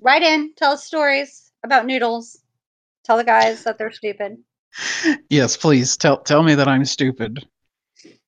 write 0.02 0.24
in, 0.24 0.54
tell 0.56 0.74
us 0.74 0.86
stories 0.86 1.52
about 1.64 1.86
noodles. 1.86 2.42
Tell 3.04 3.18
the 3.18 3.24
guys 3.24 3.64
that 3.64 3.78
they're 3.78 3.92
stupid. 3.92 4.38
Yes, 5.30 5.58
please 5.58 5.98
tell 5.98 6.18
tell 6.18 6.44
me 6.44 6.56
that 6.56 6.68
I'm 6.68 6.86
stupid. 6.86 7.46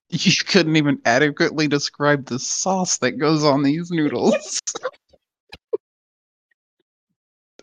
You 0.09 0.31
couldn't 0.45 0.75
even 0.75 0.99
adequately 1.05 1.69
describe 1.69 2.25
the 2.25 2.39
sauce 2.39 2.97
that 2.97 3.11
goes 3.13 3.45
on 3.45 3.63
these 3.63 3.91
noodles. 3.91 4.59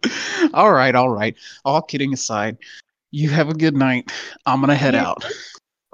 all 0.54 0.72
right, 0.72 0.94
all 0.94 1.10
right. 1.10 1.36
All 1.64 1.82
kidding 1.82 2.14
aside, 2.14 2.56
you 3.10 3.28
have 3.28 3.48
a 3.48 3.54
good 3.54 3.76
night. 3.76 4.10
I'm 4.46 4.60
gonna 4.60 4.74
head 4.74 4.94
out. 4.94 5.24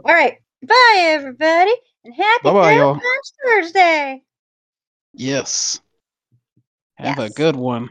All 0.05 0.15
right. 0.15 0.39
Bye 0.63 0.97
everybody. 0.99 1.73
And 2.05 2.15
happy 2.15 2.45
Bye-bye, 2.45 3.01
Thursday. 3.45 4.23
Yes. 5.13 5.81
Have 6.97 7.18
a 7.18 7.30
good 7.30 7.57
one. 7.57 7.90